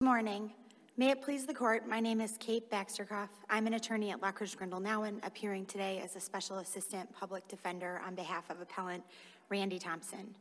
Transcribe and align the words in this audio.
Good 0.00 0.06
morning. 0.06 0.52
May 0.96 1.10
it 1.10 1.22
please 1.22 1.44
the 1.44 1.52
court, 1.52 1.88
my 1.88 1.98
name 1.98 2.20
is 2.20 2.36
Kate 2.38 2.70
Baxter-Kauf. 2.70 3.30
I'm 3.50 3.66
an 3.66 3.74
attorney 3.74 4.12
at 4.12 4.20
Lockridge 4.20 4.56
Grindal 4.56 4.80
Nauen, 4.80 5.18
appearing 5.26 5.66
today 5.66 6.00
as 6.04 6.14
a 6.14 6.20
special 6.20 6.58
assistant 6.58 7.12
public 7.12 7.48
defender 7.48 8.00
on 8.06 8.14
behalf 8.14 8.48
of 8.48 8.60
appellant 8.60 9.02
Randy 9.48 9.80
Thompson. 9.80 10.36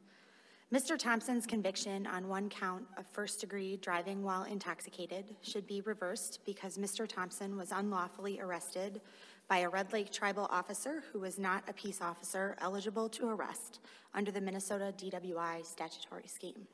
Mr. 0.71 0.96
Thompson's 0.96 1.48
conviction 1.48 2.06
on 2.06 2.28
one 2.28 2.50
count 2.50 2.84
of 2.98 3.07
first 3.07 3.42
degree 3.42 3.78
driving 3.78 4.21
while 4.21 4.43
intoxicated 4.43 5.25
should 5.42 5.66
be 5.66 5.82
reversed 5.82 6.38
because 6.46 6.78
Mr. 6.78 7.08
Thompson 7.08 7.58
was 7.58 7.71
unlawfully 7.71 8.39
arrested 8.39 9.02
by 9.48 9.60
a 9.60 9.70
Red 9.70 9.92
Lake 9.92 10.12
tribal 10.12 10.48
officer 10.52 11.04
who 11.12 11.20
was 11.20 11.39
not 11.39 11.64
a 11.68 11.74
peace 11.74 12.00
officer 12.00 12.55
eligible 12.62 13.10
to 13.10 13.28
arrest 13.28 13.80
under 14.14 14.30
the 14.30 14.39
Minnesota 14.39 14.94
DWI 14.96 15.66
statutory 15.66 16.28
scheme. 16.28 16.68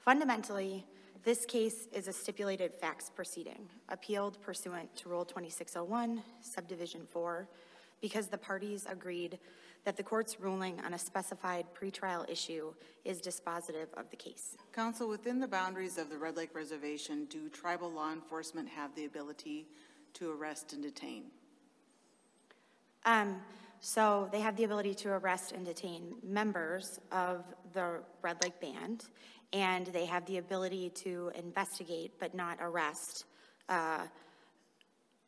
Fundamentally, 0.00 0.84
this 1.24 1.44
case 1.44 1.86
is 1.92 2.08
a 2.08 2.12
stipulated 2.12 2.74
facts 2.74 3.10
proceeding, 3.14 3.68
appealed 3.88 4.40
pursuant 4.40 4.94
to 4.96 5.08
Rule 5.08 5.24
2601, 5.24 6.22
Subdivision 6.40 7.02
4, 7.10 7.48
because 8.00 8.28
the 8.28 8.38
parties 8.38 8.86
agreed 8.88 9.38
that 9.84 9.96
the 9.96 10.02
court's 10.02 10.40
ruling 10.40 10.80
on 10.80 10.94
a 10.94 10.98
specified 10.98 11.66
pretrial 11.74 12.28
issue 12.30 12.72
is 13.04 13.20
dispositive 13.20 13.92
of 13.96 14.08
the 14.10 14.16
case. 14.16 14.56
Counsel, 14.72 15.08
within 15.08 15.40
the 15.40 15.48
boundaries 15.48 15.98
of 15.98 16.10
the 16.10 16.18
Red 16.18 16.36
Lake 16.36 16.54
Reservation, 16.54 17.26
do 17.26 17.48
tribal 17.48 17.90
law 17.90 18.12
enforcement 18.12 18.68
have 18.68 18.94
the 18.94 19.04
ability 19.04 19.66
to 20.14 20.32
arrest 20.32 20.72
and 20.72 20.82
detain? 20.82 21.24
Um, 23.04 23.36
so 23.80 24.28
they 24.30 24.40
have 24.40 24.56
the 24.56 24.64
ability 24.64 24.94
to 24.96 25.10
arrest 25.10 25.52
and 25.52 25.64
detain 25.64 26.14
members 26.22 27.00
of 27.10 27.44
the 27.72 28.00
Red 28.20 28.42
Lake 28.42 28.60
Band, 28.60 29.06
and 29.52 29.86
they 29.86 30.06
have 30.06 30.24
the 30.26 30.38
ability 30.38 30.90
to 30.90 31.32
investigate 31.34 32.12
but 32.18 32.34
not 32.34 32.58
arrest 32.60 33.24
uh, 33.68 34.06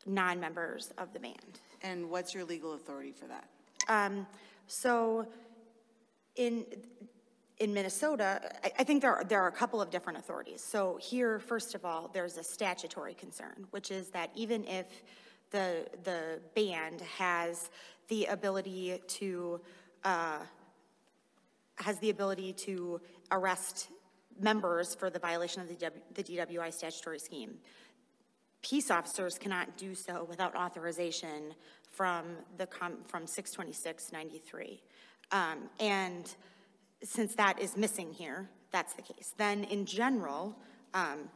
non-members 0.05 0.91
of 0.97 1.13
the 1.13 1.19
band. 1.19 1.59
And 1.81 2.09
what's 2.09 2.33
your 2.33 2.45
legal 2.45 2.73
authority 2.73 3.11
for 3.11 3.25
that? 3.27 3.47
Um, 3.87 4.27
so 4.67 5.27
in 6.35 6.65
in 7.59 7.73
Minnesota, 7.73 8.41
I, 8.63 8.71
I 8.79 8.83
think 8.83 9.01
there 9.01 9.15
are, 9.15 9.23
there 9.23 9.41
are 9.41 9.47
a 9.47 9.51
couple 9.51 9.79
of 9.81 9.89
different 9.91 10.17
authorities. 10.17 10.61
So 10.61 10.97
here, 10.99 11.39
first 11.39 11.75
of 11.75 11.85
all, 11.85 12.09
there's 12.11 12.37
a 12.37 12.43
statutory 12.43 13.13
concern, 13.13 13.67
which 13.69 13.91
is 13.91 14.09
that 14.09 14.31
even 14.35 14.65
if 14.65 14.87
the 15.51 15.85
the 16.03 16.39
band 16.55 17.01
has 17.17 17.69
the 18.07 18.25
ability 18.25 18.99
to 19.07 19.61
uh, 20.03 20.39
has 21.77 21.99
the 21.99 22.09
ability 22.09 22.53
to 22.53 22.99
arrest 23.31 23.89
members 24.39 24.95
for 24.95 25.09
the 25.09 25.19
violation 25.19 25.61
of 25.61 25.67
the, 25.67 26.23
DWI 26.23 26.73
statutory 26.73 27.19
scheme. 27.19 27.55
Peace 28.61 28.89
officers 28.89 29.37
cannot 29.37 29.77
do 29.77 29.93
so 29.93 30.25
without 30.29 30.55
authorization 30.55 31.53
from 31.89 32.25
the 32.57 32.67
from 33.07 33.27
62693. 33.27 34.81
Um, 35.31 35.69
and 35.79 36.33
since 37.03 37.35
that 37.35 37.59
is 37.59 37.75
missing 37.75 38.13
here, 38.13 38.49
that's 38.71 38.93
the 38.93 39.01
case. 39.01 39.33
Then 39.37 39.65
in 39.65 39.85
general, 39.85 40.55
um, 40.93 41.29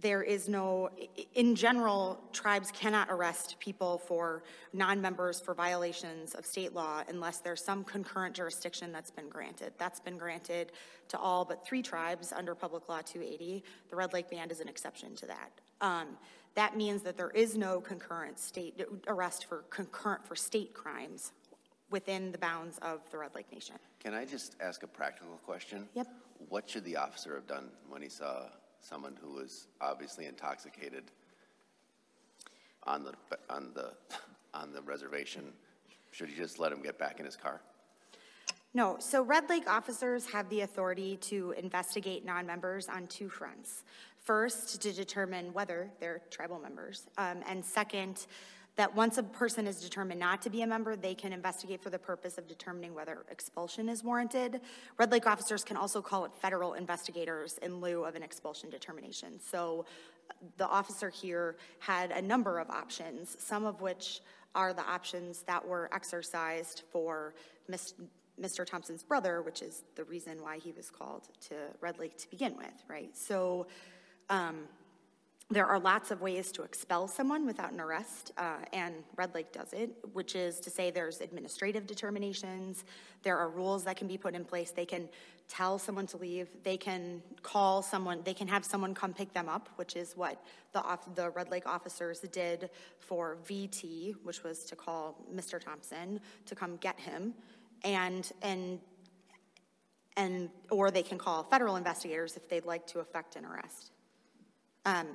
there 0.00 0.22
is 0.22 0.48
no, 0.48 0.88
in 1.34 1.54
general, 1.54 2.18
tribes 2.32 2.70
cannot 2.72 3.08
arrest 3.10 3.56
people 3.58 3.98
for 3.98 4.42
non-members 4.72 5.40
for 5.40 5.54
violations 5.54 6.34
of 6.34 6.46
state 6.46 6.72
law 6.72 7.02
unless 7.08 7.38
there's 7.38 7.62
some 7.62 7.84
concurrent 7.84 8.34
jurisdiction 8.34 8.90
that's 8.90 9.10
been 9.10 9.28
granted. 9.28 9.72
That's 9.78 10.00
been 10.00 10.16
granted 10.16 10.72
to 11.08 11.18
all 11.18 11.44
but 11.44 11.66
three 11.66 11.82
tribes 11.82 12.32
under 12.32 12.54
Public 12.54 12.88
Law 12.88 13.00
280. 13.04 13.62
The 13.90 13.96
Red 13.96 14.12
Lake 14.12 14.30
Band 14.30 14.50
is 14.50 14.60
an 14.60 14.68
exception 14.68 15.14
to 15.16 15.26
that. 15.26 15.50
Um, 15.80 16.16
that 16.54 16.76
means 16.76 17.02
that 17.02 17.16
there 17.16 17.30
is 17.30 17.56
no 17.56 17.80
concurrent 17.80 18.38
state 18.38 18.82
arrest 19.06 19.46
for 19.46 19.64
concurrent 19.70 20.26
for 20.26 20.36
state 20.36 20.74
crimes 20.74 21.32
within 21.90 22.32
the 22.32 22.38
bounds 22.38 22.78
of 22.78 23.00
the 23.10 23.18
Red 23.18 23.34
Lake 23.34 23.52
Nation. 23.52 23.76
Can 24.02 24.14
I 24.14 24.24
just 24.24 24.56
ask 24.60 24.82
a 24.82 24.86
practical 24.86 25.38
question? 25.44 25.88
Yep. 25.94 26.08
What 26.48 26.68
should 26.68 26.84
the 26.84 26.96
officer 26.96 27.34
have 27.34 27.46
done 27.46 27.68
when 27.88 28.02
he 28.02 28.08
saw 28.08 28.46
someone 28.82 29.16
who 29.22 29.32
was 29.32 29.68
obviously 29.80 30.26
intoxicated 30.26 31.04
on 32.84 33.04
the, 33.04 33.12
on 33.48 33.70
the, 33.74 33.92
on 34.52 34.72
the 34.72 34.82
reservation, 34.82 35.44
should 36.10 36.28
you 36.28 36.36
just 36.36 36.58
let 36.58 36.72
him 36.72 36.82
get 36.82 36.98
back 36.98 37.18
in 37.18 37.24
his 37.24 37.36
car? 37.36 37.60
No, 38.74 38.96
so 38.98 39.22
Red 39.22 39.48
Lake 39.48 39.68
officers 39.68 40.26
have 40.26 40.48
the 40.48 40.62
authority 40.62 41.16
to 41.18 41.52
investigate 41.58 42.24
non-members 42.24 42.88
on 42.88 43.06
two 43.06 43.28
fronts. 43.28 43.84
First, 44.18 44.80
to 44.82 44.92
determine 44.92 45.52
whether 45.52 45.90
they're 46.00 46.22
tribal 46.30 46.58
members, 46.58 47.06
um, 47.18 47.40
and 47.46 47.64
second, 47.64 48.26
that 48.76 48.94
once 48.94 49.18
a 49.18 49.22
person 49.22 49.66
is 49.66 49.80
determined 49.80 50.18
not 50.18 50.40
to 50.42 50.50
be 50.50 50.62
a 50.62 50.66
member, 50.66 50.96
they 50.96 51.14
can 51.14 51.32
investigate 51.32 51.82
for 51.82 51.90
the 51.90 51.98
purpose 51.98 52.38
of 52.38 52.48
determining 52.48 52.94
whether 52.94 53.24
expulsion 53.30 53.88
is 53.88 54.02
warranted. 54.02 54.60
Red 54.98 55.12
Lake 55.12 55.26
officers 55.26 55.62
can 55.62 55.76
also 55.76 56.00
call 56.00 56.24
it 56.24 56.32
federal 56.40 56.74
investigators 56.74 57.58
in 57.58 57.80
lieu 57.80 58.04
of 58.04 58.14
an 58.14 58.22
expulsion 58.22 58.70
determination. 58.70 59.38
So 59.40 59.84
the 60.56 60.66
officer 60.66 61.10
here 61.10 61.56
had 61.80 62.10
a 62.12 62.22
number 62.22 62.58
of 62.58 62.70
options, 62.70 63.36
some 63.38 63.66
of 63.66 63.80
which 63.82 64.20
are 64.54 64.72
the 64.72 64.86
options 64.86 65.42
that 65.42 65.66
were 65.66 65.90
exercised 65.92 66.82
for 66.90 67.34
Mr. 67.70 68.66
Thompson's 68.66 69.02
brother, 69.02 69.42
which 69.42 69.62
is 69.62 69.84
the 69.96 70.04
reason 70.04 70.42
why 70.42 70.58
he 70.58 70.72
was 70.72 70.90
called 70.90 71.28
to 71.48 71.54
Red 71.80 71.98
Lake 71.98 72.16
to 72.18 72.30
begin 72.30 72.56
with, 72.56 72.84
right? 72.88 73.16
So 73.16 73.66
um, 74.30 74.64
there 75.50 75.66
are 75.66 75.78
lots 75.78 76.10
of 76.10 76.22
ways 76.22 76.50
to 76.52 76.62
expel 76.62 77.06
someone 77.06 77.44
without 77.44 77.72
an 77.72 77.80
arrest, 77.80 78.32
uh, 78.38 78.56
and 78.72 78.94
Red 79.16 79.34
Lake 79.34 79.52
does 79.52 79.72
it, 79.74 79.90
which 80.14 80.34
is 80.34 80.58
to 80.60 80.70
say 80.70 80.90
there's 80.90 81.20
administrative 81.20 81.86
determinations, 81.86 82.84
there 83.22 83.36
are 83.36 83.50
rules 83.50 83.84
that 83.84 83.96
can 83.96 84.08
be 84.08 84.16
put 84.16 84.34
in 84.34 84.44
place. 84.44 84.70
They 84.70 84.86
can 84.86 85.08
tell 85.48 85.78
someone 85.78 86.06
to 86.06 86.16
leave, 86.16 86.48
they 86.62 86.78
can 86.78 87.22
call 87.42 87.82
someone, 87.82 88.22
they 88.24 88.32
can 88.32 88.48
have 88.48 88.64
someone 88.64 88.94
come 88.94 89.12
pick 89.12 89.34
them 89.34 89.48
up, 89.48 89.68
which 89.76 89.96
is 89.96 90.16
what 90.16 90.42
the, 90.72 90.82
the 91.14 91.28
Red 91.30 91.50
Lake 91.50 91.66
officers 91.66 92.20
did 92.20 92.70
for 92.98 93.36
VT, 93.46 94.14
which 94.22 94.42
was 94.42 94.64
to 94.64 94.76
call 94.76 95.18
Mr. 95.34 95.60
Thompson 95.60 96.20
to 96.46 96.54
come 96.54 96.76
get 96.76 96.98
him, 96.98 97.34
and, 97.84 98.32
and, 98.40 98.80
and 100.16 100.48
or 100.70 100.90
they 100.90 101.02
can 101.02 101.18
call 101.18 101.42
federal 101.42 101.76
investigators 101.76 102.36
if 102.36 102.48
they'd 102.48 102.64
like 102.64 102.86
to 102.86 103.00
effect 103.00 103.36
an 103.36 103.44
arrest. 103.44 103.92
Um, 104.84 105.06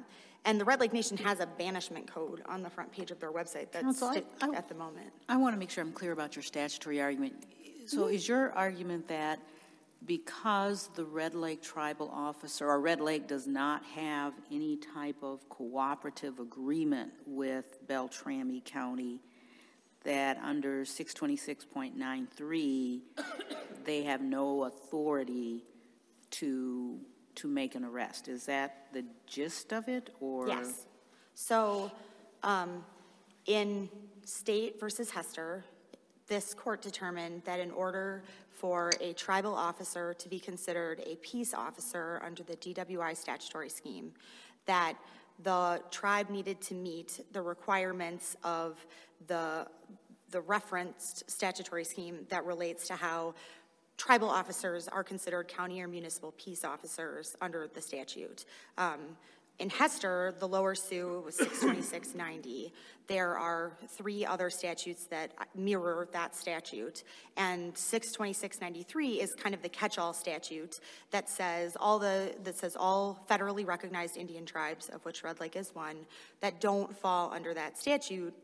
and 0.46 0.60
the 0.62 0.66
Red 0.66 0.80
Lake 0.80 0.94
Nation 0.94 1.18
has 1.18 1.40
a 1.42 1.46
banishment 1.46 2.08
code 2.12 2.42
on 2.46 2.64
the 2.64 2.70
front 2.70 2.92
page 2.92 3.12
of 3.12 3.20
their 3.20 3.32
website 3.32 3.72
that's 3.72 3.84
Counsel, 3.84 4.08
I- 4.10 4.24
I- 4.42 4.56
at 4.56 4.70
the 4.70 4.76
moment. 4.76 5.12
I 5.28 5.36
want 5.38 5.54
to 5.56 5.60
make 5.60 5.70
sure 5.70 5.84
I'm 5.84 5.92
clear 5.92 6.14
about 6.14 6.36
your 6.36 6.44
statutory 6.44 7.02
argument. 7.02 7.34
So 7.86 8.04
Mm-hmm. 8.06 8.16
is 8.16 8.28
your 8.28 8.52
argument 8.54 9.08
that 9.10 9.40
because 10.06 10.90
the 10.96 11.04
Red 11.06 11.34
Lake 11.36 11.62
tribal 11.62 12.10
officer, 12.14 12.68
or 12.70 12.80
Red 12.80 13.02
Lake 13.02 13.28
does 13.28 13.46
not 13.48 13.84
have 13.96 14.34
any 14.52 14.78
type 14.78 15.22
of 15.24 15.48
cooperative 15.50 16.40
agreement 16.40 17.12
with 17.26 17.86
Beltrami 17.88 18.62
County, 18.64 19.20
that 20.04 20.38
under 20.44 20.86
626.93, 20.86 23.02
they 23.84 24.04
have 24.04 24.22
no 24.22 24.64
authority 24.66 25.64
to 26.32 27.00
to 27.38 27.48
make 27.48 27.76
an 27.76 27.84
arrest. 27.84 28.28
Is 28.28 28.46
that 28.46 28.88
the 28.94 29.04
gist 29.26 29.72
of 29.72 29.88
it, 29.88 30.10
or? 30.20 30.48
Yes. 30.48 30.86
So 31.34 31.92
um, 32.44 32.84
in 33.46 33.90
State 34.26 34.80
versus 34.80 35.10
Hester, 35.10 35.64
this 36.28 36.54
court 36.54 36.82
determined 36.82 37.44
that 37.46 37.60
in 37.60 37.72
order 37.72 38.24
for 38.50 38.92
a 39.00 39.14
tribal 39.14 39.54
officer 39.54 40.14
to 40.16 40.30
be 40.30 40.40
considered 40.40 41.02
a 41.06 41.16
peace 41.18 41.54
officer 41.54 42.22
under 42.26 42.44
the 42.44 42.56
DWI 42.58 43.16
statutory 43.16 43.70
scheme, 43.70 44.12
that 44.66 44.96
the 45.44 45.82
tribe 45.92 46.30
needed 46.30 46.60
to 46.62 46.74
meet 46.74 47.24
the 47.32 47.42
requirements 47.42 48.36
of 48.44 48.86
the 49.28 49.68
the 50.32 50.42
referenced 50.42 51.30
statutory 51.30 51.86
scheme 51.86 52.26
that 52.30 52.44
relates 52.46 52.88
to 52.88 52.96
how 52.96 53.34
tribal 53.98 54.30
officers 54.30 54.88
are 54.88 55.04
considered 55.04 55.48
county 55.48 55.82
or 55.82 55.88
municipal 55.88 56.34
peace 56.38 56.64
officers 56.64 57.36
under 57.42 57.68
the 57.74 57.82
statute. 57.82 58.46
Um, 58.78 59.00
in 59.60 59.72
Hester, 59.72 60.36
the 60.40 60.48
lower 60.48 60.76
Sioux 60.76 61.24
was 61.26 61.36
62690. 61.36 62.72
There 63.08 63.36
are 63.38 63.72
three 63.90 64.24
other 64.24 64.52
statutes 64.52 65.06
that 65.06 65.32
mirror 65.56 66.08
that 66.12 66.36
statute. 66.36 67.04
And 67.38 67.76
62693 67.76 69.20
is 69.20 69.34
kind 69.34 69.56
of 69.56 69.64
the 69.64 69.70
catch-all 69.70 70.14
statute 70.14 70.80
that 71.10 71.28
says 71.28 71.76
all 71.80 71.98
the 71.98 72.36
that 72.44 72.56
says 72.56 72.76
all 72.76 73.26
federally 73.28 73.66
recognized 73.66 74.16
Indian 74.16 74.46
tribes, 74.46 74.90
of 74.90 75.04
which 75.06 75.24
Red 75.24 75.40
Lake 75.40 75.56
is 75.56 75.74
one, 75.74 76.06
that 76.42 76.62
don't 76.62 76.96
fall 76.96 77.32
under 77.34 77.56
that 77.56 77.80
statute 77.80 78.36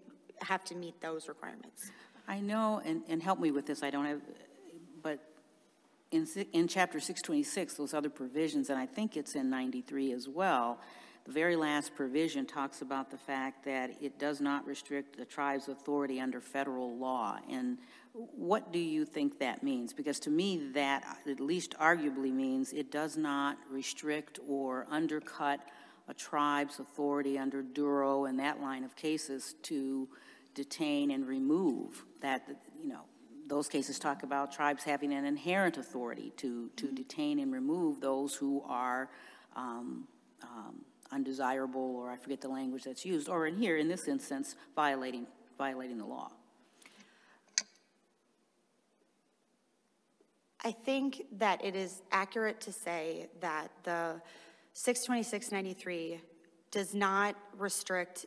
have 0.41 0.63
to 0.65 0.75
meet 0.75 0.99
those 0.99 1.27
requirements. 1.27 1.91
I 2.27 2.39
know, 2.39 2.81
and, 2.85 3.03
and 3.07 3.21
help 3.21 3.39
me 3.39 3.51
with 3.51 3.65
this, 3.65 3.83
I 3.83 3.89
don't 3.89 4.05
have, 4.05 4.21
in, 6.13 6.27
in 6.53 6.67
chapter 6.67 6.99
626, 6.99 7.73
those 7.73 7.93
other 7.93 8.09
provisions, 8.09 8.69
and 8.69 8.77
I 8.79 8.85
think 8.85 9.17
it's 9.17 9.35
in 9.35 9.49
93 9.49 10.11
as 10.11 10.29
well, 10.29 10.79
the 11.25 11.31
very 11.31 11.55
last 11.55 11.95
provision 11.95 12.45
talks 12.45 12.81
about 12.81 13.09
the 13.09 13.17
fact 13.17 13.65
that 13.65 13.91
it 14.01 14.19
does 14.19 14.39
not 14.39 14.65
restrict 14.67 15.17
the 15.17 15.25
tribe's 15.25 15.69
authority 15.69 16.19
under 16.19 16.39
federal 16.39 16.97
law. 16.97 17.39
And 17.49 17.77
what 18.13 18.71
do 18.71 18.79
you 18.79 19.05
think 19.05 19.39
that 19.39 19.63
means? 19.63 19.93
Because 19.93 20.19
to 20.21 20.29
me, 20.29 20.69
that 20.73 21.17
at 21.27 21.39
least 21.39 21.75
arguably 21.79 22.31
means 22.31 22.73
it 22.73 22.91
does 22.91 23.17
not 23.17 23.57
restrict 23.71 24.39
or 24.47 24.85
undercut 24.91 25.61
a 26.07 26.13
tribe's 26.13 26.79
authority 26.79 27.39
under 27.39 27.61
Duro 27.61 28.25
and 28.25 28.37
that 28.39 28.61
line 28.61 28.83
of 28.83 28.95
cases 28.95 29.55
to 29.63 30.09
detain 30.53 31.09
and 31.09 31.25
remove 31.25 32.05
that, 32.21 32.47
you 32.79 32.89
know, 32.89 33.05
those 33.47 33.67
cases 33.67 33.99
talk 33.99 34.23
about 34.23 34.51
tribes 34.51 34.83
having 34.83 35.13
an 35.13 35.25
inherent 35.25 35.77
authority 35.77 36.31
to, 36.37 36.69
to 36.75 36.91
detain 36.91 37.39
and 37.39 37.51
remove 37.51 37.99
those 37.99 38.35
who 38.35 38.63
are 38.67 39.09
um, 39.55 40.07
um, 40.41 40.85
undesirable, 41.11 41.95
or 41.95 42.09
I 42.09 42.17
forget 42.17 42.41
the 42.41 42.47
language 42.47 42.83
that's 42.83 43.05
used, 43.05 43.29
or 43.29 43.47
in 43.47 43.55
here, 43.55 43.77
in 43.77 43.87
this 43.87 44.07
instance, 44.07 44.55
violating, 44.75 45.27
violating 45.57 45.97
the 45.97 46.05
law. 46.05 46.31
I 50.65 50.71
think 50.71 51.23
that 51.39 51.63
it 51.63 51.75
is 51.75 52.01
accurate 52.11 52.61
to 52.61 52.71
say 52.71 53.27
that 53.41 53.69
the 53.83 54.21
62693 54.73 56.21
does 56.71 56.95
not 56.95 57.35
restrict, 57.57 58.25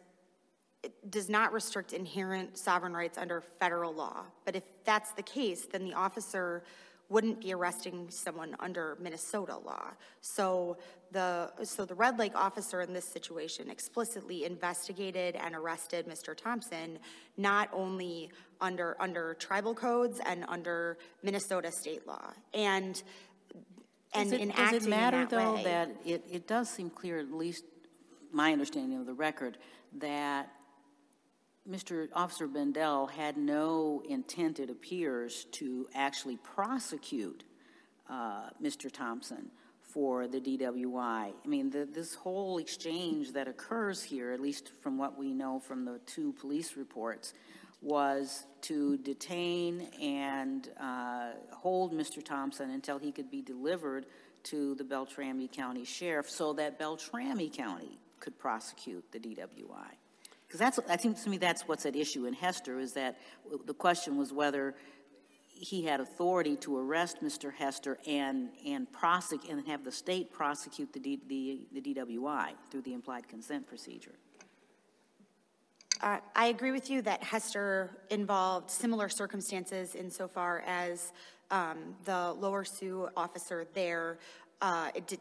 it 0.83 1.11
does 1.11 1.29
not 1.29 1.53
restrict 1.53 1.93
inherent 1.93 2.57
sovereign 2.57 2.93
rights 2.93 3.19
under 3.19 3.41
federal 3.41 3.93
law. 3.93 4.25
But 4.45 4.57
if 4.57 4.63
that's 4.85 5.13
the 5.13 5.23
case, 5.23 5.67
then 5.67 5.85
the 5.85 5.95
officer 5.95 6.63
wouldn't 7.09 7.41
be 7.41 7.53
arresting 7.55 8.09
someone 8.11 8.57
under 8.59 8.97
Minnesota 9.01 9.57
law. 9.57 9.91
So 10.21 10.77
the, 11.13 11.53
so 11.63 11.85
the 11.85 11.95
Red 11.95 12.19
Lake 12.19 12.33
officer 12.35 12.81
in 12.81 12.93
this 12.93 13.05
situation 13.05 13.71
explicitly 13.71 14.45
investigated 14.45 15.37
and 15.37 15.55
arrested 15.55 16.07
Mr. 16.09 16.37
Thompson, 16.37 16.99
not 17.37 17.69
only 17.73 18.31
under, 18.61 18.97
under 18.99 19.35
tribal 19.35 19.73
codes 19.75 20.21
and 20.27 20.45
under 20.49 20.99
Minnesota 21.23 21.71
state 21.71 22.07
law. 22.09 22.33
And, 22.53 23.01
and 24.15 24.31
Does 24.31 24.33
it- 24.33 24.41
in 24.41 24.51
acting 24.51 24.65
Does 24.65 24.75
it 24.75 24.85
in 24.85 24.91
matter, 24.91 25.19
that 25.21 25.31
though, 25.31 25.55
way- 25.55 25.65
that 25.65 25.91
it, 26.05 26.25
it 26.31 26.47
does 26.49 26.69
seem 26.69 26.91
clear, 26.91 27.19
at 27.21 27.31
least 27.33 27.65
my 28.33 28.53
understanding 28.53 28.99
of 28.99 29.07
the 29.07 29.15
record, 29.15 29.59
that 29.99 30.51
Mr. 31.71 32.09
Officer 32.15 32.47
Bendel 32.47 33.07
had 33.07 33.37
no 33.37 34.03
intent, 34.09 34.61
it 34.61 34.71
appears, 34.71 35.47
to 35.53 35.89
actually 35.95 36.37
prosecute 36.37 37.45
uh, 38.09 38.51
Mr. 38.63 38.91
Thompson 38.91 39.51
for 39.83 40.29
the 40.29 40.41
DWI. 40.41 41.33
I 41.33 41.49
mean, 41.49 41.71
the, 41.71 41.87
this 41.87 42.15
whole 42.15 42.59
exchange 42.59 43.33
that 43.33 43.49
occurs 43.49 44.03
here, 44.03 44.33
at 44.33 44.41
least 44.41 44.71
from 44.81 44.99
what 44.99 45.19
we 45.19 45.33
know 45.33 45.59
from 45.59 45.85
the 45.85 45.99
two 46.07 46.33
police 46.35 46.77
reports, 46.77 47.33
was 47.83 48.45
to 48.63 48.97
detain 48.99 49.89
and 50.01 50.69
uh, 50.81 51.31
hold 51.53 51.93
Mr. 51.93 52.25
Thompson 52.25 52.71
until 52.71 52.99
he 52.99 53.11
could 53.11 53.31
be 53.31 53.43
delivered 53.43 54.07
to 54.45 54.75
the 54.77 54.85
Beltrami 54.85 55.49
County 55.49 55.85
Sheriff 55.85 56.31
so 56.31 56.53
that 56.53 56.79
Beltrami 56.79 57.49
County 57.49 57.99
could 58.21 58.39
prosecute 58.39 59.11
the 59.13 59.19
DWI. 59.19 59.97
Because 60.57 60.77
that's, 60.77 60.91
I 60.91 60.97
think 60.97 61.23
to 61.23 61.29
me, 61.29 61.37
that's 61.37 61.69
what's 61.69 61.85
at 61.85 61.95
issue 61.95 62.25
in 62.25 62.33
Hester, 62.33 62.79
is 62.79 62.95
that 62.95 63.19
the 63.67 63.75
question 63.75 64.17
was 64.17 64.33
whether 64.33 64.75
he 65.49 65.85
had 65.85 66.01
authority 66.01 66.57
to 66.57 66.79
arrest 66.79 67.23
Mr. 67.23 67.53
Hester 67.53 67.99
and, 68.07 68.49
and 68.67 68.91
prosecute, 68.91 69.53
and 69.53 69.67
have 69.67 69.85
the 69.85 69.93
state 69.93 70.33
prosecute 70.33 70.95
the, 70.95 71.01
D, 71.01 71.21
the, 71.29 71.79
the 71.79 71.95
DWI 71.95 72.53
through 72.71 72.81
the 72.83 72.95
implied 72.95 73.29
consent 73.29 73.67
procedure. 73.67 74.15
Uh, 76.01 76.21
I 76.35 76.47
agree 76.47 76.73
with 76.73 76.89
you 76.89 77.03
that 77.03 77.23
Hester 77.23 77.99
involved 78.09 78.71
similar 78.71 79.11
circumstances 79.11 79.95
insofar 79.95 80.63
as 80.67 81.13
um, 81.51 81.97
the 82.07 82.33
Lower 82.33 82.65
Sioux 82.65 83.11
officer 83.15 83.67
there. 83.75 84.19
uh, 84.63 84.91
did- 85.07 85.21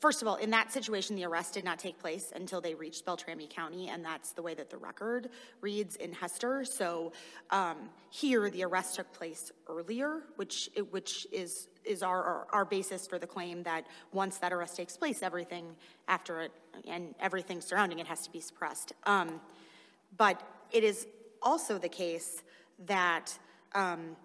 First 0.00 0.20
of 0.20 0.28
all, 0.28 0.36
in 0.36 0.50
that 0.50 0.72
situation, 0.72 1.16
the 1.16 1.24
arrest 1.24 1.54
did 1.54 1.64
not 1.64 1.78
take 1.78 1.98
place 1.98 2.32
until 2.34 2.60
they 2.60 2.74
reached 2.74 3.06
Beltrami 3.06 3.46
County, 3.48 3.88
and 3.88 4.04
that's 4.04 4.32
the 4.32 4.42
way 4.42 4.52
that 4.54 4.68
the 4.68 4.76
record 4.76 5.30
reads 5.60 5.96
in 5.96 6.12
Hester. 6.12 6.64
So 6.64 7.12
um, 7.50 7.76
here, 8.10 8.50
the 8.50 8.64
arrest 8.64 8.96
took 8.96 9.10
place 9.12 9.52
earlier, 9.68 10.22
which, 10.36 10.68
which 10.90 11.26
is, 11.32 11.68
is 11.84 12.02
our, 12.02 12.22
our- 12.22 12.46
our 12.52 12.64
basis 12.64 13.06
for 13.06 13.18
the 13.18 13.26
claim 13.26 13.62
that 13.62 13.86
once 14.12 14.38
that 14.38 14.52
arrest 14.52 14.76
takes 14.76 14.96
place, 14.96 15.22
everything 15.22 15.76
after 16.08 16.42
it 16.42 16.52
and 16.86 17.14
everything 17.20 17.60
surrounding 17.60 17.98
it 17.98 18.06
has 18.06 18.22
to 18.22 18.30
be 18.30 18.40
suppressed. 18.40 18.92
Um, 19.04 19.40
but 20.16 20.42
it 20.72 20.84
is 20.84 21.06
also 21.42 21.78
the 21.78 21.88
case 21.88 22.42
that 22.86 23.38
um, 23.74 24.16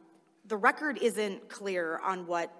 the 0.48 0.58
record 0.58 0.98
isn't 1.02 1.48
clear 1.50 2.00
on 2.04 2.28
what 2.28 2.52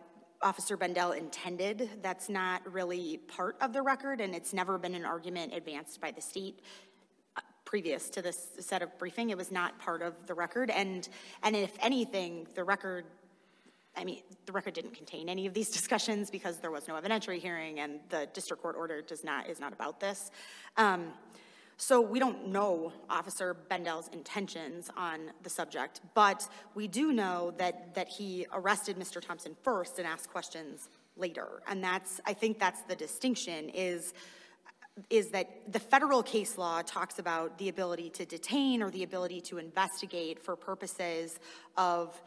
Officer 0.44 0.76
Bendel 0.76 1.12
intended. 1.12 1.90
That's 2.02 2.28
not 2.30 2.62
really 2.72 3.18
part 3.28 3.56
of 3.62 3.74
the 3.74 3.82
record, 3.82 4.22
and 4.22 4.34
it's 4.34 4.54
never 4.54 4.78
been 4.78 4.96
an 4.96 5.06
argument 5.06 5.54
advanced 5.54 6.02
by 6.02 6.12
the 6.12 6.22
state 6.22 6.60
uh, 7.38 7.42
previous 7.64 8.10
to 8.12 8.22
this 8.22 8.48
set 8.60 8.82
of 8.82 8.98
briefing. 8.98 9.30
It 9.30 9.38
was 9.38 9.52
not 9.52 9.78
part 9.80 10.02
of 10.02 10.14
the 10.26 10.34
record, 10.34 10.70
and, 10.70 11.08
and 11.44 11.56
if 11.56 11.74
anything, 11.82 12.48
the 12.56 12.64
record 12.64 13.06
I 13.96 14.06
mean, 14.06 14.22
the 14.46 14.54
record 14.54 14.74
didn't 14.74 14.96
contain 14.96 15.28
any 15.28 15.46
of 15.46 15.54
these 15.54 15.70
discussions 15.80 16.32
because 16.32 16.58
there 16.58 16.72
was 16.72 16.88
no 16.88 16.96
evidentiary 16.96 17.40
hearing 17.40 17.82
and 17.82 18.00
the 18.08 18.28
district 18.34 18.64
court 18.64 18.76
order 18.78 19.02
does 19.02 19.24
not, 19.24 19.50
is 19.50 19.60
not 19.60 19.74
about 19.74 20.00
this. 20.00 20.32
Um, 20.78 21.12
so 21.82 22.00
we 22.00 22.20
don't 22.20 22.50
know 22.50 22.94
Officer 23.10 23.56
Bendel's 23.68 24.08
intentions 24.10 24.92
on 24.96 25.32
the 25.42 25.50
subject, 25.50 26.00
but 26.14 26.48
we 26.76 26.88
do 26.88 27.12
know 27.12 27.56
that, 27.58 27.96
that 27.96 28.08
he 28.08 28.46
arrested 28.54 28.98
Mr. 28.98 29.20
Thompson 29.20 29.56
first 29.64 29.98
and 29.98 30.08
asked 30.08 30.30
questions 30.30 30.90
later. 31.18 31.64
And 31.68 31.84
that's, 31.84 32.22
I 32.24 32.34
think 32.34 32.60
that's 32.60 32.84
the 32.84 32.96
distinction 32.96 33.70
is, 33.70 34.14
is 35.10 35.30
that 35.30 35.74
the 35.74 35.80
federal 35.80 36.22
case 36.22 36.56
law 36.56 36.84
talks 36.84 37.18
about 37.18 37.58
the 37.58 37.70
ability 37.70 38.12
to 38.12 38.26
detain 38.26 38.84
or 38.84 38.92
the 38.92 39.02
ability 39.02 39.42
to 39.42 39.58
investigate 39.58 40.40
for 40.40 40.56
purposes 40.56 41.40
of, 41.78 42.22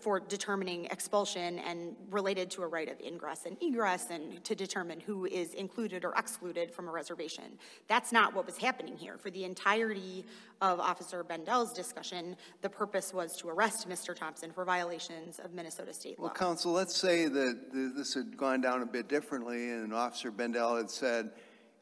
for 0.00 0.20
determining 0.20 0.86
expulsion 0.86 1.58
and 1.60 1.94
related 2.10 2.50
to 2.52 2.62
a 2.62 2.66
right 2.66 2.88
of 2.88 2.98
ingress 3.00 3.46
and 3.46 3.56
egress 3.62 4.10
and 4.10 4.42
to 4.44 4.54
determine 4.54 5.00
who 5.00 5.26
is 5.26 5.54
included 5.54 6.04
or 6.04 6.12
excluded 6.16 6.70
from 6.70 6.88
a 6.88 6.90
reservation. 6.90 7.44
That's 7.88 8.12
not 8.12 8.34
what 8.34 8.46
was 8.46 8.56
happening 8.56 8.96
here. 8.96 9.18
For 9.18 9.30
the 9.30 9.44
entirety 9.44 10.24
of 10.60 10.80
Officer 10.80 11.22
Bendel's 11.22 11.72
discussion, 11.72 12.36
the 12.62 12.70
purpose 12.70 13.12
was 13.12 13.36
to 13.38 13.48
arrest 13.48 13.88
Mr. 13.88 14.14
Thompson 14.14 14.52
for 14.52 14.64
violations 14.64 15.38
of 15.38 15.52
Minnesota 15.52 15.92
state 15.92 16.18
law. 16.18 16.26
Well, 16.26 16.34
counsel, 16.34 16.72
let's 16.72 16.96
say 16.96 17.26
that 17.26 17.72
th- 17.72 17.92
this 17.96 18.14
had 18.14 18.36
gone 18.36 18.60
down 18.60 18.82
a 18.82 18.86
bit 18.86 19.08
differently, 19.08 19.70
and 19.70 19.92
Officer 19.92 20.30
Bendel 20.30 20.76
had 20.76 20.90
said, 20.90 21.30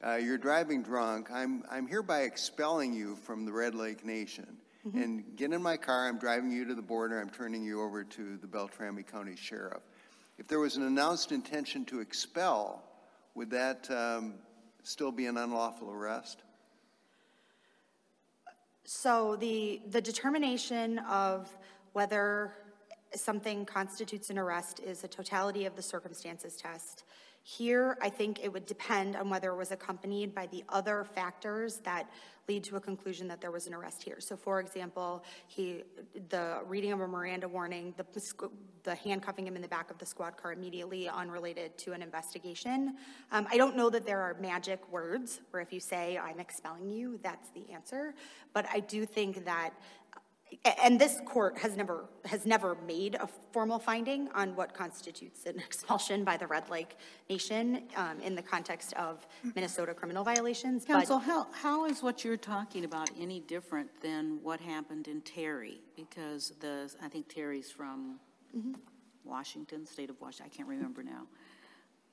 uh, 0.05 0.15
"You're 0.15 0.39
driving 0.39 0.83
drunk. 0.83 1.31
I'm 1.31 1.63
I'm 1.71 1.87
hereby 1.87 2.23
expelling 2.23 2.93
you 2.93 3.17
from 3.17 3.45
the 3.45 3.53
Red 3.53 3.75
Lake 3.75 4.05
Nation. 4.05 4.59
And 4.85 5.37
get 5.37 5.53
in 5.53 5.63
my 5.63 5.77
car. 5.77 6.09
I'm 6.09 6.19
driving 6.19 6.51
you 6.51 6.65
to 6.65 6.75
the 6.75 6.83
border. 6.83 7.21
I'm 7.21 7.31
turning 7.31 7.63
you 7.63 7.83
over 7.83 8.03
to 8.03 8.37
the 8.37 8.47
Beltrami 8.47 9.05
County 9.05 9.37
Sheriff." 9.37 9.83
If 10.39 10.49
there 10.49 10.59
was 10.59 10.77
an 10.77 10.83
announced 10.83 11.31
intention 11.31 11.85
to 11.87 12.01
expel, 12.01 12.83
would 13.35 13.51
that 13.51 13.89
um, 13.91 14.35
still 14.83 15.13
be 15.13 15.27
an 15.27 15.37
unlawful 15.37 15.91
arrest? 15.91 16.43
So 18.85 19.37
the, 19.37 19.81
the 19.91 20.01
determination 20.01 20.99
of 21.01 21.49
whether 21.93 22.53
something 23.15 23.65
constitutes 23.65 24.31
an 24.31 24.39
arrest 24.39 24.81
is 24.81 25.05
a 25.05 25.09
totality 25.09 25.67
of 25.67 25.77
the 25.77 25.83
circumstances 25.83 26.57
test. 26.57 27.05
Here, 27.43 27.99
I 28.01 28.09
think 28.09 28.41
it 28.43 28.53
would 28.53 28.67
depend 28.67 29.17
on 29.17 29.29
whether 29.29 29.51
it 29.51 29.57
was 29.57 29.73
accompanied 29.73 30.35
by 30.35 30.47
the 30.47 30.63
other 30.69 31.05
factors 31.05 31.79
that 31.79 32.09
lead 32.49 32.65
to 32.65 32.77
a 32.77 32.81
conclusion 32.81 33.29
that 33.29 33.41
there 33.41 33.51
was 33.51 33.67
an 33.67 33.75
arrest 33.75 34.03
here. 34.03 34.19
So 34.19 34.37
for 34.37 34.61
example, 34.61 35.25
he, 35.47 35.83
the 36.29 36.61
reading 36.67 36.93
of 36.93 37.01
a 37.01 37.07
Miranda 37.07 37.49
warning, 37.49 37.95
the, 37.97 38.05
the 38.83 38.95
handcuffing 38.95 39.47
him 39.47 39.57
in 39.57 39.63
the 39.63 39.69
back 39.69 39.91
of 39.91 39.99
the 39.99 40.07
squad 40.07 40.37
car 40.37 40.53
immediately 40.53 41.09
unrelated 41.09 41.79
to 41.79 41.93
an 41.93 42.03
investigation. 42.03 42.97
Um, 43.31 43.47
I 43.51 43.57
don't 43.57 43.77
know 43.77 43.91
that 43.91 44.05
there 44.05 44.21
are 44.21 44.35
magic 44.41 44.81
words 44.91 45.41
where 45.51 45.63
if 45.63 45.73
you 45.73 45.81
say, 45.81 46.19
I'm 46.19 46.41
expelling 46.41 46.91
you, 46.91 47.19
that's 47.23 47.51
the 47.51 47.73
answer. 47.73 48.15
But 48.53 48.67
I 48.73 48.81
do 48.81 49.07
think 49.07 49.45
that 49.45 49.71
And 50.83 51.01
this 51.01 51.21
court 51.27 51.59
has 51.59 51.77
never, 51.77 52.05
has 52.25 52.45
never 52.47 52.77
made 52.87 53.15
a 53.17 53.27
formal 53.53 53.79
finding 53.79 54.29
on 54.35 54.55
what 54.57 54.75
constitutes 54.75 55.47
an 55.47 55.59
expulsion 55.67 56.25
by 56.25 56.37
the 56.37 56.47
Red 56.47 56.69
Lake 56.71 56.97
Nation 57.31 57.83
um, 57.97 58.21
in 58.21 58.35
the 58.35 58.43
context 58.43 58.93
of 58.95 59.27
Minnesota 59.55 59.95
criminal 59.95 60.25
violations. 60.25 60.85
but- 60.85 60.95
Counsel, 60.95 61.19
how, 61.19 61.47
how 61.53 61.85
is 61.87 62.03
what 62.03 62.25
you're 62.25 62.37
talking 62.37 62.85
about 62.85 63.11
any 63.19 63.41
different 63.41 63.89
than 64.01 64.39
what 64.43 64.61
happened 64.61 65.09
in 65.09 65.21
Terry? 65.23 65.81
Because 65.97 66.53
the, 66.61 66.93
I 67.03 67.09
think 67.09 67.29
Terry's 67.29 67.71
from 67.71 68.19
Washington, 69.25 69.87
state 69.87 70.11
of 70.11 70.21
Washington, 70.21 70.51
I 70.53 70.57
can't 70.57 70.69
remember 70.69 71.03
now. 71.03 71.27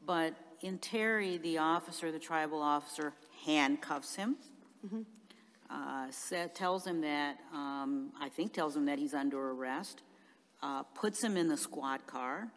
But 0.05 0.33
in 0.61 0.77
Terry, 0.79 1.37
the 1.37 1.57
officer, 1.57 2.11
the 2.11 2.19
tribal 2.19 2.61
officer 2.61 3.13
handcuffs 3.45 4.15
him, 4.15 4.37
uh, 5.69 6.07
tells 6.55 6.85
him 6.85 7.01
that, 7.01 7.37
um, 7.53 8.11
I 8.19 8.29
think 8.29 8.53
tells 8.53 8.75
him 8.75 8.85
that 8.85 8.99
he's 8.99 9.13
under 9.13 9.51
arrest, 9.51 10.01
uh, 10.61 10.83
puts 10.83 11.23
him 11.23 11.37
in 11.37 11.47
the 11.47 11.57
squad 11.57 12.05
car. 12.07 12.51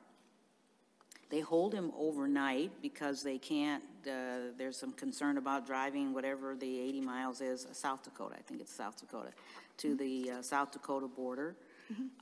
They 1.31 1.41
hold 1.41 1.73
him 1.73 1.93
overnight 1.99 2.73
because 2.83 3.23
they 3.23 3.39
can't, 3.39 3.83
uh, 4.07 4.53
there's 4.59 4.79
some 4.79 4.93
concern 4.93 5.39
about 5.39 5.67
driving 5.67 6.13
whatever 6.13 6.55
the 6.55 6.81
80 6.81 7.01
miles 7.01 7.41
is, 7.41 7.65
uh, 7.65 7.73
South 7.73 8.03
Dakota, 8.03 8.37
I 8.39 8.43
think 8.43 8.61
it's 8.61 8.75
South 8.77 8.99
Dakota, 8.99 9.31
to 9.79 9.95
the 9.95 10.31
uh, 10.31 10.43
South 10.43 10.73
Dakota 10.73 11.07
border. 11.07 11.57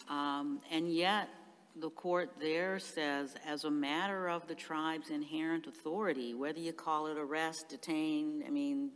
Um, 0.09 0.61
And 0.71 0.93
yet, 0.93 1.29
the 1.77 1.91
court 1.91 2.31
there 2.41 2.79
says, 2.79 3.35
as 3.47 3.65
a 3.65 3.71
matter 3.71 4.29
of 4.29 4.47
the 4.49 4.55
tribe's 4.55 5.11
inherent 5.11 5.67
authority, 5.67 6.35
whether 6.35 6.59
you 6.59 6.73
call 6.73 7.07
it 7.07 7.17
arrest, 7.17 7.69
detain, 7.69 8.43
I 8.47 8.51
mean, 8.51 8.91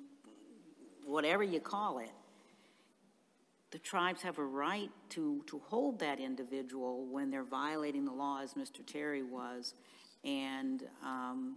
whatever 1.05 1.43
you 1.43 1.61
call 1.61 1.99
it, 1.99 2.11
the 3.71 3.79
tribes 3.81 4.23
have 4.23 4.39
a 4.39 4.45
right 4.45 4.91
to, 5.11 5.43
to 5.49 5.61
hold 5.67 5.99
that 5.99 6.21
individual 6.21 7.07
when 7.11 7.31
they're 7.31 7.43
violating 7.43 8.05
the 8.05 8.13
law, 8.13 8.41
as 8.41 8.55
Mr. 8.55 8.87
Terry 8.87 9.25
was, 9.25 9.75
and, 10.23 10.85
um, 11.03 11.57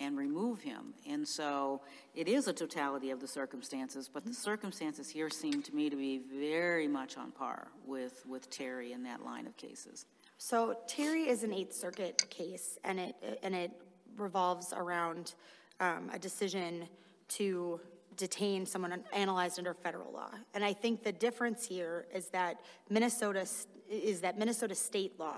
and 0.00 0.18
remove 0.18 0.60
him. 0.60 0.92
And 1.08 1.26
so 1.26 1.80
it 2.14 2.28
is 2.28 2.46
a 2.46 2.52
totality 2.52 3.10
of 3.10 3.20
the 3.20 3.26
circumstances, 3.26 4.10
but 4.12 4.26
the 4.26 4.34
circumstances 4.34 5.08
here 5.08 5.30
seem 5.30 5.62
to 5.62 5.74
me 5.74 5.88
to 5.88 5.96
be 5.96 6.20
very 6.38 6.88
much 6.88 7.16
on 7.16 7.30
par 7.30 7.68
with, 7.86 8.22
with 8.28 8.50
Terry 8.50 8.92
in 8.92 9.02
that 9.04 9.24
line 9.24 9.46
of 9.46 9.56
cases. 9.56 10.04
So 10.36 10.76
Terry 10.86 11.28
is 11.28 11.42
an 11.42 11.54
Eighth 11.54 11.74
Circuit 11.74 12.28
case, 12.28 12.76
and 12.84 13.00
it, 13.00 13.40
and 13.42 13.54
it 13.54 13.70
revolves 14.18 14.74
around 14.76 15.34
um, 15.80 16.10
a 16.12 16.18
decision 16.18 16.86
to 17.28 17.80
detain 18.16 18.66
someone 18.66 19.02
analyzed 19.12 19.58
under 19.58 19.74
federal 19.74 20.12
law. 20.12 20.30
And 20.54 20.64
I 20.64 20.72
think 20.72 21.02
the 21.02 21.12
difference 21.12 21.66
here 21.66 22.06
is 22.14 22.28
that 22.28 22.60
Minnesota, 22.90 23.46
is 23.90 24.20
that 24.20 24.38
Minnesota 24.38 24.74
state 24.74 25.18
law 25.18 25.36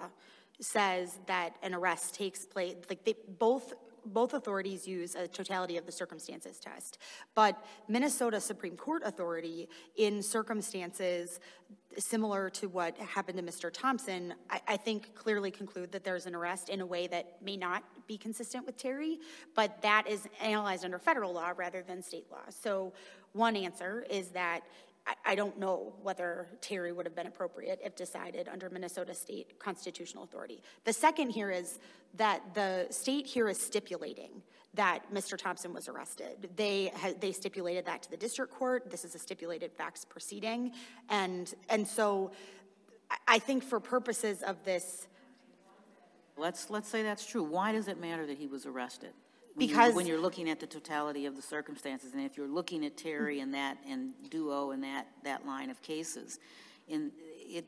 says 0.61 1.19
that 1.27 1.57
an 1.63 1.75
arrest 1.75 2.15
takes 2.15 2.45
place, 2.45 2.77
like 2.89 3.05
they, 3.05 3.15
both 3.39 3.75
both 4.07 4.35
authorities 4.35 4.87
use 4.87 5.15
a 5.15 5.27
totality 5.27 5.77
of 5.77 5.87
the 5.87 5.93
circumstances 5.93 6.59
test. 6.59 6.99
But 7.35 7.65
Minnesota 7.89 8.41
Supreme 8.41 8.77
Court 8.77 9.03
authority, 9.05 9.69
in 9.97 10.23
circumstances 10.23 11.41
similar 11.99 12.51
to 12.51 12.69
what 12.69 12.97
happened 12.99 13.39
to 13.39 13.45
Mr. 13.45 13.73
Thompson, 13.73 14.35
I, 14.51 14.61
I 14.69 14.77
think 14.77 15.15
clearly 15.15 15.51
conclude 15.51 15.93
that 15.93 16.05
there's 16.05 16.27
an 16.27 16.35
arrest 16.35 16.69
in 16.69 16.81
a 16.81 16.87
way 16.87 17.07
that 17.07 17.43
may 17.43 17.57
not 17.57 17.85
be 18.07 18.19
consistent 18.19 18.67
with 18.67 18.77
Terry, 18.77 19.19
but 19.55 19.81
that 19.83 20.09
is 20.09 20.29
analyzed 20.41 20.85
under 20.85 20.99
federal 20.99 21.33
law 21.33 21.53
rather 21.57 21.83
than 21.83 22.03
state 22.03 22.27
law. 22.31 22.45
So 22.51 22.93
one 23.33 23.57
answer 23.57 24.07
is 24.11 24.29
that 24.29 24.61
I, 25.27 25.35
don't 25.35 25.59
know 25.59 25.93
whether 26.03 26.49
Terry 26.61 26.91
would 26.93 27.05
have 27.05 27.15
been 27.15 27.27
appropriate 27.27 27.79
if 27.85 27.95
decided 27.95 28.49
under 28.49 28.71
Minnesota 28.71 29.15
state 29.15 29.59
constitutional 29.59 30.25
authority. 30.25 30.63
The 30.85 30.93
second 30.95 31.31
here 31.31 31.51
is 31.51 31.79
that 32.15 32.41
the 32.55 32.87
state 32.91 33.27
here 33.27 33.49
is 33.49 33.59
stipulating 33.59 34.43
that 34.73 35.01
Mr. 35.13 35.37
Thompson 35.37 35.75
was 35.75 35.89
arrested. 35.89 36.49
They 36.57 36.91
ha- 36.97 37.13
they 37.21 37.33
stipulated 37.33 37.85
that 37.87 38.03
to 38.05 38.11
the 38.11 38.17
district 38.17 38.53
court. 38.53 38.91
This 38.91 39.05
is 39.05 39.15
a 39.15 39.19
stipulated 39.19 39.73
facts 39.73 40.05
proceeding, 40.05 40.73
and 41.11 41.55
and 41.69 41.87
so 41.87 42.33
I 43.29 43.39
think 43.39 43.63
for 43.63 43.81
purposes 43.81 44.43
of 44.43 44.65
this, 44.65 45.07
Let's, 46.37 46.69
let's 46.69 46.89
say 46.89 47.03
that's 47.03 47.27
true. 47.27 47.43
Why 47.43 47.73
does 47.73 47.89
it 47.89 48.01
matter 48.01 48.27
that 48.27 48.39
he 48.39 48.47
was 48.47 48.67
arrested? 48.67 49.13
Because- 49.57 49.95
When 49.95 50.07
you're 50.07 50.21
looking 50.21 50.51
at 50.51 50.61
the 50.61 50.67
totality 50.67 51.27
of 51.27 51.37
the 51.37 51.43
circumstances, 51.43 52.13
and 52.13 52.23
if 52.23 52.37
you're 52.37 52.49
looking 52.49 52.85
at 52.85 52.97
Terry 52.97 53.41
and 53.41 53.55
that, 53.55 53.79
and 53.89 54.13
Duro 54.31 54.73
and 54.73 54.83
that, 54.83 55.07
that 55.23 55.47
line 55.47 55.71
of 55.71 55.81
cases, 55.83 56.39
and 56.91 57.13
it, 57.39 57.65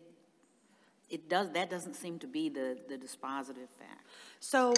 it 1.09 1.29
does, 1.29 1.51
that 1.53 1.71
doesn't 1.71 1.95
seem 1.95 2.19
to 2.19 2.27
be 2.27 2.49
the, 2.49 2.77
the 2.89 2.97
dispositive 2.97 3.69
fact. 3.79 4.07
So 4.41 4.75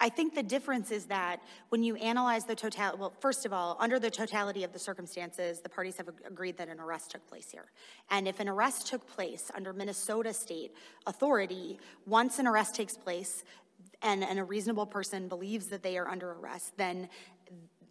I 0.00 0.08
think 0.08 0.34
the 0.34 0.42
difference 0.42 0.90
is 0.90 1.04
that 1.06 1.40
when 1.68 1.82
you 1.82 1.94
analyze 1.96 2.46
the 2.46 2.54
total, 2.54 2.96
well, 2.98 3.12
first 3.20 3.44
of 3.44 3.52
all, 3.52 3.76
under 3.78 3.98
the 3.98 4.10
totality 4.10 4.64
of 4.64 4.72
the 4.72 4.78
circumstances, 4.78 5.60
the 5.60 5.68
parties 5.68 5.98
have 5.98 6.08
agreed 6.26 6.56
that 6.56 6.68
an 6.68 6.80
arrest 6.80 7.10
took 7.10 7.26
place 7.28 7.50
here. 7.50 7.66
And 8.10 8.26
if 8.26 8.40
an 8.40 8.48
arrest 8.48 8.86
took 8.86 9.06
place 9.06 9.50
under 9.54 9.74
Minnesota 9.74 10.32
state 10.32 10.74
authority, 11.06 11.78
once 12.06 12.38
an 12.38 12.46
arrest 12.46 12.74
takes 12.74 12.96
place 12.96 13.44
and, 14.02 14.24
and 14.24 14.38
a 14.38 14.44
reasonable 14.44 14.86
person 14.86 15.28
believes 15.28 15.66
that 15.66 15.82
they 15.82 15.98
are 15.98 16.08
under 16.08 16.32
arrest, 16.32 16.76
then 16.76 17.08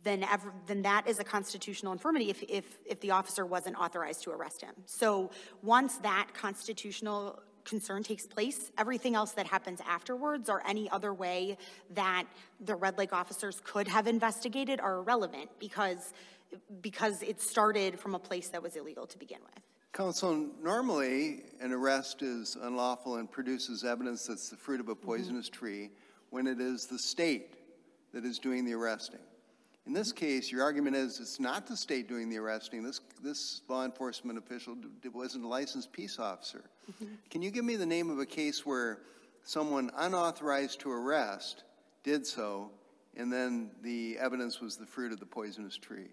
then, 0.04 0.24
ever, 0.24 0.54
then 0.66 0.84
that 0.84 1.08
is 1.08 1.20
a 1.20 1.24
constitutional 1.24 1.92
infirmity 1.92 2.30
if, 2.30 2.42
if, 2.44 2.66
if 2.86 3.02
the 3.02 3.12
officer 3.12 3.46
wasn't 3.46 3.76
authorized 3.76 4.24
to 4.24 4.32
arrest 4.32 4.62
him. 4.62 4.74
So 4.86 5.32
once 5.62 5.98
that 5.98 6.30
constitutional 6.34 7.42
concern 7.66 8.04
takes 8.04 8.26
place, 8.26 8.72
everything 8.78 9.16
else 9.16 9.32
that 9.34 9.46
happens 9.46 9.80
afterwards 9.88 10.50
or 10.50 10.66
any 10.66 10.90
other 10.90 11.14
way 11.14 11.58
that 11.92 12.26
the 12.60 12.76
Red 12.76 12.98
Lake 12.98 13.14
officers 13.14 13.62
could 13.64 13.88
have 13.88 14.08
investigated 14.08 14.80
are 14.80 15.00
irrelevant 15.00 15.50
because, 15.60 16.14
because 16.82 17.22
it 17.22 17.42
started 17.42 18.00
from 18.00 18.16
a 18.16 18.20
place 18.20 18.50
that 18.50 18.64
was 18.64 18.76
illegal 18.76 19.06
to 19.08 19.18
begin 19.18 19.40
with. 19.54 19.64
Counsel, 19.94 20.48
normally, 20.62 21.44
an 21.60 21.72
arrest 21.72 22.22
is 22.22 22.56
unlawful 22.62 23.16
and 23.16 23.30
produces 23.30 23.84
evidence 23.84 24.28
that's 24.28 24.50
the 24.50 24.56
fruit 24.56 24.80
of 24.80 24.88
a 24.88 24.96
mm-hmm. 24.96 25.06
poisonous 25.06 25.50
tree 25.50 25.90
when 26.30 26.46
it 26.48 26.62
is 26.62 26.86
the 26.86 27.00
state 27.00 27.56
that 28.14 28.24
is 28.24 28.40
doing 28.40 28.66
the 28.66 28.74
arresting. 28.74 29.20
In 29.88 29.94
this 29.94 30.10
mm-hmm. 30.10 30.26
case, 30.26 30.52
your 30.52 30.64
argument 30.64 30.96
is 30.96 31.20
it's 31.20 31.40
not 31.40 31.66
the 31.66 31.76
state 31.76 32.08
doing 32.08 32.30
the 32.30 32.38
arresting. 32.38 32.84
This, 32.84 33.02
this 33.24 33.62
law 33.68 33.84
enforcement 33.84 34.38
official 34.38 34.76
d- 34.76 34.88
d- 35.02 35.10
wasn't 35.10 35.46
a 35.46 35.48
licensed 35.48 35.92
peace 35.92 36.20
officer. 36.20 36.64
Mm-hmm. 36.92 37.16
Can 37.32 37.42
you 37.42 37.50
give 37.50 37.66
me 37.66 37.76
the 37.76 37.86
name 37.86 38.12
of 38.12 38.20
a 38.20 38.26
case 38.26 38.66
where 38.66 39.00
someone 39.44 39.90
unauthorized 39.98 40.80
to 40.82 40.92
arrest 40.92 41.64
did 42.04 42.28
so, 42.28 42.70
and 43.18 43.34
then 43.34 43.72
the 43.82 44.20
evidence 44.20 44.62
was 44.62 44.78
the 44.78 44.86
fruit 44.86 45.12
of 45.12 45.20
the 45.20 45.26
poisonous 45.26 45.76
tree? 45.76 46.10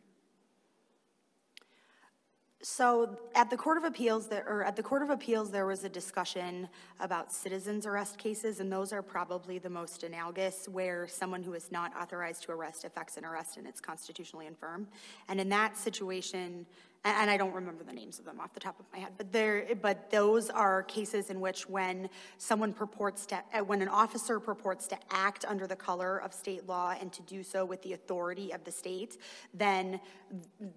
So 2.63 3.19
at 3.35 3.51
the 3.51 3.57
Court 3.57 3.77
of 3.77 3.85
Appeals, 3.85 4.29
there, 4.29 4.45
or 4.49 4.65
at 4.65 4.77
the 4.77 4.83
Court 4.83 5.03
of 5.03 5.11
Appeals, 5.11 5.51
there 5.51 5.67
was 5.67 5.85
a 5.85 5.89
discussion 5.89 6.69
about 7.01 7.31
citizens 7.31 7.87
arrest 7.87 8.19
cases, 8.19 8.61
and 8.61 8.73
those 8.73 8.93
are 8.93 9.03
probably 9.03 9.59
the 9.59 9.69
most 9.71 10.03
analogous, 10.03 10.67
where 10.67 11.07
someone 11.07 11.43
who 11.43 11.53
is 11.53 11.71
not 11.71 11.93
authorized 11.95 12.45
to 12.45 12.53
arrest 12.53 12.85
affects 12.85 13.19
an 13.19 13.25
arrest 13.25 13.59
and 13.59 13.67
it's 13.67 13.81
constitutionally 13.81 14.47
infirm. 14.47 14.89
And 15.29 15.39
in 15.39 15.51
that 15.51 15.77
situation, 15.77 16.67
and 17.07 17.31
I 17.31 17.37
don't 17.37 17.53
remember 17.55 17.85
the 17.85 17.93
names 17.93 18.19
of 18.19 18.25
them 18.25 18.41
off 18.41 18.53
the 18.53 18.61
top 18.61 18.79
of 18.81 18.87
my 18.93 18.99
head, 18.99 19.13
but 19.17 19.33
there, 19.33 19.67
but 19.81 20.11
those 20.11 20.51
are 20.51 20.83
cases 20.83 21.31
in 21.31 21.41
which 21.41 21.69
when 21.69 22.09
someone 22.39 22.73
purports 22.73 23.27
to, 23.27 23.43
uh, 23.55 23.61
when 23.61 23.81
an 23.83 23.89
officer 23.89 24.41
purports 24.41 24.87
to 24.89 24.99
act 25.11 25.45
under 25.47 25.67
the 25.67 25.77
color 25.77 26.19
of 26.19 26.33
state 26.33 26.67
law 26.67 26.95
and 27.01 27.13
to 27.13 27.23
do 27.23 27.43
so 27.43 27.65
with 27.65 27.81
the 27.83 27.93
authority 27.93 28.53
of 28.53 28.65
the 28.65 28.73
state, 28.73 29.19
then, 29.55 30.01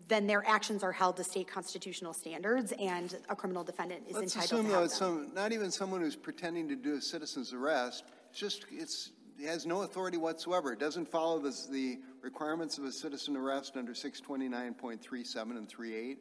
then 0.07 0.27
their 0.27 0.47
actions 0.47 0.83
are 0.83 0.91
held 0.91 1.17
to 1.17 1.23
state 1.23 1.47
constitutional 1.47 2.13
standards, 2.13 2.73
and 2.79 3.17
a 3.29 3.35
criminal 3.35 3.63
defendant 3.63 4.03
is 4.07 4.15
Let's 4.15 4.35
entitled 4.35 4.61
assume 4.61 4.65
to 4.65 4.71
though 4.71 4.75
have 4.77 4.85
it's 4.85 4.99
them. 4.99 5.25
some, 5.25 5.33
not 5.33 5.51
even 5.51 5.71
someone 5.71 6.01
who's 6.01 6.15
pretending 6.15 6.67
to 6.69 6.75
do 6.75 6.95
a 6.95 7.01
citizen's 7.01 7.53
arrest, 7.53 8.03
just, 8.33 8.65
it's, 8.71 9.07
it 9.07 9.11
has 9.43 9.65
no 9.65 9.81
authority 9.83 10.17
whatsoever. 10.17 10.73
It 10.73 10.79
doesn't 10.79 11.07
follow 11.09 11.39
this, 11.39 11.67
the 11.67 11.99
requirements 12.21 12.77
of 12.77 12.83
a 12.83 12.91
citizen 12.91 13.35
arrest 13.37 13.77
under 13.77 13.93
six 13.95 14.19
twenty-nine 14.19 14.73
point 14.73 15.01
three 15.01 15.23
seven 15.23 15.57
and 15.57 15.67
three 15.67 15.95
eight. 15.95 16.19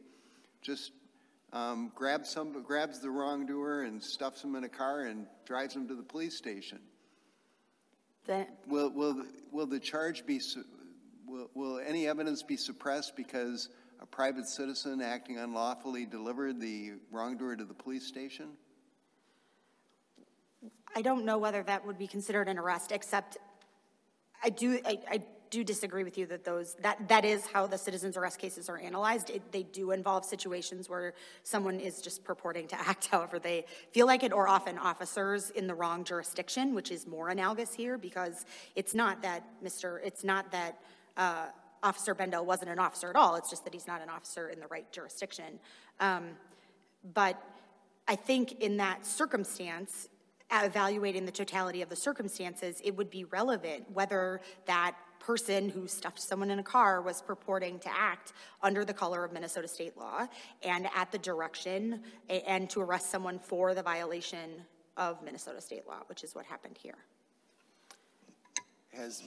Just, 0.63 0.93
um, 1.53 1.93
grabs 1.95 2.31
some, 2.31 2.63
grabs 2.63 3.01
the 3.01 3.11
wrongdoer 3.11 3.83
and 3.83 4.03
stuffs 4.03 4.43
him 4.43 4.55
in 4.55 4.65
a 4.65 4.69
car 4.69 5.03
and 5.03 5.27
drives 5.47 5.75
him 5.75 5.89
to 5.89 5.95
the 5.95 6.03
police 6.03 6.37
station. 6.37 6.79
Then- 8.27 8.47
Will, 8.67 8.91
will, 8.91 9.15
the- 9.15 9.29
will 9.53 9.67
the 9.67 9.81
charge 9.81 10.27
be, 10.27 10.41
will, 11.27 11.51
will 11.55 11.79
any 11.79 12.07
evidence 12.07 12.43
be 12.43 12.57
suppressed 12.57 13.17
because 13.17 13.69
a 14.01 14.07
private 14.07 14.47
citizen 14.47 15.01
acting 15.01 15.39
unlawfully 15.39 16.07
delivered 16.07 16.61
the 16.61 16.93
wrongdoer 17.11 17.57
to 17.57 17.65
the 17.65 17.75
police 17.75 18.07
station? 18.07 18.51
I 20.95 21.03
don't 21.03 21.25
know 21.25 21.39
whether 21.39 21.63
that 21.63 21.87
would 21.87 21.99
be 21.99 22.07
considered 22.07 22.49
an 22.49 22.59
arrest, 22.59 22.93
except 22.93 23.39
I 24.43 24.51
do, 24.51 24.81
I, 24.85 24.99
I 25.11 25.23
do 25.51 25.65
disagree 25.65 26.05
with 26.05 26.19
you 26.19 26.27
that 26.27 26.45
those, 26.45 26.75
that, 26.83 27.09
that 27.09 27.25
is 27.25 27.47
how 27.47 27.67
the 27.67 27.79
citizens 27.79 28.17
arrest 28.17 28.39
cases 28.39 28.69
are 28.69 28.79
analyzed. 28.79 29.31
It, 29.31 29.53
they 29.53 29.63
do 29.63 29.93
involve 29.93 30.25
situations 30.25 30.89
where 30.89 31.15
someone 31.43 31.81
is 31.81 32.01
just 32.01 32.25
purporting 32.25 32.69
to 32.69 32.81
act 32.81 33.07
however 33.11 33.39
they 33.39 33.65
feel 33.93 34.07
like 34.07 34.23
it, 34.23 34.33
or 34.33 34.49
often 34.49 34.79
officers 34.79 35.51
in 35.51 35.67
the 35.67 35.75
wrong 35.75 36.05
jurisdiction, 36.05 36.75
which 36.75 36.91
is 36.91 37.07
more 37.07 37.29
analogous 37.29 37.75
here, 37.75 37.99
because 37.99 38.45
it's 38.77 38.95
not 38.95 39.23
that 39.23 39.45
Mr., 39.63 40.01
it's 40.05 40.25
not 40.25 40.51
that, 40.53 40.81
uh, 41.17 41.47
Officer 41.81 42.13
Bendel 42.13 42.45
wasn't 42.45 42.69
an 42.71 42.81
officer 42.81 43.09
at 43.09 43.15
all, 43.15 43.37
it's 43.37 43.51
just 43.51 43.63
that 43.63 43.73
he's 43.73 43.87
not 43.87 44.03
an 44.03 44.09
officer 44.09 44.49
in 44.49 44.59
the 44.59 44.67
right 44.67 44.91
jurisdiction. 44.91 45.61
Um, 46.01 46.31
but 47.15 47.41
I 48.09 48.17
think 48.17 48.61
in 48.61 48.79
that 48.79 49.07
circumstance, 49.07 50.09
evaluating 50.53 51.27
the 51.27 51.33
totality 51.33 51.83
of 51.83 51.89
the 51.89 51.97
circumstances, 51.97 52.81
it 52.85 52.97
would 52.97 53.11
be 53.11 53.25
relevant 53.25 53.91
whether 53.93 54.41
that 54.67 54.97
person 55.19 55.69
who 55.69 55.87
stuffed 55.87 56.21
someone 56.21 56.51
in 56.51 56.59
a 56.59 56.63
car 56.63 57.03
was 57.03 57.21
purporting 57.23 57.79
to 57.81 57.91
act 57.91 58.33
under 58.63 58.85
the 58.85 58.95
color 58.95 59.25
of 59.25 59.33
Minnesota 59.33 59.69
state 59.69 59.97
law 59.97 60.27
and 60.63 60.89
at 60.95 61.11
the 61.13 61.19
direction 61.19 62.03
and 62.47 62.71
to 62.71 62.81
arrest 62.81 63.11
someone 63.11 63.39
for 63.39 63.75
the 63.75 63.83
violation 63.83 64.63
of 64.97 65.23
Minnesota 65.23 65.61
state 65.61 65.87
law, 65.87 66.01
which 66.07 66.25
is 66.25 66.35
what 66.35 66.47
happened 66.47 66.79
here. 66.81 66.97
Has, 68.93 69.23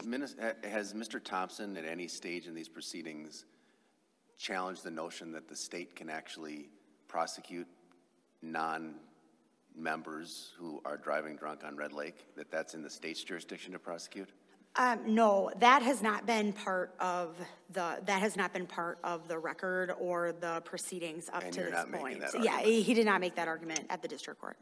has 0.64 0.94
Mr. 0.94 1.24
Thompson 1.24 1.78
at 1.78 1.86
any 1.86 2.08
stage 2.08 2.48
in 2.48 2.56
these 2.56 2.68
proceedings 2.68 3.46
challenged 4.38 4.84
the 4.84 4.92
notion 4.92 5.32
that 5.32 5.48
the 5.48 5.56
state 5.56 5.96
can 5.96 6.10
actually 6.10 6.70
prosecute 7.08 7.68
non-members 9.76 10.52
who 10.58 10.82
are 10.86 10.98
driving 10.98 11.36
drunk 11.36 11.64
on 11.64 11.76
Red 11.76 11.94
Lake, 11.94 12.26
that 12.36 12.52
that's 12.52 12.74
in 12.74 12.82
the 12.82 12.90
state's 12.90 13.24
jurisdiction 13.24 13.74
to 13.74 13.80
prosecute? 13.80 14.30
Um, 14.78 15.00
no, 15.14 15.52
that 15.60 15.82
has 15.82 16.02
not 16.02 16.26
been 16.26 16.54
part 16.54 16.96
of 17.00 17.36
the, 17.74 18.00
that 18.06 18.22
has 18.22 18.38
not 18.38 18.54
been 18.54 18.66
part 18.66 19.00
of 19.04 19.28
the 19.28 19.38
record 19.38 19.92
or 20.00 20.32
the 20.32 20.62
proceedings 20.64 21.30
up 21.34 21.44
And 21.44 21.54
to 21.54 21.60
you're 21.62 21.70
this 21.72 21.80
not 21.80 21.90
making 21.92 22.08
point. 22.08 22.22
that 22.22 22.44
Yeah, 22.44 22.54
argument? 22.56 22.86
he 22.86 22.94
did 22.94 23.06
not 23.06 23.20
make 23.20 23.36
that 23.36 23.50
argument 23.50 23.82
at 23.90 24.02
the 24.02 24.08
district 24.08 24.40
court. 24.40 24.58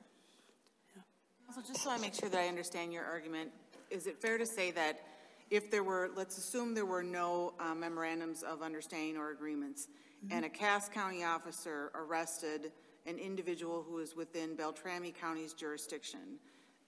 So 1.53 1.61
just 1.61 1.81
so 1.83 1.91
I 1.91 1.97
make 1.97 2.13
sure 2.13 2.29
that 2.29 2.39
I 2.39 2.47
understand 2.47 2.91
your 2.93 3.03
argument, 3.05 3.51
is 3.89 4.07
it 4.07 4.21
fair 4.21 4.37
to 4.37 4.45
say 4.45 4.71
that 4.71 5.01
if 5.49 5.71
there 5.71 5.83
were, 5.83 6.11
let's 6.15 6.37
assume 6.37 6.75
there 6.75 6.85
were 6.85 7.03
no 7.03 7.53
uh, 7.59 7.73
memorandums 7.73 8.43
of 8.43 8.61
understanding 8.61 9.17
or 9.17 9.31
agreements, 9.31 9.87
and 10.29 10.43
a 10.45 10.49
Cass 10.49 10.89
County 10.89 11.23
officer 11.23 11.91
arrested 11.95 12.71
an 13.09 13.17
individual 13.17 13.83
who 13.87 13.97
is 13.99 14.15
within 14.15 14.55
Beltrami 14.55 15.11
County's 15.11 15.53
jurisdiction, 15.53 16.37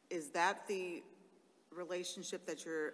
is 0.10 0.30
that 0.30 0.68
the 0.68 1.04
relationship 1.75 2.46
that 2.46 2.63
you're 2.66 2.94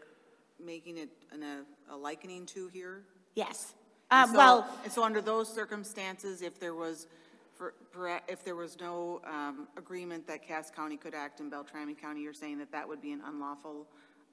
making 0.63 0.97
it 0.97 1.09
in 1.33 1.43
a 1.43 1.63
a 1.89 1.95
likening 1.95 2.45
to 2.45 2.67
here? 2.69 3.03
Yes. 3.35 3.73
And 4.11 4.23
Um, 4.29 4.31
so- 4.31 4.37
well, 4.37 4.79
And 4.83 4.91
so 4.91 5.03
under 5.03 5.21
those 5.21 5.51
circumstances, 5.53 6.41
if 6.41 6.59
there 6.59 6.73
was, 6.73 7.07
for- 7.55 7.73
for- 7.91 8.21
if 8.27 8.43
there 8.43 8.55
was 8.55 8.79
no 8.79 9.21
um, 9.25 9.67
agreement 9.77 10.25
that 10.27 10.41
Cass 10.43 10.71
County 10.71 10.97
could 10.97 11.13
act 11.13 11.39
in 11.39 11.49
Beltrami 11.49 11.93
County, 11.95 12.21
you're 12.21 12.33
saying 12.33 12.57
that 12.59 12.71
that 12.71 12.87
would 12.87 13.01
be 13.01 13.11
an 13.11 13.21
unlawful 13.25 13.87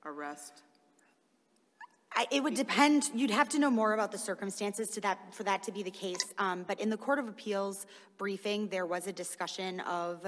arrest? 0.04 0.62
I, 2.16 2.26
it 2.30 2.42
would 2.42 2.54
depend, 2.54 3.10
you'd 3.14 3.30
have 3.30 3.48
to 3.50 3.58
know 3.58 3.70
more 3.70 3.92
about 3.92 4.12
the 4.12 4.18
circumstances 4.18 4.88
to 4.90 5.00
that, 5.00 5.34
for 5.34 5.42
that 5.42 5.62
to 5.64 5.72
be 5.72 5.82
the 5.82 5.90
case. 5.90 6.32
Um, 6.38 6.64
but 6.66 6.80
in 6.80 6.88
the 6.88 6.96
Court 6.96 7.18
of 7.18 7.28
Appeals 7.28 7.86
briefing, 8.18 8.68
there 8.68 8.86
was 8.86 9.06
a 9.06 9.12
discussion 9.12 9.80
of, 9.80 10.24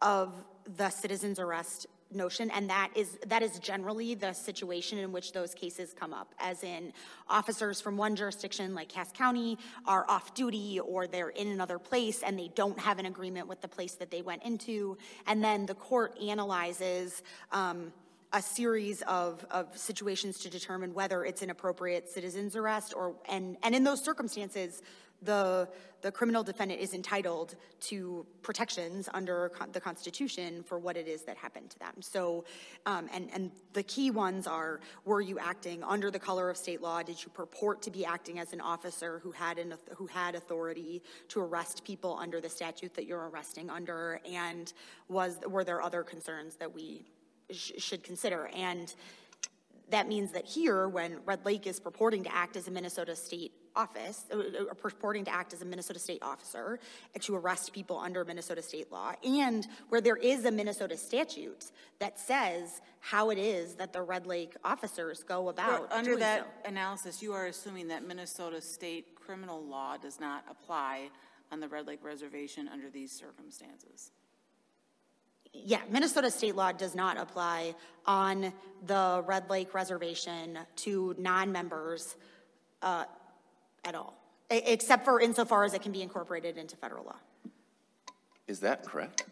of 0.00 0.32
the 0.76 0.90
citizen's 0.90 1.38
arrest 1.38 1.86
notion, 2.10 2.50
and 2.50 2.68
that 2.68 2.90
is, 2.94 3.18
that 3.26 3.42
is 3.42 3.58
generally 3.60 4.14
the 4.14 4.32
situation 4.32 4.98
in 4.98 5.12
which 5.12 5.32
those 5.32 5.54
cases 5.54 5.94
come 5.98 6.12
up, 6.12 6.34
as 6.38 6.62
in 6.62 6.92
officers 7.28 7.80
from 7.80 7.96
one 7.96 8.14
jurisdiction, 8.16 8.74
like 8.74 8.88
Cass 8.88 9.12
County, 9.12 9.56
are 9.86 10.04
off-duty, 10.08 10.80
or 10.80 11.06
they're 11.06 11.30
in 11.30 11.48
another 11.48 11.78
place, 11.78 12.22
and 12.22 12.38
they 12.38 12.50
don't 12.54 12.78
have 12.78 12.98
an 12.98 13.06
agreement 13.06 13.46
with 13.46 13.60
the 13.60 13.68
place 13.68 13.94
that 13.94 14.10
they 14.10 14.22
went 14.22 14.42
into, 14.42 14.98
and 15.26 15.42
then 15.42 15.66
the 15.66 15.74
court 15.74 16.18
analyzes, 16.20 17.22
um, 17.52 17.92
a 18.32 18.40
series 18.40 19.02
of, 19.02 19.44
of 19.50 19.76
situations 19.76 20.38
to 20.38 20.48
determine 20.48 20.94
whether 20.94 21.24
it's 21.24 21.42
an 21.42 21.50
appropriate 21.50 22.08
citizen's 22.08 22.56
arrest 22.56 22.94
or, 22.96 23.14
and, 23.28 23.56
and 23.62 23.74
in 23.74 23.84
those 23.84 24.02
circumstances, 24.02 24.82
the, 25.24 25.68
the 26.00 26.10
criminal 26.10 26.42
defendant 26.42 26.80
is 26.80 26.94
entitled 26.94 27.54
to 27.80 28.26
protections 28.42 29.08
under 29.14 29.50
con- 29.50 29.68
the 29.72 29.80
Constitution 29.80 30.62
for 30.64 30.78
what 30.78 30.96
it 30.96 31.06
is 31.06 31.22
that 31.22 31.36
happened 31.36 31.70
to 31.70 31.78
them. 31.78 31.94
So, 32.00 32.44
um, 32.86 33.08
and, 33.12 33.28
and 33.32 33.50
the 33.72 33.84
key 33.84 34.10
ones 34.10 34.46
are, 34.46 34.80
were 35.04 35.20
you 35.20 35.38
acting 35.38 35.84
under 35.84 36.10
the 36.10 36.18
color 36.18 36.50
of 36.50 36.56
state 36.56 36.82
law? 36.82 37.02
Did 37.02 37.22
you 37.22 37.30
purport 37.30 37.82
to 37.82 37.90
be 37.90 38.04
acting 38.04 38.40
as 38.40 38.52
an 38.52 38.60
officer 38.60 39.20
who 39.22 39.30
had 39.30 39.58
an, 39.58 39.74
who 39.96 40.06
had 40.06 40.34
authority 40.34 41.02
to 41.28 41.40
arrest 41.40 41.84
people 41.84 42.18
under 42.20 42.40
the 42.40 42.48
statute 42.48 42.94
that 42.94 43.06
you're 43.06 43.28
arresting 43.28 43.70
under? 43.70 44.20
And 44.28 44.72
was, 45.08 45.38
were 45.46 45.62
there 45.62 45.82
other 45.82 46.02
concerns 46.02 46.56
that 46.56 46.74
we 46.74 47.04
sh- 47.52 47.72
should 47.78 48.02
consider. 48.02 48.50
And 48.54 48.92
that 49.90 50.08
means 50.08 50.32
that 50.32 50.46
here, 50.46 50.88
when 50.88 51.18
Red 51.24 51.44
Lake 51.44 51.66
is 51.66 51.78
purporting 51.78 52.24
to 52.24 52.34
act 52.34 52.56
as 52.56 52.66
a 52.66 52.70
Minnesota 52.70 53.14
state 53.14 53.52
office, 53.74 54.24
uh, 54.32 54.38
uh, 54.38 54.74
purporting 54.74 55.24
to 55.24 55.34
act 55.34 55.52
as 55.52 55.62
a 55.62 55.64
Minnesota 55.64 55.98
state 55.98 56.22
officer 56.22 56.78
to 57.20 57.34
arrest 57.34 57.72
people 57.72 57.98
under 57.98 58.24
Minnesota 58.24 58.62
state 58.62 58.90
law, 58.92 59.12
and 59.24 59.66
where 59.88 60.00
there 60.00 60.16
is 60.16 60.44
a 60.44 60.50
Minnesota 60.50 60.96
statute 60.96 61.72
that 61.98 62.18
says 62.18 62.80
how 63.00 63.30
it 63.30 63.38
is 63.38 63.74
that 63.74 63.92
the 63.92 64.02
Red 64.02 64.26
Lake 64.26 64.54
officers 64.64 65.22
go 65.22 65.48
about 65.48 65.90
Under 65.92 66.10
doing 66.10 66.20
that 66.20 66.40
so. 66.64 66.68
analysis, 66.68 67.22
you 67.22 67.32
are 67.32 67.46
assuming 67.46 67.88
that 67.88 68.06
Minnesota 68.06 68.60
state 68.60 69.14
criminal 69.14 69.62
law 69.62 69.96
does 69.96 70.20
not 70.20 70.44
apply 70.50 71.08
on 71.50 71.60
the 71.60 71.68
Red 71.68 71.86
Lake 71.86 72.02
Reservation 72.02 72.68
under 72.68 72.90
these 72.90 73.12
circumstances? 73.12 74.10
Yeah, 75.52 75.80
Minnesota 75.90 76.30
state 76.30 76.56
law 76.56 76.72
does 76.72 76.94
not 76.94 77.18
apply 77.18 77.74
on 78.06 78.52
the 78.86 79.22
Red 79.26 79.50
Lake 79.50 79.74
Reservation 79.74 80.58
to 80.76 81.14
non-members 81.18 82.16
uh, 82.80 83.04
at 83.84 83.94
all, 83.94 84.14
except 84.50 85.04
for 85.04 85.20
insofar 85.20 85.64
as 85.64 85.74
it 85.74 85.82
can 85.82 85.92
be 85.92 86.02
incorporated 86.02 86.56
into 86.56 86.76
federal 86.76 87.04
law. 87.04 87.16
Is 88.48 88.60
that 88.60 88.84
correct? 88.84 89.26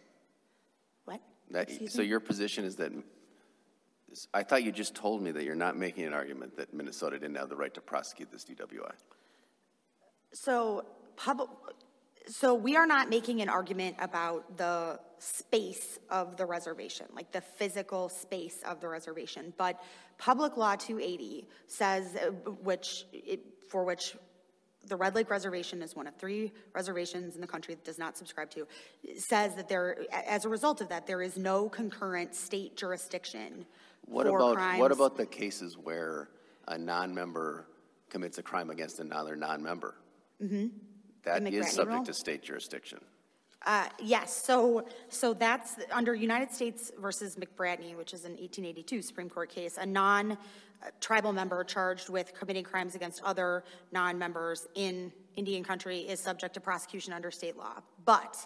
What? 1.06 1.20
That, 1.50 1.70
so 1.90 2.02
me? 2.02 2.09
your 2.09 2.20
position 2.20 2.64
is 2.64 2.76
that, 2.76 2.92
I 4.35 4.42
thought 4.42 4.62
you 4.62 4.72
just 4.72 4.94
told 4.94 5.22
me 5.22 5.30
that 5.33 5.44
you're 5.44 5.54
not 5.54 5.76
making 5.76 6.04
an 6.04 6.12
argument 6.12 6.56
that 6.59 6.74
Minnesota 6.74 7.18
didn't 7.18 7.37
have 7.37 7.48
the 7.48 7.56
right 7.56 7.72
to 7.74 7.80
prosecute 7.80 8.30
this 8.30 8.44
DWI. 8.44 8.92
So, 10.33 10.85
public, 11.16 11.48
so 12.30 12.54
we 12.54 12.76
are 12.76 12.86
not 12.86 13.08
making 13.10 13.40
an 13.42 13.48
argument 13.48 13.96
about 13.98 14.56
the 14.56 14.98
space 15.18 15.98
of 16.08 16.36
the 16.36 16.46
reservation, 16.46 17.06
like 17.14 17.30
the 17.32 17.40
physical 17.40 18.08
space 18.08 18.62
of 18.64 18.80
the 18.80 18.88
reservation. 18.88 19.52
But 19.58 19.82
Public 20.18 20.56
Law 20.56 20.76
280 20.76 21.46
says, 21.66 22.16
uh, 22.16 22.30
which, 22.62 23.04
it- 23.12 23.44
for 23.68 23.84
which 23.84 24.16
the 24.86 24.96
Red 24.96 25.14
Lake 25.14 25.28
Reservation 25.28 25.82
is 25.82 25.94
one 25.94 26.06
of 26.06 26.14
three 26.16 26.52
reservations 26.74 27.34
in 27.34 27.40
the 27.40 27.46
country 27.46 27.74
that 27.74 27.84
does 27.84 27.98
not 27.98 28.16
subscribe 28.16 28.50
to, 28.52 28.66
says 29.16 29.54
that 29.56 29.68
there, 29.68 29.98
as 30.10 30.44
a 30.46 30.48
result 30.48 30.80
of 30.80 30.88
that, 30.88 31.06
there 31.06 31.20
is 31.20 31.36
no 31.36 31.68
concurrent 31.68 32.34
state 32.34 32.76
jurisdiction 32.76 33.66
What 34.06 34.26
for 34.26 34.36
about, 34.38 34.54
crimes. 34.56 34.80
what 34.80 34.90
about 34.92 35.16
the 35.18 35.26
cases 35.26 35.76
where 35.76 36.30
a 36.66 36.78
non-member 36.78 37.66
commits 38.08 38.38
a 38.38 38.42
crime 38.42 38.70
against 38.70 39.00
another 39.00 39.36
non-member? 39.36 39.94
Mm-hmm. 40.42 40.68
That 41.24 41.44
The 41.44 41.50
is 41.50 41.66
McBratney 41.66 41.68
subject 41.70 41.94
rule? 41.96 42.04
to 42.04 42.14
state 42.14 42.42
jurisdiction. 42.42 43.00
Uh, 43.66 43.88
Yes, 44.02 44.35
so, 44.35 44.87
so 45.09 45.35
that's 45.35 45.76
under 45.92 46.14
United 46.14 46.50
States 46.52 46.90
versus 46.98 47.37
McBratney, 47.37 47.94
which 47.96 48.14
is 48.14 48.24
an 48.24 48.33
1882 48.33 49.02
Supreme 49.02 49.28
Court 49.28 49.50
case, 49.50 49.76
a 49.78 49.85
non-tribal 49.85 51.33
member 51.33 51.62
charged 51.64 52.09
with 52.09 52.33
committing 52.33 52.64
crimes 52.64 52.94
against 52.94 53.22
other 53.22 53.64
non-members 53.92 54.66
in 54.74 55.12
Indian 55.37 55.62
country 55.62 55.98
is 56.00 56.20
subject 56.20 56.54
to 56.54 56.61
prosecution 56.61 57.12
under 57.12 57.30
state 57.30 57.56
law. 57.56 57.74
But 58.04 58.37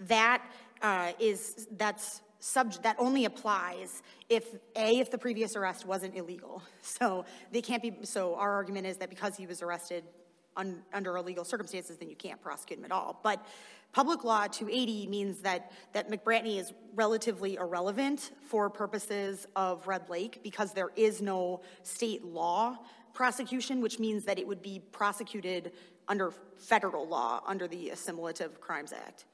that 0.00 0.42
uh, 0.82 1.12
is, 1.18 1.66
that's 1.78 2.20
sub, 2.38 2.74
that 2.82 2.96
only 2.98 3.24
applies 3.24 4.02
if, 4.28 4.54
A, 4.76 4.98
if 4.98 5.10
the 5.10 5.18
previous 5.18 5.56
arrest 5.56 5.86
wasn't 5.86 6.14
illegal. 6.14 6.62
So 6.82 7.24
they 7.52 7.62
can't 7.62 7.82
be, 7.82 7.92
so 8.02 8.34
our 8.34 8.52
argument 8.54 8.86
is 8.86 8.96
that 8.98 9.10
because 9.10 9.36
he 9.36 9.46
was 9.46 9.62
arrested 9.62 10.04
un, 10.58 10.82
under 10.92 11.16
illegal 11.16 11.44
circumstances, 11.44 11.96
then 11.96 12.10
you 12.10 12.16
can't 12.16 12.42
prosecute 12.42 12.78
him 12.78 12.84
at 12.84 12.92
all. 12.92 13.18
But 13.22 13.44
public 13.92 14.24
law 14.24 14.46
280 14.46 15.06
means 15.06 15.40
that, 15.40 15.72
that 15.92 16.10
McBratney 16.10 16.58
is 16.58 16.74
relatively 16.94 17.54
irrelevant 17.54 18.32
for 18.44 18.68
purposes 18.68 19.46
of 19.56 19.86
Red 19.86 20.10
Lake 20.10 20.40
because 20.42 20.72
there 20.72 20.90
is 20.96 21.22
no 21.22 21.62
state 21.82 22.24
law 22.24 22.76
prosecution, 23.14 23.80
which 23.80 23.98
means 23.98 24.24
that 24.24 24.38
it 24.38 24.46
would 24.46 24.62
be 24.62 24.80
prosecuted 24.92 25.72
under 26.08 26.32
federal 26.58 27.06
law, 27.08 27.42
under 27.46 27.66
the 27.66 27.90
Assimilative 27.90 28.60
Crimes 28.60 28.92
Act. 28.92 29.24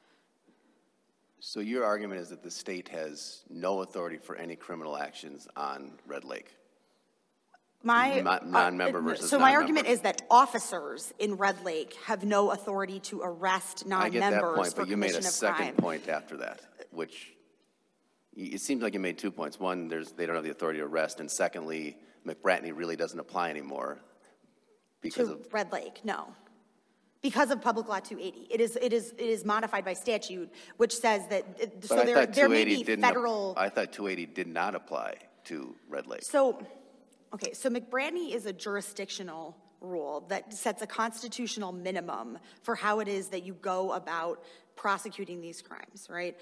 So 1.41 1.61
your 1.61 1.85
argument 1.85 2.21
is 2.21 2.31
that 2.31 2.43
the 2.43 2.51
state 2.51 2.89
has 2.89 3.43
no 3.51 3.83
authority 3.83 4.17
for 4.17 4.37
any 4.37 4.57
criminal 4.57 4.97
actions 4.97 5.47
on 5.57 5.99
Red 6.07 6.25
Lake? 6.25 6.55
My. 7.85 8.21
Uh, 8.21 8.41
non-member 8.45 9.01
versus 9.01 9.29
So 9.31 9.39
my 9.39 9.53
non-member. 9.53 9.61
argument 9.61 9.87
is 9.89 10.01
that 10.01 10.23
officers 10.31 11.13
in 11.19 11.35
Red 11.37 11.63
Lake 11.65 11.95
have 12.07 12.25
no 12.25 12.51
authority 12.51 12.99
to 13.01 13.21
arrest 13.23 13.85
I 13.93 14.09
get 14.09 14.21
that 14.21 14.31
non-members 14.31 14.57
point, 14.57 14.71
for 14.75 14.81
but 14.83 14.89
you 14.89 14.97
made 14.97 15.11
a 15.11 15.13
commission 15.15 15.29
of 15.29 15.33
second 15.35 15.57
crime. 15.67 15.75
point 15.77 16.09
after 16.09 16.37
that, 16.39 16.61
which, 16.91 17.35
y- 18.37 18.51
it 18.55 18.61
seems 18.61 18.83
like 18.83 18.95
you 18.95 19.01
made 19.01 19.19
two 19.19 19.31
points. 19.31 19.61
One, 19.61 19.89
there's, 19.89 20.13
they 20.13 20.27
don't 20.27 20.35
have 20.35 20.45
the 20.45 20.51
authority 20.51 20.79
to 20.81 20.87
arrest, 20.87 21.21
and 21.21 21.31
secondly, 21.31 21.97
McBratney 22.27 22.73
really 22.75 22.97
doesn't 22.97 23.19
apply 23.21 23.51
anymore 23.51 23.99
because 25.03 25.29
To 25.29 25.35
of, 25.35 25.47
Red 25.53 25.71
Lake, 25.73 26.01
no. 26.05 26.29
Because 27.21 27.51
of 27.51 27.61
Public 27.63 27.89
Law 27.89 28.01
280. 28.01 28.49
It 28.53 28.61
is, 28.61 28.77
it 28.81 28.93
is, 28.93 29.13
it 29.17 29.21
is 29.25 29.45
modified 29.47 29.85
by 29.85 29.95
statute, 29.95 30.51
which 30.79 30.95
says 30.97 31.27
that, 31.29 31.45
it- 31.59 31.85
so 31.85 31.97
But 31.97 32.03
I 32.03 32.05
there, 32.07 32.15
thought 32.17 32.33
there 32.35 32.49
may 32.49 32.65
280 32.65 32.77
be 32.77 32.85
didn't, 32.85 33.05
ap- 33.05 33.11
federal. 33.11 33.55
I 33.59 33.69
thought 33.69 33.93
280 33.93 34.27
did 34.35 34.47
not 34.47 34.75
apply 34.75 35.17
to 35.45 35.75
Red 35.89 36.07
Lake. 36.07 36.23
So, 36.23 36.67
okay, 37.35 37.53
so 37.53 37.69
McBratney 37.69 38.33
is 38.33 38.47
a 38.47 38.53
jurisdictional 38.53 39.57
rule 39.81 40.25
that 40.29 40.55
sets 40.55 40.83
a 40.83 40.87
constitutional 40.87 41.73
minimum 41.73 42.39
for 42.63 42.75
how 42.75 43.01
it 43.01 43.09
is 43.09 43.29
that 43.29 43.45
you 43.45 43.55
go 43.55 43.93
about 43.93 44.43
prosecuting 44.77 45.41
these 45.41 45.61
crimes, 45.61 46.07
right? 46.09 46.37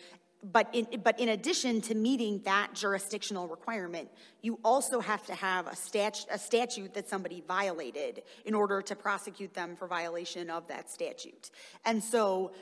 But 0.44 0.68
in, 0.72 0.86
but 1.02 1.18
in 1.20 1.28
addition 1.30 1.80
to 1.82 1.94
meeting 1.94 2.42
that 2.44 2.74
jurisdictional 2.74 3.46
requirement, 3.48 4.08
you 4.42 4.58
also 4.64 5.00
have 5.00 5.24
to 5.26 5.34
have 5.34 5.66
a 5.66 5.76
stat, 5.76 6.26
a 6.30 6.38
statute 6.38 6.94
that 6.94 7.08
somebody 7.08 7.42
violated 7.46 8.22
in 8.44 8.54
order 8.54 8.82
to 8.82 8.96
prosecute 8.96 9.54
them 9.54 9.76
for 9.76 9.86
violation 9.86 10.50
of 10.50 10.66
that 10.68 10.90
statute. 10.90 11.50
And 11.84 12.02
so, 12.02 12.52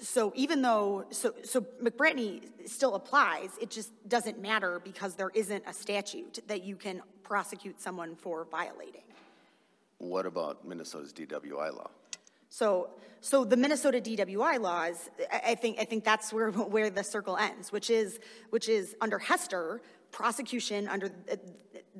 so 0.00 0.32
even 0.34 0.60
though, 0.62 1.04
so, 1.10 1.34
so 1.44 1.60
McBratney 1.82 2.42
still 2.66 2.96
applies, 2.96 3.50
it 3.60 3.70
just 3.70 3.92
doesn't 4.08 4.40
matter 4.40 4.80
because 4.82 5.14
there 5.14 5.30
isn't 5.34 5.62
a 5.68 5.72
statute 5.72 6.40
that 6.48 6.64
you 6.64 6.74
can 6.74 7.02
prosecute 7.28 7.78
someone 7.78 8.16
for 8.16 8.46
violating. 8.50 9.02
What 9.98 10.24
about 10.24 10.66
Minnesota's 10.66 11.12
DWI 11.12 11.76
law? 11.76 11.90
So, 12.48 12.88
so 13.20 13.44
the 13.44 13.56
Minnesota 13.56 14.00
DWI 14.00 14.58
laws, 14.58 15.10
I, 15.30 15.54
think, 15.54 15.78
I 15.78 15.84
think 15.84 16.04
that's 16.04 16.32
where, 16.32 16.50
where 16.50 16.88
the 16.88 17.04
circle 17.04 17.36
ends, 17.36 17.70
which 17.70 17.90
is, 17.90 18.18
which 18.48 18.70
is 18.70 18.96
under 19.02 19.18
Hester, 19.18 19.82
prosecution 20.10 20.88
under 20.88 21.10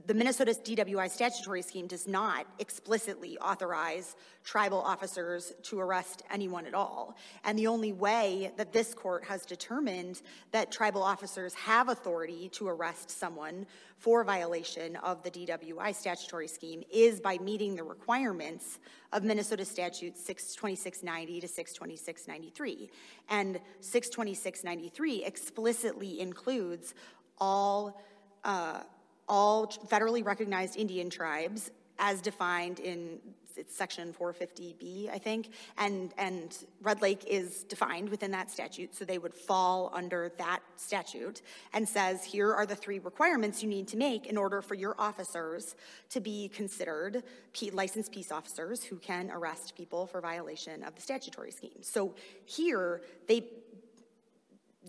the- 0.06 0.14
Minnesota's 0.14 0.58
DWI 0.58 1.08
statutory 1.11 1.62
scheme 1.62 1.87
does 1.87 2.06
not 2.06 2.46
explicitly 2.58 3.38
authorize 3.38 4.16
tribal 4.44 4.80
officers 4.80 5.52
to 5.62 5.80
arrest 5.80 6.22
anyone 6.30 6.66
at 6.66 6.74
all. 6.74 7.16
And 7.44 7.58
the 7.58 7.66
only 7.66 7.92
way 7.92 8.52
that 8.56 8.72
this 8.72 8.94
court 8.94 9.24
has 9.24 9.44
determined 9.44 10.22
that 10.52 10.70
tribal 10.70 11.02
officers 11.02 11.54
have 11.54 11.88
authority 11.88 12.48
to 12.50 12.68
arrest 12.68 13.11
someone 13.11 13.66
for 13.98 14.22
violation 14.24 14.96
of 14.96 15.22
the 15.22 15.30
DWI 15.30 15.94
statutory 15.94 16.48
scheme 16.48 16.82
is 16.92 17.20
by 17.20 17.37
meeting 17.38 17.74
the 17.74 17.82
requirements 17.82 18.78
of 19.12 19.24
Minnesota 19.24 19.64
statute 19.64 20.16
62690 20.16 21.40
to 21.40 21.48
62693. 21.48 22.90
And 23.28 23.61
62693 23.80 25.24
explicitly 25.24 26.20
includes 26.20 26.94
all, 27.38 28.00
uh, 28.44 28.80
all 29.29 29.67
federally 29.67 30.25
recognized 30.25 30.77
Indian 30.77 31.11
tribes 31.11 31.71
as 31.99 32.21
defined 32.21 32.81
in 32.81 33.19
it's 33.59 33.75
section 33.75 34.14
450B, 34.19 35.11
I 35.11 35.19
think, 35.19 35.51
and, 35.77 36.14
and 36.17 36.57
Red 36.81 37.03
Lake 37.03 37.25
is 37.27 37.64
defined 37.64 38.09
within 38.09 38.31
that 38.31 38.51
statute, 38.51 38.95
so 38.95 39.05
they 39.05 39.19
would 39.19 39.35
fall 39.35 39.91
under 39.93 40.31
that 40.38 40.61
statute, 40.77 41.43
and 41.75 41.87
says, 41.87 42.25
here 42.25 42.55
are 42.55 42.64
the 42.64 42.77
three 42.77 43.01
requirements 43.01 43.62
you 43.62 43.69
need 43.69 43.88
to 43.88 43.97
make 43.97 44.27
in 44.27 44.37
order 44.37 44.62
for 44.62 44.75
your 44.75 44.95
officers 44.99 45.75
to 46.11 46.21
be 46.21 46.49
considered 46.49 47.25
licensed 47.73 48.12
peace 48.12 48.31
officers 48.31 48.85
who 48.85 48.97
can 48.97 49.31
arrest 49.33 49.75
people 49.77 50.07
for 50.07 50.21
violation 50.21 50.85
of 50.85 50.95
the 50.95 51.03
statutory 51.03 51.51
scheme. 51.51 51.83
So 51.83 52.14
here, 52.45 53.03
they, 53.27 53.45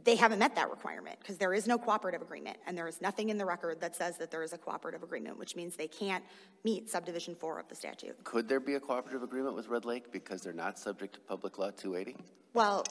they 0.03 0.15
haven't 0.15 0.39
met 0.39 0.55
that 0.55 0.69
requirement 0.69 1.17
because 1.19 1.37
there 1.37 1.53
is 1.53 1.67
no 1.67 1.77
cooperative 1.77 2.21
agreement 2.21 2.57
and 2.67 2.77
there 2.77 2.87
is 2.87 3.01
nothing 3.01 3.29
in 3.29 3.37
the 3.37 3.45
record 3.45 3.79
that 3.81 3.95
says 3.95 4.17
that 4.17 4.31
there 4.31 4.43
is 4.43 4.53
a 4.53 4.57
cooperative 4.57 5.03
agreement, 5.03 5.37
which 5.37 5.55
means 5.55 5.75
they 5.75 5.87
can't 5.87 6.23
meet 6.63 6.89
subdivision 6.89 7.35
four 7.35 7.59
of 7.59 7.67
the 7.67 7.75
statute. 7.75 8.23
Could 8.23 8.47
there 8.47 8.59
be 8.59 8.75
a 8.75 8.79
cooperative 8.79 9.23
agreement 9.23 9.55
with 9.55 9.67
Red 9.67 9.85
Lake 9.85 10.11
because 10.11 10.41
they're 10.41 10.53
not 10.53 10.77
subject 10.79 11.13
to 11.15 11.19
Public 11.21 11.57
Law 11.57 11.71
280? 11.71 12.17
Well, 12.53 12.83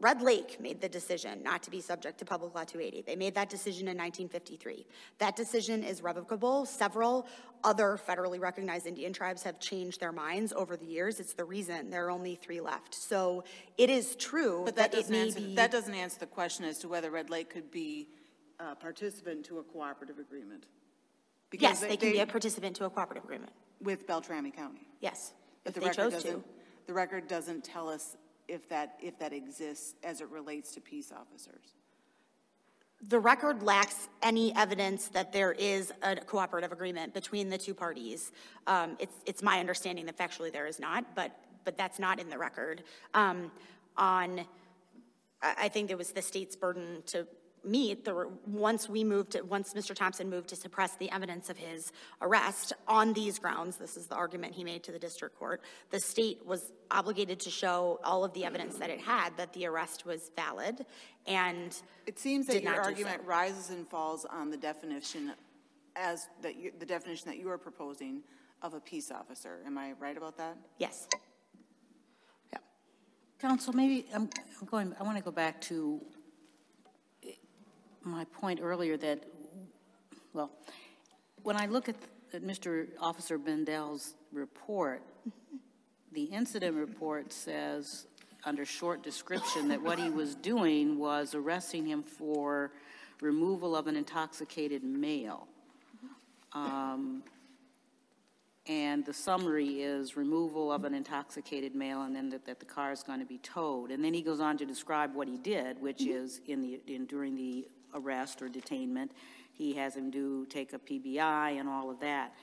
Red 0.00 0.22
Lake 0.22 0.60
made 0.60 0.80
the 0.80 0.88
decision 0.88 1.42
not 1.42 1.62
to 1.62 1.70
be 1.70 1.80
subject 1.80 2.18
to 2.18 2.24
Public 2.24 2.54
Law 2.54 2.64
280. 2.64 3.02
They 3.02 3.16
made 3.16 3.34
that 3.36 3.48
decision 3.48 3.82
in 3.88 3.96
1953. 3.96 4.86
That 5.18 5.36
decision 5.36 5.82
is 5.84 6.02
revocable. 6.02 6.66
Several 6.66 7.26
other 7.62 7.98
federally 8.06 8.38
recognized 8.40 8.86
Indian 8.86 9.12
tribes 9.12 9.42
have 9.44 9.58
changed 9.60 10.00
their 10.00 10.12
minds 10.12 10.52
over 10.52 10.76
the 10.76 10.84
years. 10.84 11.20
It's 11.20 11.34
the 11.34 11.44
reason 11.44 11.90
there 11.90 12.06
are 12.06 12.10
only 12.10 12.34
three 12.34 12.60
left. 12.60 12.94
So 12.94 13.44
it 13.78 13.88
is 13.88 14.16
true 14.16 14.62
But 14.64 14.76
that 14.76 14.92
that 14.92 14.98
it 14.98 15.02
doesn't 15.02 15.12
may 15.12 15.20
answer, 15.22 15.40
be. 15.40 15.54
that 15.54 15.70
doesn't 15.70 15.94
answer 15.94 16.18
the 16.18 16.26
question 16.26 16.64
as 16.64 16.78
to 16.78 16.88
whether 16.88 17.10
Red 17.10 17.30
Lake 17.30 17.48
could 17.50 17.70
be 17.70 18.08
a 18.60 18.74
participant 18.74 19.44
to 19.46 19.58
a 19.58 19.62
cooperative 19.62 20.18
agreement. 20.18 20.66
Because 21.50 21.80
Yes, 21.80 21.80
they 21.80 21.96
can 21.96 22.12
be 22.12 22.18
a 22.18 22.26
participant 22.26 22.76
to 22.76 22.84
a 22.84 22.90
cooperative 22.90 23.24
agreement. 23.24 23.52
With 23.80 24.06
Beltrami 24.06 24.50
County. 24.50 24.86
Yes, 25.00 25.32
But 25.62 25.70
if 25.70 25.74
the 25.74 25.80
they 25.80 25.86
record 25.88 26.12
chose 26.12 26.22
to. 26.22 26.28
doesn't, 26.28 26.46
the 26.86 26.92
record 26.92 27.28
doesn't 27.28 27.64
tell 27.64 27.88
us 27.88 28.16
if 28.48 28.68
that, 28.68 28.96
if 29.00 29.18
that 29.18 29.32
exists 29.32 29.94
as 30.02 30.20
it 30.20 30.28
relates 30.28 30.72
to 30.74 30.80
peace 30.80 31.12
officers. 31.12 31.74
The 33.08 33.18
record 33.18 33.62
lacks 33.62 34.08
any 34.22 34.54
evidence 34.56 35.08
that 35.08 35.32
there 35.32 35.52
is 35.52 35.92
a 36.02 36.16
cooperative 36.16 36.72
agreement 36.72 37.12
between 37.12 37.50
the 37.50 37.58
two 37.58 37.74
parties. 37.74 38.32
Um, 38.66 38.96
It's, 38.98 39.16
it's 39.26 39.42
my 39.42 39.60
understanding 39.60 40.06
that 40.06 40.16
factually 40.16 40.52
there 40.52 40.66
is 40.66 40.78
not, 40.78 41.14
but, 41.14 41.32
but 41.64 41.76
that's 41.76 41.98
not 41.98 42.18
in 42.18 42.30
the 42.30 42.38
record. 42.38 42.82
Um, 43.12 43.50
On, 43.96 44.40
I, 45.42 45.54
I 45.58 45.68
think 45.68 45.90
it 45.90 45.98
was 45.98 46.12
the 46.12 46.22
state's 46.22 46.56
burden 46.56 47.02
to 47.06 47.26
meet, 47.66 48.04
there 48.04 48.14
were, 48.14 48.28
once 48.46 48.88
we 48.88 49.04
moved, 49.04 49.32
to- 49.32 49.42
once 49.42 49.74
Mr. 49.74 49.94
Thompson 49.94 50.28
moved 50.28 50.48
to 50.48 50.56
suppress 50.56 50.96
the 50.96 51.10
evidence 51.10 51.50
of 51.50 51.56
his 51.56 51.92
arrest 52.20 52.72
on 52.86 53.12
these 53.12 53.38
grounds, 53.38 53.76
this 53.76 53.96
is 53.96 54.06
the 54.06 54.14
argument 54.14 54.54
he 54.54 54.64
made 54.64 54.82
to 54.84 54.92
the 54.92 54.98
district 54.98 55.38
court, 55.38 55.60
the 55.90 56.00
state 56.00 56.44
was 56.44 56.72
obligated 56.90 57.40
to 57.40 57.50
show 57.50 57.98
all 58.04 58.24
of 58.24 58.32
the 58.34 58.44
evidence 58.44 58.76
that 58.76 58.90
it 58.90 59.00
had 59.00 59.36
that 59.36 59.52
the 59.52 59.66
arrest 59.66 60.04
was 60.06 60.30
valid, 60.36 60.84
and 61.26 61.76
It 62.06 62.18
seems 62.18 62.46
that 62.46 62.54
Did 62.54 62.64
your 62.64 62.80
argument 62.82 63.20
so. 63.22 63.26
rises 63.28 63.70
and 63.70 63.88
falls 63.88 64.24
on 64.24 64.50
the 64.50 64.56
definition 64.56 65.32
as, 65.96 66.26
that 66.42 66.56
you, 66.56 66.72
the 66.78 66.86
definition 66.86 67.28
that 67.30 67.38
you 67.38 67.48
are 67.50 67.58
proposing 67.58 68.22
of 68.62 68.74
a 68.74 68.80
peace 68.80 69.10
officer. 69.10 69.60
Am 69.66 69.76
I 69.78 69.92
right 70.00 70.16
about 70.16 70.36
that? 70.38 70.56
yes. 70.78 71.06
Yeah. 72.52 72.58
Counsel, 73.38 73.72
maybe, 73.74 74.06
I'm 74.14 74.28
I'm 74.60 74.66
going, 74.66 74.94
I 74.98 75.02
want 75.02 75.18
to 75.18 75.22
go 75.22 75.30
back 75.30 75.60
to 75.62 76.00
my 78.04 78.24
point 78.24 78.60
earlier 78.62 78.96
that, 78.98 79.24
well, 80.32 80.50
when 81.42 81.56
I 81.56 81.66
look 81.66 81.88
at, 81.88 81.96
at 82.32 82.42
Mr. 82.42 82.88
Officer 83.00 83.38
Bendel's 83.38 84.14
report, 84.32 85.02
the 86.12 86.24
incident 86.24 86.76
report 86.76 87.32
says, 87.32 88.06
under 88.44 88.64
short 88.64 89.02
description, 89.02 89.68
that 89.68 89.82
what 89.82 89.98
he 89.98 90.10
was 90.10 90.34
doing 90.34 90.98
was 90.98 91.34
arresting 91.34 91.86
him 91.86 92.02
for 92.02 92.72
removal 93.20 93.74
of 93.74 93.86
an 93.86 93.96
intoxicated 93.96 94.84
male. 94.84 95.48
Um, 96.52 97.22
And 98.66 99.04
the 99.04 99.12
summary 99.12 99.82
is 99.82 100.16
removal 100.16 100.72
of 100.72 100.84
an 100.84 100.94
intoxicated 100.94 101.74
male 101.74 102.02
and 102.02 102.16
then 102.16 102.30
that, 102.30 102.46
that 102.46 102.60
the 102.60 102.64
car 102.64 102.92
is 102.92 103.02
going 103.02 103.20
to 103.20 103.26
be 103.26 103.36
towed. 103.38 103.90
And 103.90 104.02
then 104.02 104.14
he 104.14 104.22
goes 104.22 104.40
on 104.40 104.56
to 104.56 104.64
describe 104.64 105.14
what 105.14 105.28
he 105.28 105.36
did, 105.36 105.82
which 105.82 106.06
is 106.06 106.40
in 106.46 106.62
the, 106.62 106.80
in, 106.86 107.04
during 107.04 107.36
the 107.36 107.68
arrest 107.94 108.42
or 108.42 108.48
detainment, 108.48 109.10
he 109.52 109.74
has 109.74 109.96
him 109.96 110.10
do, 110.10 110.46
take 110.46 110.72
a 110.72 110.78
PBI 110.78 111.58
and 111.58 111.68
all 111.68 111.90
of 111.90 112.00
that. 112.00 112.34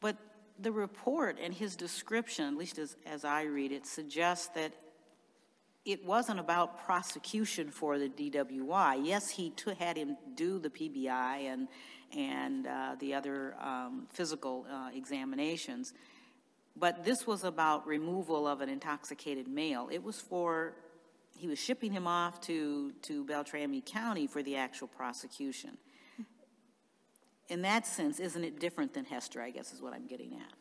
But 0.00 0.16
the 0.58 0.72
report 0.72 1.38
and 1.42 1.52
his 1.52 1.76
description, 1.76 2.46
at 2.46 2.56
least 2.56 2.78
as, 2.78 2.96
as 3.06 3.24
I 3.24 3.42
read 3.42 3.72
it, 3.72 3.86
suggests 3.86 4.48
that 4.54 4.72
it 5.84 6.04
wasn't 6.04 6.40
about 6.40 6.84
prosecution 6.84 7.70
for 7.70 7.98
the 7.98 8.08
DWI. 8.08 9.06
Yes, 9.06 9.30
he 9.30 9.52
had 9.78 9.96
him 9.96 10.16
do 10.34 10.58
the 10.58 10.68
PBI 10.68 11.52
and, 11.52 11.68
and 12.14 12.66
uh, 12.66 12.96
the 12.98 13.14
other 13.14 13.54
um, 13.60 14.06
physical 14.10 14.66
uh, 14.70 14.90
examinations, 14.94 15.94
but 16.76 17.04
this 17.04 17.26
was 17.26 17.44
about 17.44 17.86
removal 17.86 18.48
of 18.48 18.60
an 18.60 18.68
intoxicated 18.68 19.46
male. 19.46 19.88
It 19.90 20.02
was 20.02 20.20
for, 20.20 20.74
he 21.36 21.46
was 21.48 21.58
shipping 21.58 21.92
him 21.92 22.06
off 22.06 22.40
to, 22.42 22.92
to 23.02 23.24
Beltrami 23.24 23.82
County 23.84 24.26
for 24.26 24.42
the 24.42 24.56
actual 24.56 24.88
prosecution. 24.88 25.76
In 27.48 27.62
that 27.62 27.86
sense, 27.86 28.18
isn't 28.18 28.42
it 28.42 28.58
different 28.58 28.92
than 28.94 29.04
Hester, 29.04 29.40
I 29.40 29.50
guess 29.50 29.72
is 29.72 29.80
what 29.80 29.92
I'm 29.92 30.06
getting 30.06 30.34
at? 30.34 30.52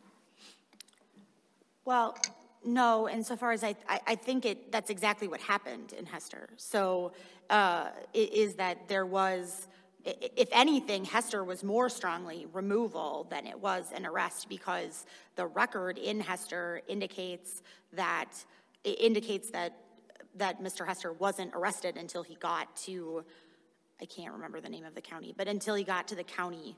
Well, 1.83 2.17
no, 2.63 3.09
insofar 3.09 3.51
as 3.51 3.63
I, 3.63 3.75
I, 3.87 3.99
I 4.07 4.15
think 4.15 4.45
it, 4.45 4.71
that's 4.71 4.89
exactly 4.89 5.27
what 5.27 5.39
happened 5.39 5.93
in 5.93 6.05
Hester. 6.05 6.49
So, 6.57 7.13
uh, 7.49 7.89
i- 7.91 7.91
is 8.13 8.55
that 8.55 8.87
there 8.87 9.05
was, 9.05 9.67
if 10.03 10.49
anything, 10.51 11.05
Hester 11.05 11.43
was 11.43 11.63
more 11.63 11.89
strongly 11.89 12.47
removal 12.53 13.27
than 13.29 13.45
it 13.45 13.59
was 13.59 13.91
an 13.95 14.05
arrest 14.05 14.49
because 14.49 15.05
the 15.35 15.45
record 15.45 15.97
in 15.97 16.19
Hester 16.19 16.81
indicates 16.87 17.61
that, 17.93 18.31
i- 18.85 18.89
indicates 18.89 19.51
that, 19.51 19.73
that 20.35 20.61
Mr. 20.61 20.85
Hester 20.85 21.13
wasn't 21.13 21.51
arrested 21.53 21.97
until 21.97 22.23
he 22.23 22.35
got 22.35 22.75
to, 22.77 23.23
I 24.01 24.05
can't 24.05 24.33
remember 24.33 24.59
the 24.59 24.69
name 24.69 24.85
of 24.85 24.95
the 24.95 25.01
county, 25.01 25.33
but 25.35 25.47
until 25.47 25.75
he 25.75 25.83
got 25.83 26.07
to 26.09 26.15
the 26.15 26.23
county 26.23 26.77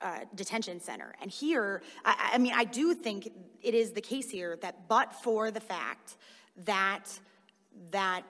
uh, 0.00 0.20
detention 0.34 0.80
center. 0.80 1.14
And 1.20 1.30
here, 1.30 1.82
I, 2.04 2.30
I 2.34 2.38
mean, 2.38 2.52
I 2.54 2.64
do 2.64 2.94
think 2.94 3.30
it 3.62 3.74
is 3.74 3.92
the 3.92 4.00
case 4.00 4.30
here 4.30 4.56
that 4.62 4.88
but 4.88 5.12
for 5.14 5.50
the 5.50 5.60
fact 5.60 6.16
that, 6.64 7.04
that 7.90 8.22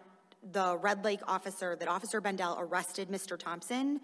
the 0.52 0.76
Red 0.76 1.04
Lake 1.04 1.20
officer, 1.26 1.76
that 1.76 1.88
Officer 1.88 2.20
Bendel 2.20 2.56
arrested 2.58 3.08
Mr. 3.08 3.38
Thompson, 3.38 4.00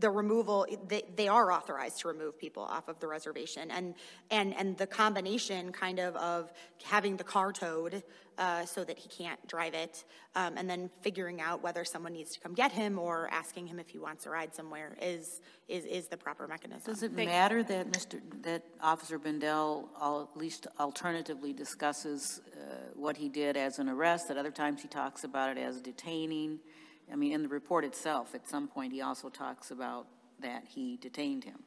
the 0.00 0.10
removal, 0.10 0.66
they, 0.88 1.02
they 1.16 1.28
are 1.28 1.52
authorized 1.52 2.00
to 2.00 2.08
remove 2.08 2.38
people 2.38 2.62
off 2.62 2.88
of 2.88 2.98
the 3.00 3.06
reservation. 3.06 3.70
And, 3.70 3.94
and, 4.30 4.56
and 4.56 4.76
the 4.76 4.86
combination 4.86 5.72
kind 5.72 5.98
of 5.98 6.16
of 6.16 6.52
having 6.82 7.16
the 7.16 7.24
car 7.24 7.52
towed 7.52 8.02
uh, 8.38 8.64
so 8.64 8.82
that 8.82 8.98
he 8.98 9.08
can't 9.08 9.46
drive 9.46 9.74
it, 9.74 10.04
um, 10.34 10.54
and 10.56 10.68
then 10.68 10.88
figuring 11.02 11.42
out 11.42 11.62
whether 11.62 11.84
someone 11.84 12.14
needs 12.14 12.32
to 12.32 12.40
come 12.40 12.54
get 12.54 12.72
him 12.72 12.98
or 12.98 13.28
asking 13.30 13.66
him 13.66 13.78
if 13.78 13.90
he 13.90 13.98
wants 13.98 14.24
to 14.24 14.30
ride 14.30 14.54
somewhere 14.54 14.96
is, 15.02 15.42
is, 15.68 15.84
is 15.84 16.06
the 16.06 16.16
proper 16.16 16.48
mechanism. 16.48 16.90
Does 16.90 17.02
it 17.02 17.12
matter 17.12 17.62
that 17.62 17.92
Mr., 17.92 18.18
that 18.42 18.62
Officer 18.80 19.18
Bendel 19.18 19.90
al- 20.00 20.30
at 20.32 20.40
least 20.40 20.66
alternatively 20.78 21.52
discusses 21.52 22.40
uh, 22.54 22.88
what 22.94 23.18
he 23.18 23.28
did 23.28 23.58
as 23.58 23.78
an 23.78 23.90
arrest? 23.90 24.30
At 24.30 24.38
other 24.38 24.50
times, 24.50 24.80
he 24.80 24.88
talks 24.88 25.22
about 25.22 25.54
it 25.56 25.60
as 25.60 25.82
detaining. 25.82 26.60
I 27.12 27.16
mean, 27.16 27.32
in 27.32 27.42
the 27.42 27.48
report 27.48 27.84
itself, 27.84 28.34
at 28.34 28.48
some 28.48 28.68
point, 28.68 28.92
he 28.92 29.02
also 29.02 29.28
talks 29.28 29.70
about 29.70 30.06
that 30.40 30.64
he 30.66 30.96
detained 30.96 31.44
him. 31.44 31.60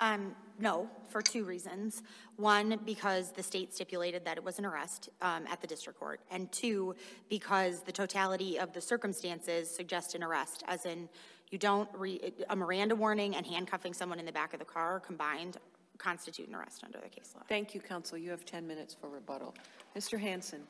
Um, 0.00 0.34
no, 0.58 0.88
for 1.08 1.22
two 1.22 1.44
reasons. 1.44 2.02
One, 2.36 2.80
because 2.84 3.30
the 3.30 3.42
state 3.42 3.72
stipulated 3.72 4.24
that 4.24 4.36
it 4.36 4.44
was 4.44 4.58
an 4.58 4.66
arrest 4.66 5.08
um, 5.22 5.44
at 5.48 5.60
the 5.60 5.66
district 5.66 5.98
court. 5.98 6.20
And 6.30 6.50
two, 6.50 6.96
because 7.28 7.82
the 7.82 7.92
totality 7.92 8.58
of 8.58 8.72
the 8.72 8.80
circumstances 8.80 9.70
suggest 9.70 10.14
an 10.14 10.24
arrest, 10.24 10.64
as 10.66 10.84
in 10.84 11.08
you 11.50 11.58
don't, 11.58 11.88
re- 11.94 12.32
a 12.50 12.56
Miranda 12.56 12.96
warning 12.96 13.36
and 13.36 13.46
handcuffing 13.46 13.94
someone 13.94 14.18
in 14.18 14.26
the 14.26 14.32
back 14.32 14.52
of 14.52 14.58
the 14.58 14.64
car 14.64 14.98
combined 14.98 15.58
constitute 15.98 16.48
an 16.48 16.54
arrest 16.56 16.82
under 16.84 16.98
the 16.98 17.08
case 17.08 17.32
law. 17.34 17.42
Thank 17.48 17.74
you, 17.74 17.80
counsel. 17.80 18.18
You 18.18 18.30
have 18.30 18.44
10 18.44 18.66
minutes 18.66 18.94
for 18.94 19.08
rebuttal. 19.08 19.54
Mr. 19.96 20.18
Hanson. 20.18 20.62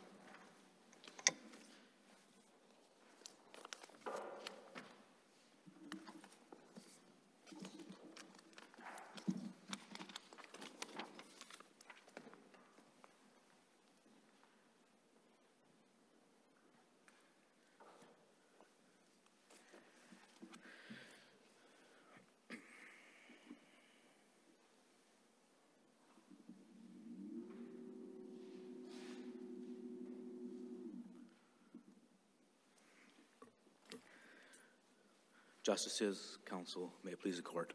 Justices, 35.64 36.36
counsel, 36.44 36.92
may 37.04 37.12
it 37.12 37.22
please 37.22 37.36
the 37.36 37.42
court. 37.42 37.72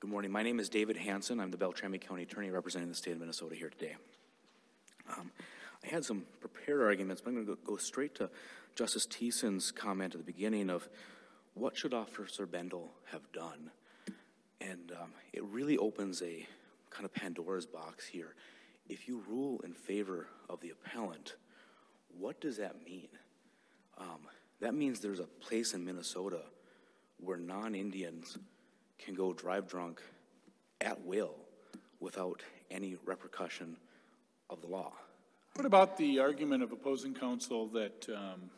Good 0.00 0.10
morning. 0.10 0.32
My 0.32 0.42
name 0.42 0.58
is 0.58 0.68
David 0.68 0.96
Hanson. 0.96 1.38
I'm 1.38 1.52
the 1.52 1.56
Beltrami 1.56 1.98
County 1.98 2.24
Attorney 2.24 2.50
representing 2.50 2.88
the 2.88 2.96
state 2.96 3.12
of 3.12 3.20
Minnesota 3.20 3.54
here 3.54 3.68
today. 3.68 3.94
Um, 5.08 5.30
I 5.84 5.86
had 5.86 6.04
some 6.04 6.24
prepared 6.40 6.82
arguments, 6.82 7.22
but 7.22 7.30
I'm 7.30 7.36
going 7.36 7.46
to 7.46 7.62
go 7.64 7.76
straight 7.76 8.16
to 8.16 8.28
Justice 8.74 9.06
Thissen's 9.06 9.70
comment 9.70 10.16
at 10.16 10.18
the 10.18 10.24
beginning 10.24 10.68
of 10.68 10.88
what 11.54 11.76
should 11.76 11.94
Officer 11.94 12.44
Bendel 12.44 12.90
have 13.12 13.30
done? 13.32 13.70
And 14.60 14.90
um, 15.00 15.12
it 15.32 15.44
really 15.44 15.78
opens 15.78 16.22
a 16.22 16.44
kind 16.90 17.04
of 17.04 17.14
Pandora's 17.14 17.66
box 17.66 18.04
here. 18.04 18.34
If 18.88 19.06
you 19.06 19.22
rule 19.28 19.60
in 19.62 19.74
favor 19.74 20.26
of 20.50 20.60
the 20.60 20.70
appellant, 20.70 21.36
what 22.18 22.40
does 22.40 22.56
that 22.56 22.84
mean? 22.84 23.10
Um, 23.96 24.26
that 24.58 24.74
means 24.74 24.98
there's 24.98 25.20
a 25.20 25.28
place 25.40 25.72
in 25.72 25.84
Minnesota 25.84 26.40
where 27.22 27.38
non-Indians 27.38 28.38
can 28.98 29.14
go 29.14 29.32
drive 29.32 29.68
drunk 29.68 30.00
at 30.80 31.00
will 31.04 31.36
without 32.00 32.42
any 32.70 32.96
repercussion 33.04 33.76
of 34.50 34.60
the 34.60 34.66
law. 34.66 34.92
What 35.54 35.66
about 35.66 35.96
the 35.96 36.18
argument 36.18 36.62
of 36.62 36.72
opposing 36.72 37.14
counsel 37.14 37.68
that 37.68 38.06
um, 38.08 38.50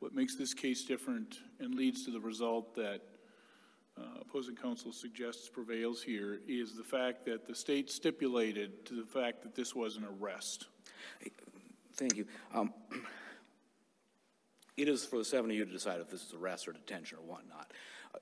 what 0.00 0.14
makes 0.14 0.36
this 0.36 0.54
case 0.54 0.84
different 0.84 1.38
and 1.60 1.74
leads 1.74 2.04
to 2.04 2.10
the 2.10 2.20
result 2.20 2.74
that 2.76 3.00
uh, 3.98 4.20
opposing 4.20 4.56
counsel 4.56 4.92
suggests 4.92 5.48
prevails 5.48 6.02
here 6.02 6.40
is 6.46 6.76
the 6.76 6.84
fact 6.84 7.24
that 7.26 7.46
the 7.46 7.54
state 7.54 7.90
stipulated 7.90 8.84
to 8.86 8.94
the 8.94 9.06
fact 9.06 9.42
that 9.42 9.54
this 9.54 9.74
was 9.74 9.96
an 9.96 10.04
arrest? 10.04 10.66
Thank 11.94 12.16
you. 12.16 12.26
Um, 12.54 12.72
it 14.76 14.88
is 14.88 15.04
for 15.04 15.18
the 15.18 15.24
seven 15.24 15.50
of 15.50 15.56
you 15.56 15.64
to 15.64 15.72
decide 15.72 16.00
if 16.00 16.10
this 16.10 16.22
is 16.22 16.34
arrest 16.34 16.68
or 16.68 16.72
detention 16.72 17.18
or 17.18 17.22
whatnot. 17.22 17.70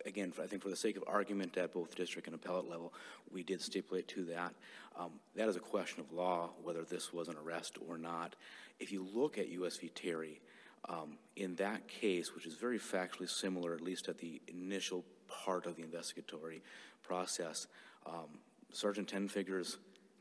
Again, 0.06 0.32
I 0.42 0.46
think 0.46 0.62
for 0.62 0.68
the 0.68 0.76
sake 0.76 0.96
of 0.96 1.04
argument 1.06 1.56
at 1.56 1.72
both 1.72 1.94
district 1.94 2.26
and 2.26 2.34
appellate 2.34 2.68
level, 2.68 2.92
we 3.32 3.42
did 3.42 3.60
stipulate 3.60 4.08
to 4.08 4.24
that. 4.26 4.54
Um, 4.98 5.10
that 5.34 5.48
is 5.48 5.56
a 5.56 5.60
question 5.60 6.00
of 6.00 6.12
law, 6.12 6.50
whether 6.62 6.82
this 6.82 7.12
was 7.12 7.28
an 7.28 7.36
arrest 7.44 7.78
or 7.88 7.98
not. 7.98 8.34
If 8.78 8.92
you 8.92 9.06
look 9.14 9.38
at 9.38 9.48
U.S. 9.48 9.76
v. 9.76 9.88
Terry, 9.88 10.40
um, 10.88 11.18
in 11.36 11.54
that 11.56 11.86
case, 11.88 12.34
which 12.34 12.46
is 12.46 12.54
very 12.54 12.78
factually 12.78 13.28
similar, 13.28 13.74
at 13.74 13.80
least 13.80 14.08
at 14.08 14.18
the 14.18 14.40
initial 14.48 15.04
part 15.28 15.66
of 15.66 15.76
the 15.76 15.82
investigatory 15.82 16.62
process, 17.02 17.66
um, 18.06 18.38
Sergeant 18.72 19.08
Tenfigures 19.08 19.76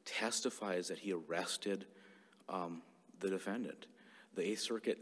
testifies 0.06 0.88
that 0.88 1.00
he 1.00 1.14
arrested 1.14 1.86
um, 2.48 2.82
the 3.20 3.30
defendant. 3.30 3.86
The 4.36 4.44
Eighth 4.44 4.62
Circuit 4.62 4.98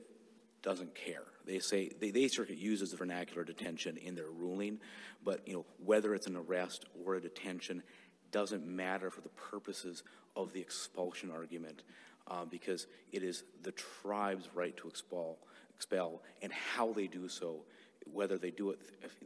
doesn't 0.67 0.93
care. 0.95 1.23
They 1.45 1.59
say, 1.59 1.93
the, 1.97 2.11
Eighth 2.21 2.33
Circuit 2.33 2.57
uses 2.57 2.91
the 2.91 2.97
vernacular 2.97 3.45
detention 3.45 3.95
in 3.95 4.15
their 4.15 4.29
ruling, 4.29 4.79
but, 5.23 5.47
you 5.47 5.53
know, 5.53 5.65
whether 5.85 6.13
it's 6.13 6.27
an 6.27 6.35
arrest 6.35 6.83
or 7.05 7.15
a 7.15 7.21
detention 7.21 7.81
doesn't 8.31 8.67
matter 8.67 9.09
for 9.09 9.21
the 9.21 9.29
purposes 9.29 10.03
of 10.35 10.51
the 10.51 10.59
expulsion 10.59 11.31
argument, 11.31 11.83
uh, 12.29 12.43
because 12.43 12.87
it 13.13 13.23
is 13.23 13.45
the 13.63 13.71
tribe's 13.71 14.49
right 14.53 14.75
to 14.75 14.89
expel, 14.89 15.37
expel, 15.73 16.21
and 16.41 16.51
how 16.51 16.91
they 16.91 17.07
do 17.07 17.29
so, 17.29 17.61
whether 18.11 18.37
they 18.37 18.51
do 18.51 18.71
it, 18.71 18.79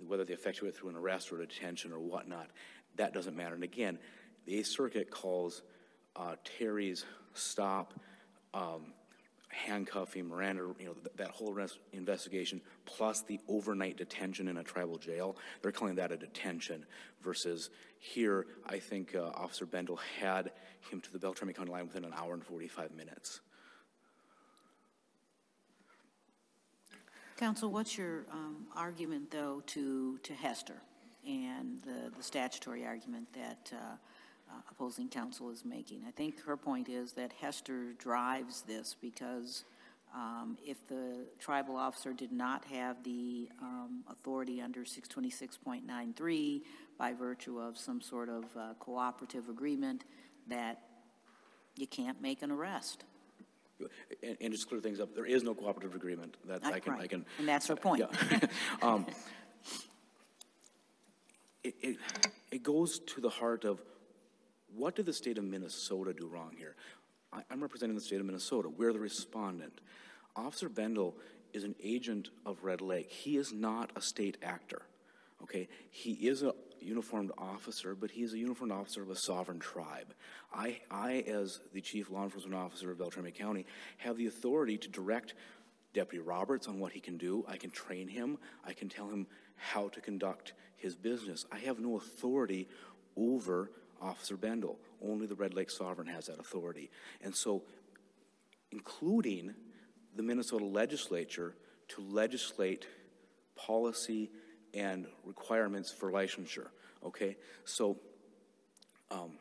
whether 0.08 0.24
they 0.24 0.34
effectuate 0.34 0.76
it 0.76 0.78
through 0.78 0.90
an 0.90 0.96
arrest 0.96 1.32
or 1.32 1.42
a 1.42 1.48
detention 1.48 1.92
or 1.92 1.98
whatnot, 1.98 2.52
that 2.98 3.16
doesn't 3.16 3.36
matter. 3.36 3.56
And 3.56 3.64
again, 3.64 3.98
the 4.46 4.60
Eighth 4.60 4.68
Circuit 4.68 5.10
calls 5.10 5.64
uh, 6.16 6.36
Terry's 6.44 7.04
stop 7.34 7.96
um, 8.54 8.94
handcuffing, 9.52 10.28
Miranda, 10.28 10.64
you 10.80 10.86
know, 10.86 10.94
th- 10.94 11.16
that 11.18 11.30
whole 11.30 11.54
res- 11.54 11.78
investigation, 11.94 12.62
plus 12.86 13.22
the 13.22 13.40
overnight 13.48 13.98
detention 13.98 14.48
in 14.48 14.58
a 14.58 14.64
tribal 14.64 14.98
jail, 14.98 15.38
they're 15.62 15.72
calling 15.72 15.96
that 15.96 16.12
a 16.12 16.18
detention. 16.18 16.86
Versus 17.22 17.70
here, 18.00 18.48
I 18.66 18.80
think 18.80 19.14
uh, 19.16 19.32
Officer 19.36 19.66
Bendel 19.66 20.00
had 20.20 20.52
him 20.90 21.02
to 21.02 21.12
the 21.12 21.20
Beltrami 21.20 21.54
County 21.54 21.72
line 21.72 21.86
within 21.86 22.06
an 22.06 22.14
hour 22.16 22.34
and 22.34 22.44
45 22.44 22.92
minutes. 22.92 23.42
Counsel, 27.38 27.72
what's 27.72 27.98
your 27.98 28.26
um, 28.32 28.68
argument, 28.76 29.32
though, 29.32 29.64
to, 29.68 30.18
to 30.20 30.34
Hester 30.34 30.82
and 31.28 31.82
the, 31.84 32.12
the 32.16 32.24
statutory 32.24 32.86
argument 32.86 33.28
that 33.34 33.72
uh, 33.74 33.96
opposing 34.70 35.10
counsel 35.10 35.50
is 35.50 35.64
making? 35.66 36.04
I 36.08 36.12
think 36.12 36.42
her 36.44 36.58
point 36.58 36.90
is 36.90 37.14
that 37.14 37.34
Hester 37.34 37.94
drives 37.94 38.62
this 38.64 38.96
because 39.00 39.64
um, 40.14 40.58
if 40.66 40.86
the 40.88 41.26
tribal 41.40 41.76
officer 41.76 42.14
did 42.14 42.32
not 42.32 42.66
have 42.66 43.04
the 43.04 43.50
um, 43.62 44.04
authority 44.10 44.62
under 44.62 44.82
626.93 44.82 46.62
by 46.98 47.14
virtue 47.14 47.60
of 47.60 47.78
some 47.78 48.02
sort 48.02 48.30
of 48.30 48.46
uh, 48.58 48.74
cooperative 48.80 49.50
agreement, 49.50 50.04
that 50.48 50.82
you 51.76 51.88
can't 51.88 52.22
make 52.22 52.42
an 52.42 52.52
arrest. 52.52 53.06
And, 54.22 54.38
and 54.42 54.52
just 54.52 54.64
to 54.64 54.70
clear 54.70 54.82
things 54.82 55.00
up, 55.00 55.16
there 55.16 55.26
is 55.26 55.44
no 55.44 55.54
cooperative 55.56 55.96
agreement. 55.96 56.36
That 56.46 56.64
I 56.66 56.80
can, 56.80 56.94
I 56.94 57.08
can. 57.08 57.26
And 57.40 57.48
that's 57.48 57.68
her 57.68 57.76
point. 57.76 58.02
Yeah. 58.02 58.40
Um, 58.82 59.06
It, 61.64 61.76
it, 61.82 61.98
it 62.52 62.64
goes 62.64 63.00
to 63.00 63.22
the 63.22 63.30
heart 63.30 63.66
of 63.66 63.80
what 64.76 64.96
did 64.96 65.06
the 65.06 65.14
state 65.14 65.38
of 65.38 65.44
Minnesota 65.44 66.14
do 66.14 66.28
wrong 66.28 66.56
here? 66.58 66.76
I, 67.34 67.42
I'm 67.50 67.62
representing 67.62 67.96
the 67.96 68.02
state 68.02 68.20
of 68.20 68.26
Minnesota. 68.26 68.70
We're 68.70 68.94
the 68.94 69.00
respondent. 69.00 69.82
Officer 70.36 70.70
Bendel 70.70 71.16
is 71.54 71.64
an 71.64 71.76
agent 71.84 72.30
of 72.46 72.64
Red 72.64 72.82
Lake. 72.82 73.12
He 73.12 73.38
is 73.38 73.52
not 73.52 73.92
a 73.96 74.02
state 74.02 74.38
actor. 74.42 74.84
Okay, 75.44 75.68
he 75.90 76.12
is 76.14 76.44
a 76.44 76.54
uniformed 76.80 77.32
officer, 77.38 77.96
but 77.96 78.12
he 78.12 78.22
is 78.22 78.34
a 78.34 78.38
uniformed 78.38 78.72
officer 78.72 79.02
of 79.02 79.10
a 79.10 79.16
sovereign 79.16 79.60
tribe. 79.60 80.14
I, 80.54 80.80
I, 80.90 81.24
as 81.28 81.62
the 81.74 81.82
chief 81.82 82.10
law 82.10 82.24
enforcement 82.24 82.56
officer 82.56 82.92
of 82.92 83.00
Beltrami 83.00 83.32
County, 83.32 83.66
have 83.98 84.18
the 84.18 84.28
authority 84.28 84.78
to 84.78 84.90
direct 84.90 85.34
Deputy 85.94 86.24
Roberts 86.24 86.68
on 86.68 86.80
what 86.80 86.92
he 86.92 87.00
can 87.00 87.18
do. 87.18 87.44
I 87.48 87.58
can 87.58 87.72
train 87.72 88.08
him. 88.08 88.38
I 88.66 88.74
can 88.74 88.88
tell 88.88 89.08
him 89.08 89.28
how 89.56 89.90
to 89.90 90.02
conduct 90.02 90.54
his 90.78 90.96
business. 90.96 91.46
I 91.52 91.58
have 91.60 91.80
no 91.80 91.98
authority 91.98 92.68
over 93.18 93.72
Officer 94.02 94.36
Bendel. 94.36 94.80
Only 95.04 95.28
the 95.28 95.36
Red 95.36 95.54
Lake 95.54 95.70
Sovereign 95.70 96.08
has 96.08 96.26
that 96.26 96.40
authority. 96.40 96.90
And 97.22 97.36
so, 97.36 97.64
including 98.72 99.54
the 100.16 100.24
Minnesota 100.24 100.66
legislature 100.66 101.56
to 101.90 102.02
legislate 102.02 102.88
policy 103.56 104.32
and 104.74 105.06
requirements 105.26 105.92
for 105.92 106.12
licensure, 106.12 106.68
okay? 107.06 107.38
So, 107.66 108.00
um, 109.10 109.38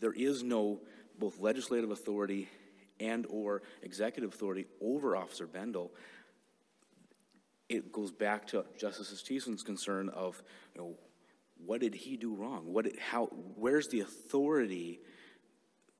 there 0.00 0.12
is 0.12 0.42
no 0.42 0.80
both 1.18 1.40
legislative 1.40 1.90
authority 1.90 2.48
and/or 3.00 3.62
executive 3.82 4.32
authority 4.34 4.66
over 4.80 5.16
Officer 5.16 5.46
Bendel. 5.46 5.92
It 7.68 7.90
goes 7.90 8.12
back 8.12 8.46
to 8.48 8.64
Justice 8.78 9.08
Stevenson's 9.18 9.62
concern 9.62 10.08
of, 10.10 10.42
you 10.74 10.80
know, 10.80 10.94
what 11.64 11.80
did 11.80 11.94
he 11.94 12.16
do 12.16 12.34
wrong? 12.34 12.72
What, 12.72 12.86
how, 12.98 13.26
where's 13.56 13.88
the 13.88 14.00
authority 14.00 15.00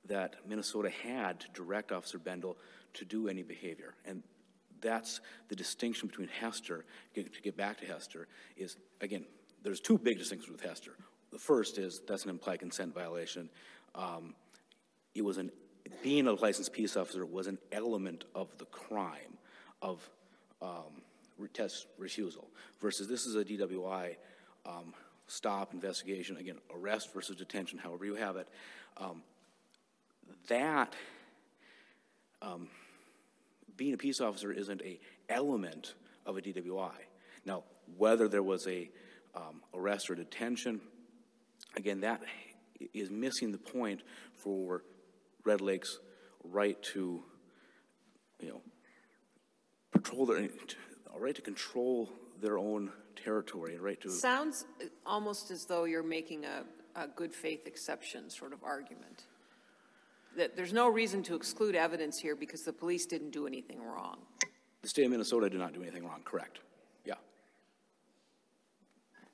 that 0.06 0.36
Minnesota 0.48 0.90
had 0.90 1.40
to 1.40 1.48
direct 1.54 1.92
Officer 1.92 2.18
Bendel 2.18 2.56
to 2.94 3.04
do 3.04 3.28
any 3.28 3.42
behavior? 3.42 3.94
And 4.04 4.22
that's 4.80 5.20
the 5.48 5.56
distinction 5.56 6.08
between 6.08 6.28
Hester, 6.28 6.84
to 7.14 7.42
get 7.42 7.56
back 7.56 7.78
to 7.80 7.86
Hester, 7.86 8.28
is, 8.56 8.76
again, 9.00 9.24
there's 9.62 9.80
two 9.80 9.98
big 9.98 10.18
distinctions 10.18 10.50
with 10.50 10.60
Hester. 10.60 10.92
The 11.32 11.38
first 11.38 11.78
is, 11.78 12.02
that's 12.06 12.24
an 12.24 12.30
implied 12.30 12.60
consent 12.60 12.94
violation. 12.94 13.48
Um, 13.94 14.34
It 15.14 15.24
was 15.24 15.38
an, 15.38 15.50
being 16.02 16.26
a 16.26 16.32
licensed 16.32 16.72
peace 16.72 16.96
officer 16.96 17.24
was 17.24 17.46
an 17.46 17.58
element 17.72 18.24
of 18.34 18.56
the 18.58 18.66
crime 18.66 19.38
of 19.80 20.08
um, 20.60 21.02
test 21.52 21.86
refusal, 21.98 22.48
versus 22.80 23.08
this 23.08 23.26
is 23.26 23.34
a 23.34 23.44
DWI 23.44 24.16
um, 24.66 24.92
stop, 25.26 25.72
investigation, 25.72 26.36
again, 26.36 26.58
arrest 26.74 27.12
versus 27.12 27.36
detention, 27.36 27.78
however 27.78 28.04
you 28.04 28.14
have 28.14 28.36
it. 28.36 28.48
Um, 28.96 29.22
That, 30.48 30.94
um, 32.42 32.68
being 33.76 33.94
a 33.94 33.96
peace 33.96 34.20
officer 34.20 34.52
isn't 34.52 34.82
a 34.82 34.98
element 35.28 35.94
of 36.24 36.36
a 36.36 36.40
DWI. 36.40 36.94
Now, 37.44 37.64
whether 37.96 38.28
there 38.28 38.42
was 38.42 38.66
a 38.66 38.90
um, 39.34 39.62
arrest 39.74 40.10
or 40.10 40.14
detention, 40.14 40.80
again, 41.76 42.00
that 42.00 42.22
is 42.94 43.10
missing 43.10 43.52
the 43.52 43.58
point 43.58 44.02
for 44.34 44.82
Red 45.44 45.60
Lake's 45.60 45.98
right 46.44 46.80
to, 46.94 47.22
you 48.40 48.48
know, 48.48 48.60
patrol 49.92 50.26
their, 50.26 50.38
a 50.38 51.18
right 51.18 51.34
to 51.34 51.42
control 51.42 52.10
their 52.40 52.58
own 52.58 52.90
territory, 53.16 53.76
a 53.76 53.80
right 53.80 54.00
to. 54.00 54.10
Sounds 54.10 54.64
almost 55.04 55.50
as 55.50 55.64
though 55.64 55.84
you're 55.84 56.02
making 56.02 56.44
a, 56.44 56.64
a 56.94 57.08
good 57.08 57.34
faith 57.34 57.66
exception 57.66 58.30
sort 58.30 58.52
of 58.52 58.62
argument. 58.62 59.24
That 60.36 60.56
there's 60.56 60.72
no 60.72 60.88
reason 60.88 61.22
to 61.24 61.34
exclude 61.34 61.74
evidence 61.74 62.18
here 62.18 62.36
because 62.36 62.62
the 62.62 62.72
police 62.72 63.06
didn't 63.06 63.30
do 63.30 63.46
anything 63.46 63.82
wrong. 63.82 64.18
The 64.82 64.88
state 64.88 65.04
of 65.04 65.10
Minnesota 65.10 65.48
did 65.48 65.58
not 65.58 65.72
do 65.72 65.82
anything 65.82 66.04
wrong, 66.04 66.20
correct? 66.24 66.60
Yeah. 67.04 67.14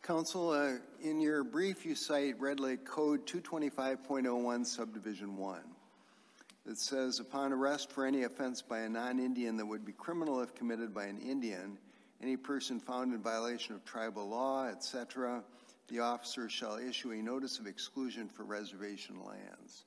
Counsel, 0.02 0.50
uh, 0.50 0.74
in 1.02 1.20
your 1.20 1.44
brief, 1.44 1.84
you 1.84 1.94
cite 1.94 2.40
Red 2.40 2.60
Lake 2.60 2.84
Code 2.84 3.26
225.01 3.26 4.64
subdivision 4.64 5.36
1. 5.36 5.60
It 6.70 6.78
says, 6.78 7.18
upon 7.18 7.52
arrest 7.52 7.90
for 7.90 8.06
any 8.06 8.22
offense 8.22 8.62
by 8.62 8.80
a 8.80 8.88
non-Indian 8.88 9.56
that 9.56 9.66
would 9.66 9.84
be 9.84 9.92
criminal 9.92 10.40
if 10.40 10.54
committed 10.54 10.94
by 10.94 11.06
an 11.06 11.18
Indian, 11.18 11.76
any 12.22 12.36
person 12.36 12.78
found 12.78 13.12
in 13.12 13.20
violation 13.20 13.74
of 13.74 13.84
tribal 13.84 14.28
law, 14.28 14.66
etc., 14.68 15.42
the 15.88 15.98
officer 15.98 16.48
shall 16.48 16.76
issue 16.76 17.10
a 17.10 17.16
notice 17.16 17.58
of 17.58 17.66
exclusion 17.66 18.28
for 18.28 18.44
reservation 18.44 19.16
lands. 19.26 19.84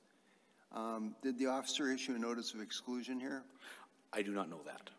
Um, 0.72 1.16
Did 1.22 1.38
the 1.38 1.46
officer 1.46 1.90
issue 1.90 2.14
a 2.14 2.18
notice 2.18 2.52
of 2.52 2.60
exclusion 2.60 3.18
here? 3.18 3.42
I 4.12 4.22
do 4.22 4.32
not 4.32 4.50
know 4.50 4.60
that. 4.66 4.90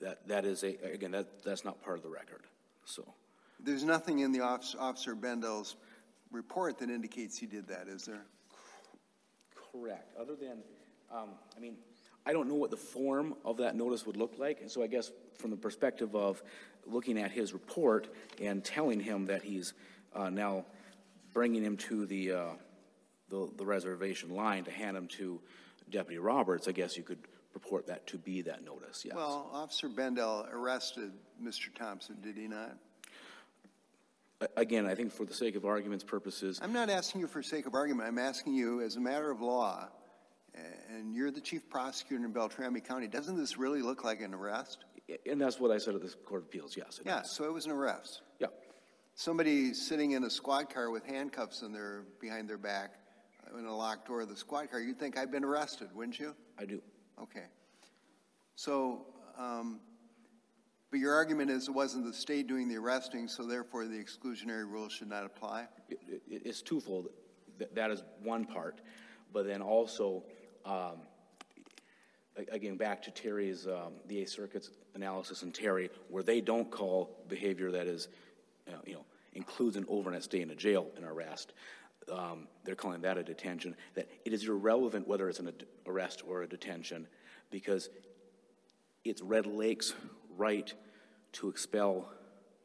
That, 0.00 0.28
that 0.28 0.44
is 0.44 0.62
a, 0.62 0.76
again, 0.92 1.10
that, 1.12 1.42
that's 1.42 1.64
not 1.64 1.82
part 1.82 1.96
of 1.96 2.02
the 2.02 2.08
record, 2.08 2.42
so. 2.84 3.04
There's 3.58 3.84
nothing 3.84 4.18
in 4.18 4.32
the 4.32 4.40
Officer 4.40 4.78
Officer 4.78 5.14
Bendel's 5.14 5.76
report 6.30 6.78
that 6.78 6.90
indicates 6.90 7.38
he 7.38 7.46
did 7.46 7.66
that, 7.68 7.88
is 7.88 8.04
there? 8.04 8.26
Correct, 9.72 10.14
other 10.20 10.36
than, 10.36 10.58
um, 11.10 11.30
I 11.56 11.60
mean, 11.60 11.76
I 12.26 12.32
don't 12.32 12.48
know 12.48 12.54
what 12.54 12.70
the 12.70 12.76
form 12.76 13.34
of 13.44 13.56
that 13.58 13.74
notice 13.74 14.04
would 14.04 14.16
look 14.16 14.34
like, 14.38 14.60
and 14.60 14.70
so 14.70 14.82
I 14.82 14.86
guess 14.86 15.10
from 15.38 15.50
the 15.50 15.56
perspective 15.56 16.14
of 16.14 16.42
looking 16.86 17.18
at 17.18 17.30
his 17.30 17.52
report 17.52 18.08
and 18.40 18.64
telling 18.64 19.00
him 19.00 19.26
that 19.26 19.42
he's, 19.42 19.74
uh, 20.14 20.30
now 20.30 20.64
bringing 21.32 21.62
him 21.62 21.76
to 21.76 22.06
the, 22.06 22.32
uh, 22.32 22.44
the, 23.28 23.48
the 23.56 23.64
reservation 23.66 24.30
line 24.34 24.64
to 24.64 24.70
hand 24.70 24.96
him 24.96 25.06
to 25.08 25.40
Deputy 25.90 26.18
Roberts, 26.18 26.68
I 26.68 26.72
guess 26.72 26.96
you 26.96 27.02
could 27.02 27.18
purport 27.52 27.86
that 27.86 28.06
to 28.08 28.18
be 28.18 28.42
that 28.42 28.64
notice, 28.64 29.04
yes. 29.04 29.14
Well, 29.14 29.48
Officer 29.52 29.88
Bendel 29.88 30.46
arrested 30.52 31.12
Mr. 31.42 31.74
Thompson, 31.74 32.16
did 32.22 32.36
he 32.36 32.48
not? 32.48 32.76
Again, 34.56 34.84
I 34.84 34.94
think 34.94 35.12
for 35.12 35.24
the 35.24 35.32
sake 35.32 35.56
of 35.56 35.64
argument's 35.64 36.04
purposes, 36.04 36.60
I'm 36.62 36.72
not 36.72 36.90
asking 36.90 37.22
you 37.22 37.26
for 37.26 37.42
sake 37.42 37.66
of 37.66 37.74
argument, 37.74 38.06
I'm 38.06 38.18
asking 38.18 38.52
you 38.52 38.82
as 38.82 38.96
a 38.96 39.00
matter 39.00 39.30
of 39.30 39.40
law, 39.40 39.88
and 40.90 41.14
you're 41.14 41.30
the 41.30 41.40
chief 41.40 41.68
prosecutor 41.70 42.22
in 42.22 42.32
Beltrami 42.32 42.80
County, 42.80 43.06
doesn't 43.06 43.36
this 43.36 43.56
really 43.56 43.80
look 43.80 44.04
like 44.04 44.20
an 44.20 44.34
arrest? 44.34 44.84
And 45.26 45.40
that's 45.40 45.60
what 45.60 45.70
I 45.70 45.78
said 45.78 45.94
at 45.94 46.02
the 46.02 46.08
Court 46.24 46.42
of 46.42 46.48
Appeals, 46.48 46.76
yes. 46.76 46.98
it 46.98 47.06
Yeah, 47.06 47.18
does. 47.20 47.30
so 47.30 47.44
it 47.44 47.52
was 47.52 47.66
an 47.66 47.72
arrest. 47.72 48.22
Yeah, 48.38 48.48
Somebody 49.14 49.72
sitting 49.72 50.12
in 50.12 50.24
a 50.24 50.30
squad 50.30 50.68
car 50.72 50.90
with 50.90 51.04
handcuffs 51.04 51.62
in 51.62 51.72
their, 51.72 52.04
behind 52.20 52.48
their 52.48 52.58
back, 52.58 52.94
uh, 53.52 53.56
in 53.58 53.64
a 53.64 53.74
locked 53.76 54.08
door 54.08 54.20
of 54.22 54.28
the 54.28 54.36
squad 54.36 54.70
car, 54.70 54.80
you'd 54.80 54.98
think 54.98 55.16
I've 55.16 55.30
been 55.30 55.44
arrested, 55.44 55.88
wouldn't 55.94 56.18
you? 56.18 56.34
I 56.58 56.64
do. 56.64 56.82
Okay. 57.22 57.44
So, 58.56 59.06
um, 59.38 59.80
but 60.90 61.00
your 61.00 61.14
argument 61.14 61.50
is 61.50 61.68
it 61.68 61.72
wasn't 61.72 62.04
the 62.04 62.12
state 62.12 62.46
doing 62.46 62.68
the 62.68 62.76
arresting, 62.76 63.28
so 63.28 63.44
therefore 63.44 63.86
the 63.86 63.96
exclusionary 64.02 64.70
rule 64.70 64.88
should 64.88 65.08
not 65.08 65.24
apply? 65.24 65.66
It- 65.88 66.00
it- 66.08 66.42
It's 66.44 66.62
twofold. 66.62 67.08
Th- 67.58 67.70
That 67.74 67.90
is 67.90 68.02
one 68.22 68.44
part. 68.44 68.80
But 69.32 69.46
then 69.46 69.62
also, 69.62 70.24
um, 70.64 71.06
again, 72.50 72.76
back 72.76 73.02
to 73.02 73.10
Terry's, 73.10 73.66
um, 73.66 73.94
the 74.06 74.18
Eighth 74.18 74.30
Circuit's 74.30 74.70
analysis 74.94 75.42
in 75.42 75.52
Terry, 75.52 75.90
where 76.08 76.22
they 76.22 76.40
don't 76.40 76.70
call 76.70 77.24
behavior 77.28 77.70
that 77.70 77.86
is, 77.86 78.08
you 78.84 78.94
know, 78.94 79.04
includes 79.34 79.76
an 79.76 79.84
overnight 79.88 80.24
stay 80.24 80.40
in 80.40 80.50
a 80.50 80.54
jail 80.54 80.86
an 80.96 81.04
arrest. 81.04 81.52
Um, 82.10 82.46
They're 82.64 82.74
calling 82.74 83.02
that 83.02 83.18
a 83.18 83.22
detention, 83.22 83.76
that 83.94 84.08
it 84.24 84.32
is 84.32 84.46
irrelevant 84.48 85.08
whether 85.08 85.28
it's 85.28 85.40
an 85.40 85.48
ad- 85.48 85.66
arrest 85.86 86.22
or 86.26 86.42
a 86.42 86.48
detention, 86.48 87.06
because 87.50 87.90
it's 89.04 89.22
Red 89.22 89.46
Lake's 89.46 89.94
right 90.36 90.72
to 91.32 91.48
expel 91.48 92.08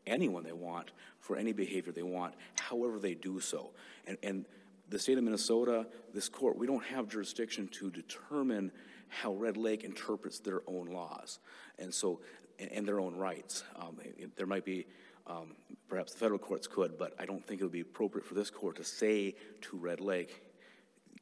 anyone 0.06 0.44
they 0.44 0.54
want 0.54 0.92
for 1.20 1.36
any 1.36 1.54
behavior 1.54 1.92
they 1.92 2.04
want, 2.04 2.34
however 2.60 3.00
they 3.00 3.14
do 3.14 3.40
so. 3.40 3.72
And, 4.08 4.18
and 4.24 4.46
the 4.90 5.00
state 5.00 5.18
of 5.18 5.24
Minnesota, 5.24 5.88
this 6.14 6.30
court, 6.30 6.58
we 6.58 6.68
don't 6.68 6.84
have 6.86 7.08
jurisdiction 7.08 7.68
to 7.70 7.90
determine 7.90 8.72
how 9.12 9.34
Red 9.34 9.58
Lake 9.58 9.84
interprets 9.84 10.40
their 10.40 10.62
own 10.68 10.88
laws 10.88 11.40
and 11.78 11.94
so, 11.94 12.22
and, 12.58 12.88
their 12.88 13.00
own 13.00 13.16
rights. 13.16 13.64
Um, 13.76 13.98
there 14.38 14.46
might 14.46 14.64
be, 14.64 14.88
um, 15.28 15.56
perhaps 15.90 16.14
the 16.14 16.20
federal 16.20 16.40
courts 16.40 16.66
could, 16.66 16.98
but 16.98 17.14
I 17.20 17.26
don't 17.26 17.46
think 17.46 17.60
it 17.60 17.64
would 17.64 17.74
be 17.74 17.82
appropriate 17.82 18.26
for 18.26 18.36
this 18.36 18.50
court 18.50 18.78
to 18.78 18.84
say 18.86 19.36
to 19.62 19.78
Red 19.78 20.00
Lake, 20.00 20.42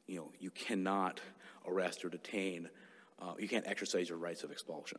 you 0.06 0.16
know, 0.16 0.30
you 0.38 0.50
cannot 0.50 1.20
arrest 1.66 2.04
or 2.04 2.08
detain, 2.08 2.68
uh, 3.20 3.34
you 3.38 3.48
can't 3.48 3.66
exercise 3.66 4.08
your 4.08 4.18
rights 4.18 4.44
of 4.44 4.52
expulsion. 4.52 4.98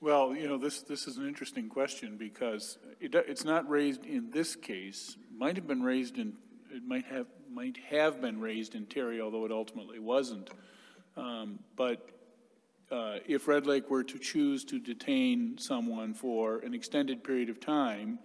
Well, 0.00 0.34
you 0.34 0.48
know, 0.48 0.58
this, 0.58 0.82
this 0.82 1.06
is 1.06 1.18
an 1.18 1.26
interesting 1.26 1.68
question 1.68 2.16
because 2.16 2.78
it, 3.00 3.14
it's 3.14 3.44
not 3.44 3.68
raised 3.68 4.04
in 4.04 4.30
this 4.30 4.56
case, 4.56 5.16
might 5.36 5.56
have 5.56 5.66
been 5.66 5.82
raised 5.82 6.18
in, 6.18 6.34
it 6.72 6.84
might 6.84 7.06
have, 7.06 7.26
might 7.52 7.78
have 7.90 8.20
been 8.20 8.40
raised 8.40 8.74
in 8.74 8.86
Terry, 8.86 9.20
although 9.20 9.44
it 9.44 9.52
ultimately 9.52 9.98
wasn't. 9.98 10.50
Um, 11.16 11.58
But 11.76 12.08
uh, 12.90 13.18
if 13.26 13.46
Red 13.48 13.66
Lake 13.66 13.90
were 13.90 14.04
to 14.04 14.18
choose 14.18 14.64
to 14.64 14.78
detain 14.78 15.58
someone 15.58 16.14
for 16.14 16.58
an 16.60 16.74
extended 16.74 17.22
period 17.22 17.50
of 17.50 17.60
time 17.60 18.18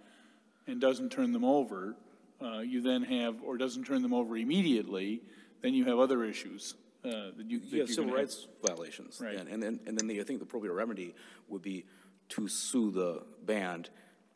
and 0.66 0.80
doesn't 0.80 1.10
turn 1.10 1.32
them 1.32 1.44
over, 1.44 1.96
uh, 2.40 2.60
you 2.60 2.80
then 2.80 3.02
have, 3.02 3.42
or 3.42 3.56
doesn't 3.56 3.84
turn 3.84 4.02
them 4.02 4.14
over 4.14 4.36
immediately, 4.36 5.22
then 5.62 5.74
you 5.74 5.84
have 5.84 5.98
other 5.98 6.24
issues 6.24 6.74
uh, 7.04 7.30
that 7.36 7.50
you. 7.50 7.60
that 7.60 7.68
You 7.72 7.80
have 7.80 7.88
civil 7.88 8.04
gonna 8.06 8.16
rights 8.16 8.48
violations. 8.66 9.20
Right. 9.20 9.36
And 9.36 9.48
and 9.48 9.62
then, 9.62 9.80
and 9.86 9.98
then 9.98 10.06
the, 10.06 10.20
I 10.20 10.24
think 10.24 10.38
the 10.40 10.44
appropriate 10.44 10.72
remedy 10.72 11.14
would 11.48 11.62
be 11.62 11.84
to 12.30 12.48
sue 12.48 12.90
the 12.90 13.22
band 13.44 13.90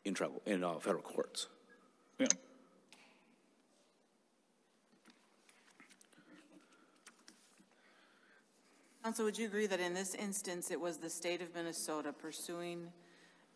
in 0.05 0.13
trouble, 0.13 0.41
in 0.45 0.63
uh, 0.63 0.79
federal 0.79 1.03
courts. 1.03 1.47
Counsel, 9.03 9.25
would 9.25 9.37
you 9.37 9.45
agree 9.47 9.65
that 9.65 9.79
in 9.79 9.93
this 9.93 10.13
instance, 10.15 10.71
it 10.71 10.79
was 10.79 10.97
the 10.97 11.09
state 11.09 11.41
of 11.41 11.53
Minnesota 11.55 12.11
pursuing 12.11 12.87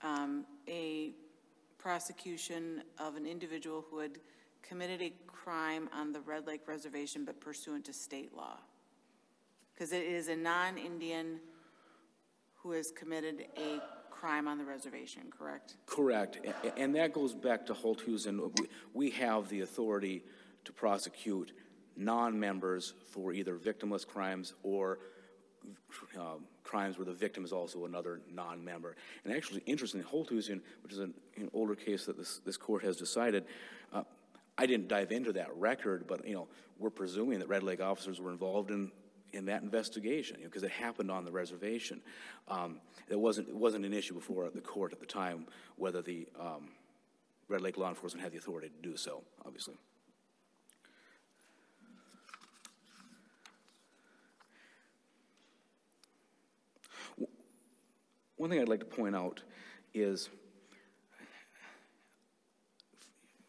um, 0.02 0.46
a 0.70 1.12
prosecution 1.78 2.82
of 2.98 3.18
an 3.18 3.26
individual 3.26 3.86
who 3.90 4.00
had 4.00 4.12
committed 4.62 5.02
a 5.02 5.14
crime 5.28 5.90
on 5.94 6.14
the 6.14 6.22
Red 6.22 6.48
Lake 6.48 6.62
Reservation 6.66 7.26
but 7.26 7.42
pursuant 7.42 7.84
to 7.86 7.94
state 7.94 8.34
law? 8.34 8.58
Because 9.74 9.92
it 9.92 10.04
is 10.04 10.30
a 10.30 10.36
non-Indian 10.36 11.40
who 12.56 12.72
has 12.72 12.92
committed 12.92 13.46
a 13.58 13.82
crime 14.10 14.48
on 14.48 14.58
the 14.58 14.64
reservation, 14.64 15.24
correct? 15.38 15.76
Correct, 15.86 16.38
and 16.78 16.96
that 16.96 17.12
goes 17.12 17.34
back 17.34 17.66
to 17.66 17.74
Holthusen. 17.74 18.40
We- 18.60 18.70
We 18.94 19.10
have 19.10 19.50
the 19.50 19.60
authority 19.62 20.24
to 20.64 20.72
prosecute 20.72 21.52
non-members 21.98 22.94
for 23.12 23.34
either 23.34 23.58
victimless 23.58 24.08
crimes 24.08 24.54
or 24.64 25.00
um, 26.18 26.46
crimes 26.64 26.98
where 26.98 27.06
the 27.06 27.14
victim 27.14 27.46
is 27.46 27.52
also 27.52 27.86
another 27.86 28.22
non-member. 28.34 28.96
And 29.24 29.34
actually, 29.34 29.62
interestingly, 29.66 30.06
Holthusen, 30.06 30.62
which 30.82 30.94
is 30.94 31.00
an 31.00 31.14
an 31.38 31.50
older 31.54 31.76
case 31.76 32.06
that 32.06 32.18
this, 32.18 32.40
this 32.46 32.58
court 32.58 32.84
has 32.84 32.96
decided, 32.96 33.46
uh, 33.92 34.04
I 34.58 34.66
didn't 34.66 34.88
dive 34.88 35.12
into 35.12 35.34
that 35.34 35.50
record, 35.56 36.06
but, 36.08 36.28
you 36.28 36.36
know, 36.36 36.48
we're 36.78 36.92
presuming 36.92 37.40
that 37.40 37.48
Red 37.48 37.64
Lake 37.64 37.82
officers 37.82 38.22
were 38.22 38.32
involved 38.32 38.70
in, 38.70 38.92
in 39.32 39.46
that 39.46 39.64
investigation, 39.64 40.38
you 40.38 40.44
know, 40.44 40.50
because 40.50 40.64
it 40.64 40.72
happened 40.72 41.10
on 41.10 41.26
the 41.26 41.32
reservation. 41.32 42.02
Um, 42.48 42.80
It 43.10 43.20
wasn't, 43.20 43.50
it 43.50 43.56
wasn't 43.56 43.86
an 43.86 43.94
issue 43.94 44.14
before 44.14 44.50
the 44.50 44.62
court 44.62 44.94
at 44.94 45.00
the 45.00 45.06
time 45.06 45.48
whether 45.76 46.02
the 46.02 46.28
um, 46.40 46.70
Red 47.50 47.62
Lake 47.62 47.78
law 47.78 47.90
enforcement 47.90 48.24
had 48.24 48.32
the 48.32 48.38
authority 48.38 48.70
to 48.70 48.90
do 48.90 48.96
so, 48.96 49.24
obviously. 49.46 49.76
One 58.44 58.50
thing 58.50 58.60
I'd 58.60 58.68
like 58.68 58.82
to 58.82 58.86
point 58.86 59.16
out 59.16 59.42
is, 59.94 60.28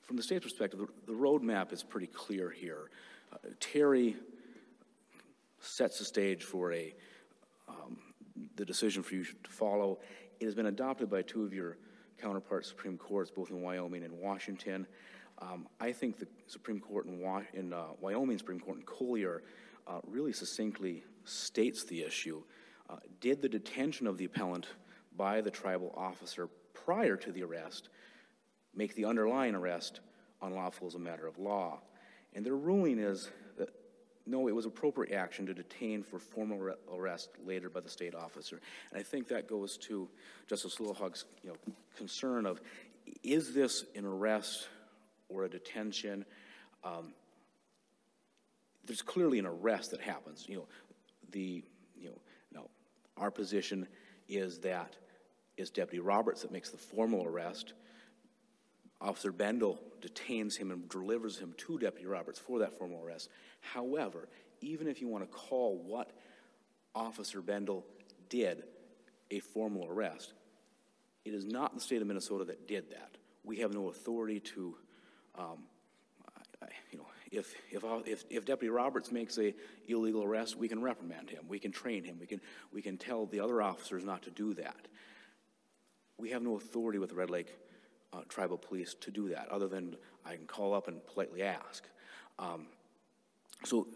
from 0.02 0.16
the 0.16 0.22
state's 0.22 0.44
perspective, 0.44 0.82
the, 1.04 1.12
roadmap 1.12 1.72
is 1.72 1.82
pretty 1.82 2.06
clear 2.06 2.48
here. 2.48 2.90
Uh, 3.32 3.38
Terry 3.58 4.14
sets 5.58 5.98
the 5.98 6.04
stage 6.04 6.44
for 6.44 6.72
a, 6.72 6.94
um, 7.68 7.98
the 8.54 8.64
decision 8.64 9.02
for 9.02 9.16
you 9.16 9.24
to 9.24 9.50
follow. 9.50 9.98
It 10.38 10.44
has 10.44 10.54
been 10.54 10.66
adopted 10.66 11.10
by 11.10 11.22
two 11.22 11.42
of 11.42 11.52
your 11.52 11.76
counterpart 12.22 12.64
Supreme 12.64 12.96
Courts, 12.96 13.32
both 13.32 13.50
in 13.50 13.62
Wyoming 13.62 14.04
and 14.04 14.16
Washington. 14.20 14.86
Um, 15.40 15.66
I 15.80 15.90
think 15.90 16.20
the 16.20 16.28
Supreme 16.46 16.78
Court 16.78 17.06
in, 17.06 17.18
Wa- 17.18 17.42
in 17.52 17.72
uh, 17.72 17.86
Wyoming 18.00 18.38
Supreme 18.38 18.60
Court 18.60 18.76
in 18.76 18.84
Collier 18.84 19.42
uh, 19.88 19.98
really 20.06 20.32
succinctly 20.32 21.02
states 21.24 21.82
the 21.82 22.00
issue. 22.04 22.44
Uh, 22.88 22.98
did 23.20 23.42
the 23.42 23.48
detention 23.48 24.06
of 24.06 24.18
the 24.18 24.26
appellant 24.26 24.68
by 25.16 25.40
the 25.40 25.50
tribal 25.50 25.92
officer 25.96 26.48
prior 26.72 27.16
to 27.16 27.32
the 27.32 27.42
arrest 27.42 27.88
make 28.74 28.94
the 28.94 29.04
underlying 29.04 29.54
arrest 29.54 30.00
unlawful 30.42 30.86
as 30.86 30.94
a 30.94 30.98
matter 30.98 31.26
of 31.26 31.38
law? 31.38 31.80
And 32.34 32.44
their 32.44 32.56
ruling 32.56 32.98
is 32.98 33.30
that 33.56 33.70
no, 34.26 34.48
it 34.48 34.54
was 34.54 34.66
appropriate 34.66 35.14
action 35.14 35.46
to 35.46 35.54
detain 35.54 36.02
for 36.02 36.18
formal 36.18 36.58
re- 36.58 36.74
arrest 36.92 37.30
later 37.44 37.68
by 37.68 37.80
the 37.80 37.88
state 37.88 38.14
officer. 38.14 38.60
And 38.90 38.98
I 38.98 39.02
think 39.02 39.28
that 39.28 39.46
goes 39.48 39.76
to 39.88 40.08
Justice 40.48 40.80
Lillehaug's, 40.80 41.26
you 41.42 41.50
know, 41.50 41.56
concern 41.96 42.46
of, 42.46 42.60
is 43.22 43.54
this 43.54 43.84
an 43.94 44.06
arrest 44.06 44.68
or 45.28 45.44
a 45.44 45.48
detention? 45.48 46.24
Um, 46.82 47.12
there's 48.86 49.02
clearly 49.02 49.38
an 49.38 49.46
arrest 49.46 49.90
that 49.90 50.00
happens, 50.00 50.46
you 50.48 50.56
know, 50.56 50.66
the, 51.30 51.62
you 51.96 52.08
know, 52.08 52.18
now, 52.52 52.64
our 53.16 53.30
position 53.30 53.86
is 54.28 54.58
that 54.60 54.96
it's 55.56 55.70
Deputy 55.70 56.00
Roberts 56.00 56.42
that 56.42 56.52
makes 56.52 56.70
the 56.70 56.78
formal 56.78 57.24
arrest. 57.26 57.74
Officer 59.00 59.32
Bendel 59.32 59.80
detains 60.00 60.56
him 60.56 60.70
and 60.70 60.88
delivers 60.88 61.38
him 61.38 61.54
to 61.58 61.78
Deputy 61.78 62.06
Roberts 62.06 62.38
for 62.38 62.60
that 62.60 62.78
formal 62.78 63.02
arrest. 63.04 63.28
However, 63.60 64.28
even 64.60 64.88
if 64.88 65.00
you 65.00 65.08
want 65.08 65.24
to 65.24 65.36
call 65.36 65.76
what 65.78 66.10
Officer 66.94 67.42
Bendel 67.42 67.84
did 68.28 68.64
a 69.30 69.40
formal 69.40 69.86
arrest, 69.88 70.32
it 71.24 71.34
is 71.34 71.44
not 71.44 71.74
the 71.74 71.80
state 71.80 72.00
of 72.02 72.08
Minnesota 72.08 72.44
that 72.44 72.66
did 72.68 72.90
that. 72.90 73.16
We 73.44 73.58
have 73.58 73.72
no 73.74 73.88
authority 73.90 74.40
to, 74.40 74.76
um, 75.36 75.64
I- 76.62 76.66
I- 76.66 76.68
you 76.90 76.98
know, 76.98 77.06
if, 77.30 77.54
if, 77.70 77.84
if, 78.06 78.24
if 78.30 78.44
Deputy 78.44 78.70
Roberts 78.70 79.10
makes 79.10 79.38
a 79.38 79.54
illegal 79.88 80.22
arrest, 80.22 80.56
we 80.56 80.68
can 80.68 80.80
reprimand 80.80 81.30
him, 81.30 81.44
we 81.48 81.58
can 81.58 81.72
train 81.72 82.04
him, 82.04 82.18
we 82.20 82.26
can, 82.26 82.40
we 82.72 82.80
can 82.80 82.96
tell 82.96 83.26
the 83.26 83.40
other 83.40 83.60
officers 83.60 84.04
not 84.04 84.22
to 84.22 84.30
do 84.30 84.54
that. 84.54 84.88
We 86.24 86.30
have 86.30 86.42
no 86.42 86.56
authority 86.56 86.98
with 86.98 87.10
the 87.10 87.16
Red 87.16 87.28
Lake 87.28 87.54
uh, 88.14 88.22
Tribal 88.30 88.56
Police 88.56 88.94
to 89.02 89.10
do 89.10 89.28
that, 89.28 89.50
other 89.50 89.68
than 89.68 89.94
I 90.24 90.36
can 90.36 90.46
call 90.46 90.72
up 90.72 90.88
and 90.88 91.06
politely 91.06 91.42
ask. 91.42 91.84
Um, 92.38 92.68
so, 93.62 93.88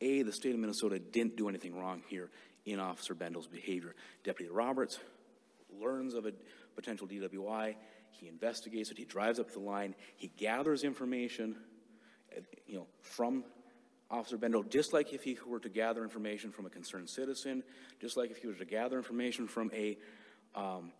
A, 0.00 0.22
the 0.22 0.32
state 0.32 0.54
of 0.54 0.58
Minnesota 0.58 0.98
didn't 0.98 1.36
do 1.36 1.48
anything 1.48 1.78
wrong 1.78 2.02
here 2.08 2.32
in 2.64 2.80
Officer 2.80 3.14
Bendel's 3.14 3.46
behavior. 3.46 3.94
Deputy 4.24 4.50
Roberts 4.50 4.98
learns 5.80 6.14
of 6.14 6.26
a 6.26 6.32
potential 6.74 7.06
DWI, 7.06 7.76
he 8.10 8.26
investigates 8.26 8.90
it, 8.90 8.98
he 8.98 9.04
drives 9.04 9.38
up 9.38 9.52
the 9.52 9.60
line, 9.60 9.94
he 10.16 10.32
gathers 10.36 10.82
information, 10.82 11.54
uh, 12.36 12.40
you 12.66 12.74
know, 12.74 12.88
from 13.02 13.44
Officer 14.10 14.36
Bendel, 14.36 14.64
just 14.64 14.92
like 14.92 15.12
if 15.12 15.22
he 15.22 15.38
were 15.46 15.60
to 15.60 15.68
gather 15.68 16.02
information 16.02 16.50
from 16.50 16.66
a 16.66 16.70
concerned 16.70 17.08
citizen, 17.08 17.62
just 18.00 18.16
like 18.16 18.32
if 18.32 18.38
he 18.38 18.48
were 18.48 18.54
to 18.54 18.64
gather 18.64 18.96
information 18.96 19.46
from 19.46 19.70
a 19.72 19.96
um, 20.56 20.90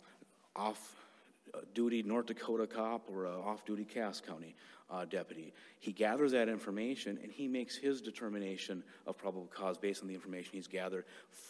off-duty 0.57 2.03
North 2.03 2.27
Dakota 2.27 2.67
cop 2.67 3.09
or 3.09 3.25
a 3.25 3.39
off-duty 3.39 3.85
Cass 3.85 4.21
County 4.21 4.55
uh, 4.89 5.05
deputy. 5.05 5.53
He 5.79 5.91
gathers 5.91 6.31
that 6.31 6.49
information 6.49 7.19
and 7.21 7.31
he 7.31 7.47
makes 7.47 7.75
his 7.75 8.01
determination 8.01 8.83
of 9.05 9.17
probable 9.17 9.47
cause 9.53 9.77
based 9.77 10.01
on 10.01 10.07
the 10.07 10.13
information 10.13 10.51
he's 10.53 10.67
gathered 10.67 11.05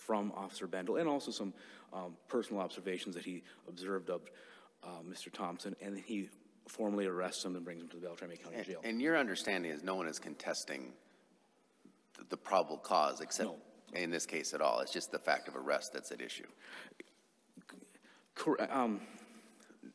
from 0.05 0.31
Officer 0.35 0.67
Bendel 0.67 0.97
and 0.97 1.07
also 1.07 1.31
some 1.31 1.53
um, 1.93 2.15
personal 2.27 2.61
observations 2.61 3.15
that 3.15 3.23
he 3.25 3.43
observed 3.67 4.09
of 4.09 4.21
uh, 4.83 4.87
Mr. 5.09 5.31
Thompson, 5.31 5.75
and 5.81 5.95
then 5.95 6.03
he 6.05 6.29
formally 6.67 7.05
arrests 7.07 7.43
him 7.43 7.55
and 7.55 7.63
brings 7.65 7.81
him 7.81 7.87
to 7.89 7.95
the 7.97 8.01
Beltrami 8.07 8.35
County 8.37 8.61
Jail. 8.63 8.81
And 8.83 9.01
your 9.01 9.17
understanding 9.17 9.71
is 9.71 9.83
no 9.83 9.95
one 9.95 10.07
is 10.07 10.19
contesting 10.19 10.93
the- 12.17 12.25
the 12.29 12.37
probable 12.37 12.77
cause, 12.77 13.21
except 13.21 13.49
No. 13.49 13.59
in 13.93 14.11
this 14.11 14.25
case 14.25 14.53
at 14.53 14.61
all. 14.61 14.81
It's 14.81 14.91
just 14.91 15.11
the 15.11 15.19
fact 15.19 15.47
of 15.47 15.55
arrest 15.55 15.93
that's 15.93 16.11
at 16.11 16.21
issue. 16.21 16.47
Cor- 18.37 18.71
um, 18.71 19.01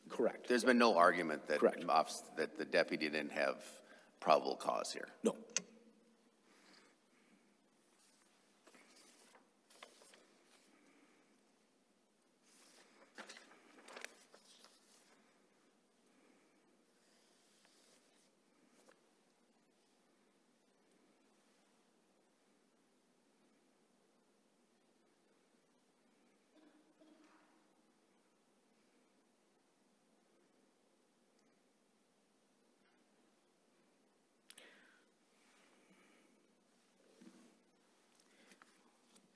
Correct. 0.09 0.47
There's 0.47 0.63
been 0.63 0.77
no 0.77 0.95
argument 0.95 1.47
that, 1.47 1.59
Correct. 1.59 1.85
that 2.37 2.57
the 2.57 2.65
deputy 2.65 3.09
didn't 3.09 3.31
have 3.31 3.55
probable 4.19 4.55
cause 4.55 4.91
here. 4.93 5.07
No. 5.23 5.35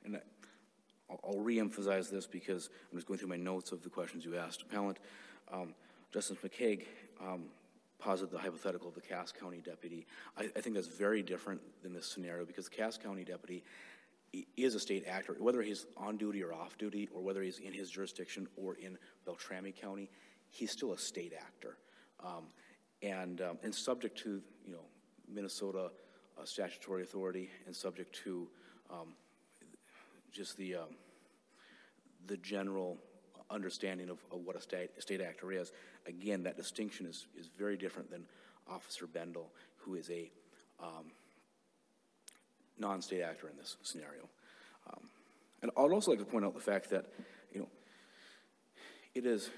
And 0.05 0.15
I- 0.15 1.16
I'll, 1.27 1.35
reemphasize 1.35 2.09
this 2.09 2.25
because 2.25 2.69
I'm 2.91 2.97
just 2.97 3.07
going 3.07 3.19
through 3.19 3.29
my 3.29 3.37
notes 3.37 3.71
of 3.71 3.83
the 3.83 3.89
questions 3.89 4.25
you 4.25 4.37
asked. 4.37 4.61
Appellant, 4.63 4.97
um, 5.51 5.73
Justice 6.13 6.37
McKeig, 6.43 6.85
um, 7.21 7.45
posited 7.99 8.31
the 8.31 8.39
hypothetical 8.39 8.89
of 8.89 8.95
the 8.95 9.01
Cass 9.01 9.31
County 9.31 9.61
deputy. 9.63 10.05
I, 10.37 10.49
I 10.55 10.61
think 10.61 10.75
that's 10.75 10.87
very 10.87 11.21
different 11.21 11.61
than 11.83 11.93
this 11.93 12.05
scenario 12.05 12.45
because 12.45 12.65
the 12.65 12.75
Cass 12.75 12.97
County 12.97 13.23
deputy 13.23 13.63
is 14.55 14.75
a 14.75 14.79
state 14.79 15.05
actor, 15.07 15.35
whether 15.39 15.61
he's 15.61 15.85
on 15.95 16.17
duty 16.17 16.43
or 16.43 16.53
off 16.53 16.77
duty, 16.77 17.09
or 17.13 17.21
whether 17.21 17.41
he's 17.41 17.59
in 17.59 17.73
his 17.73 17.89
jurisdiction 17.89 18.47
or 18.55 18.75
in 18.75 18.97
Beltrami 19.25 19.71
County, 19.71 20.09
he's 20.49 20.71
still 20.71 20.93
a 20.93 20.97
state 20.97 21.33
actor. 21.37 21.77
Um, 22.23 22.45
and, 23.01 23.41
um, 23.41 23.57
and 23.63 23.73
subject 23.73 24.17
to, 24.19 24.41
you 24.65 24.71
know, 24.71 24.85
Minnesota 25.31 25.91
uh, 26.39 26.45
statutory 26.45 27.03
authority 27.03 27.49
and 27.65 27.75
subject 27.75 28.15
to, 28.23 28.47
um, 28.91 29.13
just 30.31 30.57
the, 30.57 30.75
um, 30.75 30.89
the 32.27 32.37
general 32.37 32.97
understanding 33.49 34.09
of, 34.09 34.19
of 34.31 34.41
what 34.45 34.55
a 34.55 34.61
state, 34.61 34.89
a 34.97 35.01
state 35.01 35.21
actor 35.21 35.51
is. 35.51 35.71
Again, 36.05 36.43
that 36.43 36.57
distinction 36.57 37.05
is, 37.05 37.27
is 37.37 37.49
very 37.57 37.77
different 37.77 38.11
than 38.11 38.25
Officer 38.69 39.07
Bendel, 39.07 39.49
who 39.77 39.95
is 39.95 40.09
a 40.09 40.29
um, 40.81 41.11
non-state 42.77 43.21
actor 43.21 43.47
in 43.49 43.57
this 43.57 43.77
scenario. 43.83 44.27
Um, 44.89 45.09
and 45.61 45.71
I'd 45.77 45.91
also 45.91 46.11
like 46.11 46.19
to 46.19 46.25
point 46.25 46.45
out 46.45 46.53
the 46.53 46.61
fact 46.61 46.89
that, 46.91 47.05
you 47.53 47.61
know, 47.61 47.69
it 49.15 49.25
is 49.25 49.49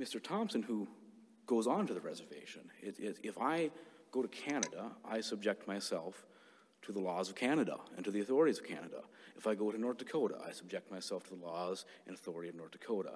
Mr. 0.00 0.22
Thompson 0.22 0.62
who 0.62 0.88
goes 1.46 1.66
on 1.66 1.86
to 1.86 1.94
the 1.94 2.00
reservation. 2.00 2.62
It, 2.80 2.98
it, 2.98 3.18
if 3.22 3.38
I 3.38 3.70
go 4.10 4.22
to 4.22 4.28
Canada, 4.28 4.90
I 5.04 5.20
subject 5.20 5.66
myself 5.66 6.24
to 6.82 6.92
the 6.92 7.00
laws 7.00 7.28
of 7.28 7.34
Canada 7.34 7.78
and 7.96 8.04
to 8.04 8.10
the 8.10 8.20
authorities 8.20 8.58
of 8.58 8.64
Canada. 8.64 9.02
If 9.36 9.46
I 9.46 9.54
go 9.54 9.70
to 9.70 9.78
North 9.78 9.98
Dakota, 9.98 10.36
I 10.46 10.52
subject 10.52 10.90
myself 10.90 11.24
to 11.24 11.30
the 11.34 11.44
laws 11.44 11.84
and 12.06 12.14
authority 12.14 12.48
of 12.48 12.54
North 12.54 12.72
Dakota. 12.72 13.12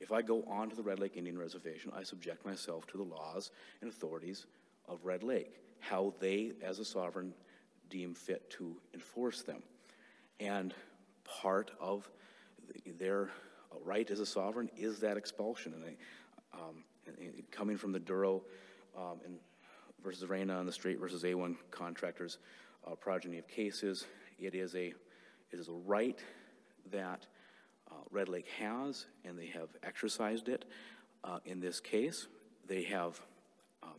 If 0.00 0.12
I 0.12 0.22
go 0.22 0.42
on 0.44 0.70
to 0.70 0.76
the 0.76 0.82
Red 0.82 1.00
Lake 1.00 1.16
Indian 1.16 1.38
Reservation, 1.38 1.92
I 1.94 2.04
subject 2.04 2.46
myself 2.46 2.86
to 2.88 2.96
the 2.96 3.02
laws 3.02 3.50
and 3.80 3.90
authorities 3.90 4.46
of 4.86 5.04
Red 5.04 5.22
Lake, 5.22 5.60
how 5.80 6.14
they, 6.20 6.52
as 6.62 6.78
a 6.78 6.84
sovereign, 6.84 7.34
deem 7.90 8.14
fit 8.14 8.48
to 8.50 8.76
enforce 8.94 9.42
them. 9.42 9.62
And 10.40 10.72
part 11.24 11.72
of 11.80 12.08
their 12.98 13.30
right 13.84 14.08
as 14.10 14.20
a 14.20 14.26
sovereign 14.26 14.70
is 14.76 15.00
that 15.00 15.16
expulsion. 15.16 15.74
And, 15.74 15.96
um, 16.52 16.84
and- 17.06 17.18
and 17.18 17.50
coming 17.50 17.76
from 17.76 17.92
the 17.92 18.00
Duro 18.00 18.44
um, 18.96 19.20
and 19.24 19.38
versus 20.02 20.28
Reina 20.28 20.54
on 20.54 20.66
the 20.66 20.72
Strate 20.72 20.98
versus 20.98 21.24
A1 21.24 21.56
contractors 21.70 22.38
progeny 22.96 23.38
of 23.38 23.48
cases, 23.48 24.06
it 24.38 24.54
is 24.54 24.74
a 24.74 24.92
it 25.50 25.58
is 25.58 25.68
a 25.68 25.72
right 25.72 26.18
that 26.90 27.26
uh, 27.90 27.94
Red 28.10 28.28
Lake 28.28 28.48
has, 28.58 29.06
and 29.24 29.38
they 29.38 29.46
have 29.46 29.68
exercised 29.82 30.48
it. 30.48 30.64
Uh, 31.24 31.38
in 31.44 31.60
this 31.60 31.80
case, 31.80 32.28
they 32.66 32.82
have 32.82 33.20
um, 33.82 33.98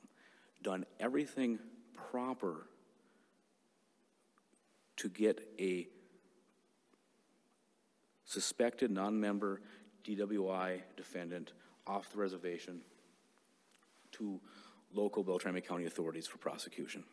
done 0.62 0.86
everything 1.00 1.60
proper 1.94 2.68
to 4.98 5.10
get 5.10 5.40
a 5.60 5.88
suspected 8.26 8.92
non-member 8.92 9.62
DWI 10.06 10.82
defendant 10.96 11.54
off 11.88 12.12
the 12.12 12.18
reservation 12.18 12.82
to 14.12 14.40
local 14.94 15.24
Beltrami 15.24 15.62
County 15.62 15.86
authorities 15.86 16.28
for 16.28 16.38
prosecution. 16.38 17.04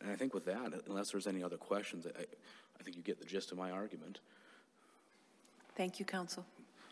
And 0.00 0.10
I 0.10 0.14
think 0.16 0.34
with 0.34 0.44
that, 0.46 0.72
unless 0.88 1.10
there's 1.10 1.26
any 1.26 1.42
other 1.42 1.56
questions, 1.56 2.06
I, 2.06 2.20
I 2.20 2.82
think 2.82 2.96
you 2.96 3.02
get 3.02 3.18
the 3.18 3.26
gist 3.26 3.52
of 3.52 3.58
my 3.58 3.70
argument. 3.70 4.20
Thank 5.76 5.98
you, 5.98 6.04
counsel. 6.04 6.44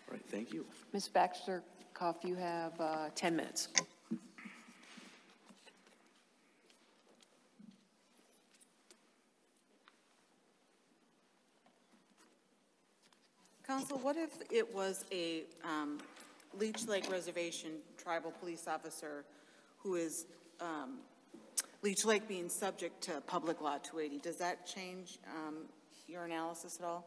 All 0.09 0.15
right, 0.15 0.25
thank 0.29 0.53
you. 0.53 0.65
Ms. 0.93 1.09
Baxter, 1.09 1.63
Koff, 1.95 2.17
you 2.23 2.35
have 2.37 2.79
uh, 2.81 3.09
10 3.15 3.37
minutes. 3.37 3.69
Council, 13.67 13.99
what 13.99 14.17
if 14.17 14.31
it 14.51 14.75
was 14.75 15.05
a 15.13 15.43
um, 15.63 15.99
Leech 16.59 16.87
Lake 16.87 17.11
Reservation 17.13 17.73
tribal 18.03 18.31
police 18.31 18.67
officer 18.67 19.27
who 19.77 19.97
is, 19.97 20.25
um, 20.61 21.01
Leech 21.81 22.05
Lake 22.05 22.27
being 22.27 22.49
subject 22.49 23.03
to 23.05 23.21
Public 23.27 23.61
Law 23.61 23.79
280? 23.79 24.19
Does 24.19 24.37
that 24.37 24.67
change 24.67 25.19
um, 25.33 25.59
your 26.09 26.25
analysis 26.25 26.79
at 26.81 26.85
all? 26.85 27.07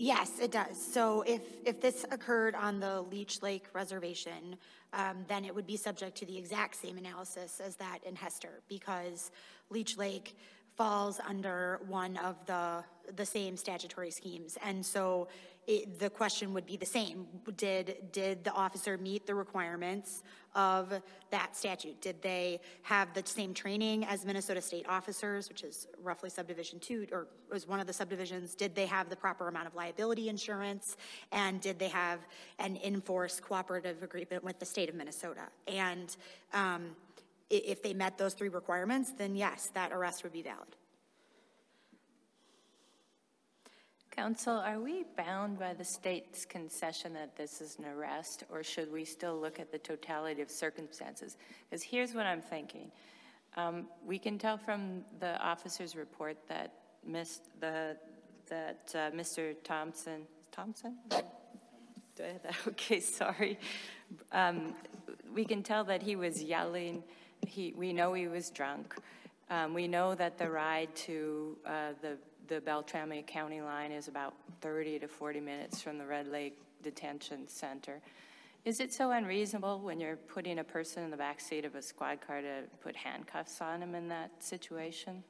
Yes, 0.00 0.38
it 0.40 0.52
does. 0.52 0.80
So 0.80 1.22
if, 1.22 1.42
if 1.66 1.80
this 1.80 2.04
occurred 2.12 2.54
on 2.54 2.78
the 2.78 3.00
Leech 3.02 3.42
Lake 3.42 3.66
Reservation, 3.72 4.56
um, 4.92 5.24
then 5.26 5.44
it 5.44 5.52
would 5.52 5.66
be 5.66 5.76
subject 5.76 6.16
to 6.18 6.24
the 6.26 6.38
exact 6.38 6.76
same 6.76 6.96
analysis 6.98 7.60
as 7.60 7.74
that 7.76 7.98
in 8.04 8.14
Hester, 8.14 8.62
because 8.68 9.32
Leech 9.70 9.98
Lake 9.98 10.36
falls 10.78 11.20
under 11.26 11.80
one 11.88 12.16
of 12.18 12.36
the, 12.46 12.84
the 13.16 13.26
same 13.26 13.56
statutory 13.56 14.12
schemes. 14.12 14.56
And 14.64 14.86
so 14.86 15.26
it, 15.66 15.98
the 15.98 16.08
question 16.08 16.54
would 16.54 16.64
be 16.64 16.76
the 16.76 16.86
same. 16.86 17.26
Did, 17.56 17.86
did 18.12 18.44
the 18.44 18.52
officer 18.52 18.96
meet 18.96 19.26
the 19.26 19.34
requirements 19.34 20.22
of 20.54 21.02
that 21.30 21.56
statute? 21.56 22.00
Did 22.00 22.22
they 22.22 22.60
have 22.82 23.12
the 23.12 23.22
same 23.26 23.52
training 23.52 24.04
as 24.06 24.24
Minnesota 24.24 24.62
state 24.62 24.86
officers, 24.88 25.48
which 25.48 25.64
is 25.64 25.88
roughly 26.02 26.30
subdivision 26.30 26.78
two, 26.78 27.06
or 27.12 27.26
was 27.52 27.66
one 27.66 27.80
of 27.80 27.86
the 27.86 27.92
subdivisions? 27.92 28.54
Did 28.54 28.74
they 28.74 28.86
have 28.86 29.10
the 29.10 29.16
proper 29.16 29.48
amount 29.48 29.66
of 29.66 29.74
liability 29.74 30.28
insurance? 30.28 30.96
And 31.32 31.60
did 31.60 31.78
they 31.78 31.88
have 31.88 32.20
an 32.60 32.78
enforced 32.82 33.42
cooperative 33.42 34.02
agreement 34.02 34.44
with 34.44 34.58
the 34.60 34.66
state 34.66 34.88
of 34.88 34.94
Minnesota? 34.94 35.48
And 35.66 36.16
um, 36.54 36.96
if 37.50 37.82
they 37.82 37.94
met 37.94 38.18
those 38.18 38.34
three 38.34 38.48
requirements, 38.48 39.12
then 39.16 39.34
yes, 39.34 39.70
that 39.74 39.92
arrest 39.92 40.22
would 40.22 40.32
be 40.32 40.42
valid. 40.42 40.76
Counsel, 44.18 44.56
are 44.56 44.80
we 44.80 45.04
bound 45.16 45.60
by 45.60 45.72
the 45.74 45.84
state's 45.84 46.44
concession 46.44 47.12
that 47.14 47.36
this 47.36 47.60
is 47.60 47.78
an 47.78 47.84
arrest, 47.84 48.42
or 48.50 48.64
should 48.64 48.90
we 48.92 49.04
still 49.04 49.40
look 49.40 49.60
at 49.60 49.70
the 49.70 49.78
totality 49.78 50.42
of 50.42 50.50
circumstances? 50.50 51.36
Because 51.70 51.84
here's 51.84 52.14
what 52.14 52.26
I'm 52.26 52.42
thinking. 52.42 52.90
Um, 53.56 53.86
We 54.04 54.18
can 54.18 54.36
tell 54.36 54.58
from 54.58 55.04
the 55.20 55.40
officer's 55.40 55.94
report 55.94 56.36
that 56.48 56.72
the, 57.04 57.96
that 58.48 58.92
uh, 58.92 59.10
Mr. 59.16 59.54
Thompson, 59.62 60.22
Thompson? 60.50 60.96
Do 62.16 62.24
I 62.24 62.26
have 62.26 62.42
that? 62.42 62.56
Okay, 62.66 62.98
sorry. 62.98 63.56
Um, 64.32 64.74
We 65.32 65.44
can 65.44 65.62
tell 65.62 65.84
that 65.84 66.02
he 66.02 66.16
was 66.16 66.42
yelling, 66.42 67.04
he, 67.46 67.72
we 67.76 67.92
know 67.92 68.12
he 68.14 68.28
was 68.28 68.50
drunk. 68.50 68.94
Um, 69.50 69.74
We 69.74 69.88
know 69.88 70.14
that 70.14 70.38
the 70.38 70.50
ride 70.50 70.94
to 71.06 71.56
uh, 71.66 71.70
the, 72.02 72.16
the 72.48 72.60
Beltrami 72.60 73.22
County 73.26 73.60
line 73.60 73.92
is 73.92 74.08
about 74.08 74.34
30 74.60 74.98
to 75.00 75.08
40 75.08 75.40
minutes 75.40 75.80
from 75.80 75.98
the 75.98 76.06
Red 76.06 76.28
Lake 76.28 76.58
Detention 76.82 77.48
Center. 77.48 78.00
Is 78.64 78.80
it 78.80 78.92
so 78.92 79.12
unreasonable 79.12 79.80
when 79.80 80.00
you're 80.00 80.16
putting 80.16 80.58
a 80.58 80.64
person 80.64 81.02
in 81.04 81.10
the 81.10 81.16
back 81.16 81.40
seat 81.40 81.64
of 81.64 81.74
a 81.74 81.80
squad 81.82 82.20
car 82.20 82.42
to 82.42 82.62
put 82.82 82.96
handcuffs 82.96 83.60
on 83.60 83.82
him 83.82 83.94
in 83.94 84.08
that 84.08 84.30
situation? 84.42 85.22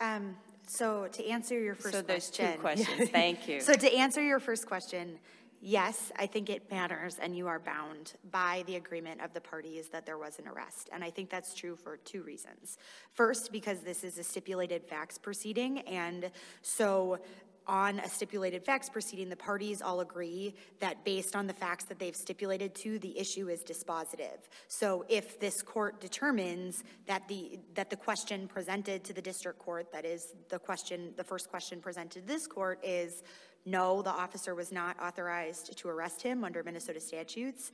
Um, 0.00 0.36
So 0.66 1.08
to 1.12 1.26
answer 1.26 1.58
your 1.58 1.74
first 1.74 1.94
So 1.94 2.02
question. 2.02 2.06
there's 2.06 2.54
two 2.56 2.60
questions. 2.60 3.10
Thank 3.10 3.48
you. 3.48 3.60
So 3.60 3.72
to 3.74 3.92
answer 3.94 4.22
your 4.22 4.40
first 4.40 4.66
question, 4.66 5.18
yes, 5.60 6.10
I 6.16 6.26
think 6.26 6.50
it 6.50 6.70
matters, 6.70 7.18
and 7.20 7.36
you 7.36 7.46
are 7.46 7.58
bound 7.58 8.14
by 8.30 8.64
the 8.66 8.76
agreement 8.76 9.20
of 9.20 9.32
the 9.34 9.40
parties 9.40 9.88
that 9.88 10.06
there 10.06 10.18
was 10.18 10.38
an 10.38 10.48
arrest. 10.48 10.88
And 10.92 11.04
I 11.04 11.10
think 11.10 11.30
that's 11.30 11.54
true 11.54 11.76
for 11.76 11.96
two 11.98 12.22
reasons. 12.22 12.78
First, 13.12 13.52
because 13.52 13.80
this 13.80 14.04
is 14.04 14.18
a 14.18 14.24
stipulated 14.24 14.84
facts 14.84 15.18
proceeding, 15.18 15.80
and 15.80 16.30
so 16.62 17.18
on 17.66 18.00
a 18.00 18.08
stipulated 18.08 18.64
facts 18.64 18.88
proceeding, 18.88 19.28
the 19.28 19.36
parties 19.36 19.80
all 19.80 20.00
agree 20.00 20.54
that 20.80 21.04
based 21.04 21.36
on 21.36 21.46
the 21.46 21.52
facts 21.52 21.84
that 21.84 21.98
they've 21.98 22.16
stipulated 22.16 22.74
to, 22.74 22.98
the 22.98 23.16
issue 23.16 23.48
is 23.48 23.62
dispositive. 23.62 24.38
So 24.66 25.04
if 25.08 25.38
this 25.38 25.62
court 25.62 26.00
determines 26.00 26.82
that 27.06 27.28
the, 27.28 27.60
that 27.74 27.88
the 27.88 27.96
question 27.96 28.48
presented 28.48 29.04
to 29.04 29.12
the 29.12 29.22
district 29.22 29.60
court, 29.60 29.92
that 29.92 30.04
is 30.04 30.34
the 30.48 30.58
question, 30.58 31.12
the 31.16 31.22
first 31.22 31.48
question 31.48 31.80
presented 31.80 32.22
to 32.22 32.26
this 32.26 32.46
court 32.46 32.80
is, 32.82 33.22
no, 33.66 34.02
the 34.02 34.10
officer 34.10 34.54
was 34.54 34.72
not 34.72 34.96
authorized 35.00 35.76
to 35.78 35.88
arrest 35.88 36.22
him 36.22 36.44
under 36.44 36.62
Minnesota 36.62 37.00
statutes, 37.00 37.72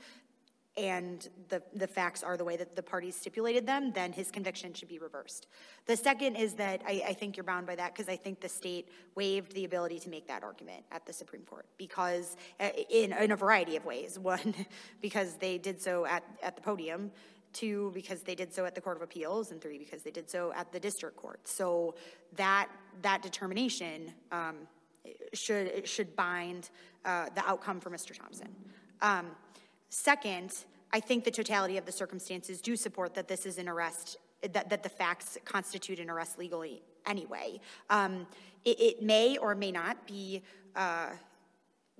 and 0.77 1.29
the, 1.49 1.63
the 1.75 1.87
facts 1.87 2.23
are 2.23 2.37
the 2.37 2.45
way 2.45 2.57
that 2.57 2.77
the 2.77 2.83
parties 2.83 3.17
stipulated 3.17 3.67
them, 3.67 3.93
then 3.93 4.13
his 4.13 4.31
conviction 4.31 4.75
should 4.75 4.89
be 4.89 4.99
reversed. 4.99 5.47
The 5.87 5.97
second 5.97 6.37
is 6.37 6.53
that 6.55 6.83
I, 6.87 7.03
I 7.09 7.13
think 7.15 7.37
you're 7.37 7.45
bound 7.45 7.67
by 7.67 7.77
that 7.77 7.95
because 7.95 8.11
I 8.11 8.17
think 8.17 8.41
the 8.41 8.49
state 8.49 8.89
waived 9.15 9.53
the 9.53 9.65
ability 9.65 9.99
to 10.01 10.11
make 10.11 10.29
that 10.29 10.43
argument 10.43 10.85
at 10.93 11.07
the 11.07 11.15
Supreme 11.15 11.43
Court 11.43 11.65
because, 11.79 12.37
uh, 12.61 12.69
in, 12.91 13.13
in 13.15 13.31
a 13.31 13.37
variety 13.37 13.77
of 13.77 13.87
ways. 13.87 14.19
One, 14.27 14.55
because 15.01 15.35
they 15.35 15.57
did 15.57 15.81
so 15.81 16.05
at, 16.05 16.25
at 16.43 16.57
the 16.57 16.63
podium. 16.63 17.11
Two, 17.53 17.91
because 17.95 18.21
they 18.21 18.35
did 18.35 18.53
so 18.53 18.67
at 18.67 18.75
the 18.75 18.83
Court 18.83 18.99
of 18.99 19.03
Appeals. 19.03 19.53
And 19.53 19.63
three, 19.63 19.79
because 19.79 20.03
they 20.03 20.11
did 20.11 20.29
so 20.29 20.53
at 20.55 20.73
the 20.73 20.81
district 20.81 21.17
court. 21.17 21.49
So 21.49 21.95
that, 22.35 22.69
that 23.01 23.23
determination 23.23 24.13
um, 24.31 24.57
should, 25.33 25.87
should 25.89 26.15
bind 26.17 26.71
uh, 27.05 27.27
the 27.35 27.49
outcome 27.49 27.81
for 27.81 27.91
Mr. 27.91 28.17
Thompson. 28.17 28.49
Um, 29.03 29.31
Second, 29.89 30.65
I 30.93 31.01
think 31.01 31.25
the 31.25 31.31
totality 31.31 31.77
of 31.77 31.87
the 31.87 31.93
circumstances 31.93 32.61
do 32.61 32.77
support 32.77 33.15
that 33.15 33.29
this 33.29 33.47
is 33.47 33.59
an 33.59 33.69
arrest, 33.69 34.19
that, 34.53 34.69
that 34.69 34.83
the 34.83 34.89
facts 34.89 35.39
constitute 35.45 36.01
an 36.01 36.11
arrest 36.11 36.39
legally 36.39 36.83
anyway. 37.07 37.61
Um, 37.89 38.27
it, 38.65 38.81
it 38.81 39.03
may 39.03 39.37
or 39.39 39.55
may 39.55 39.71
not 39.71 40.07
be 40.07 40.43
uh, 40.75 41.11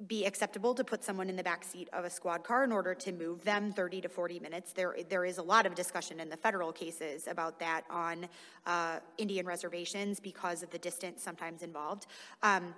be 0.07 0.27
acceptable 0.27 0.75
to 0.75 0.85
put 0.85 1.03
someone 1.03 1.31
in 1.31 1.37
the 1.37 1.43
back 1.43 1.65
seat 1.65 1.89
of 1.95 2.05
a 2.05 2.11
squad 2.11 2.45
car 2.45 2.65
in 2.65 2.73
order 2.73 2.95
to 2.95 3.13
move 3.13 3.43
them 3.45 3.73
30 3.73 4.03
to 4.03 4.09
40 4.09 4.41
minutes. 4.41 4.73
There, 4.75 4.95
there 5.09 5.25
is 5.25 5.39
a 5.39 5.43
lot 5.43 5.65
of 5.65 5.75
discussion 5.75 6.21
in 6.21 6.29
the 6.29 6.37
federal 6.37 6.71
cases 6.71 7.27
about 7.27 7.59
that 7.61 7.83
on 7.89 8.29
uh, 8.67 8.99
Indian 9.17 9.47
reservations 9.47 10.21
because 10.21 10.63
of 10.63 10.71
the 10.71 10.79
distance 10.79 11.23
sometimes 11.23 11.63
involved. 11.63 12.07
Um, 12.43 12.75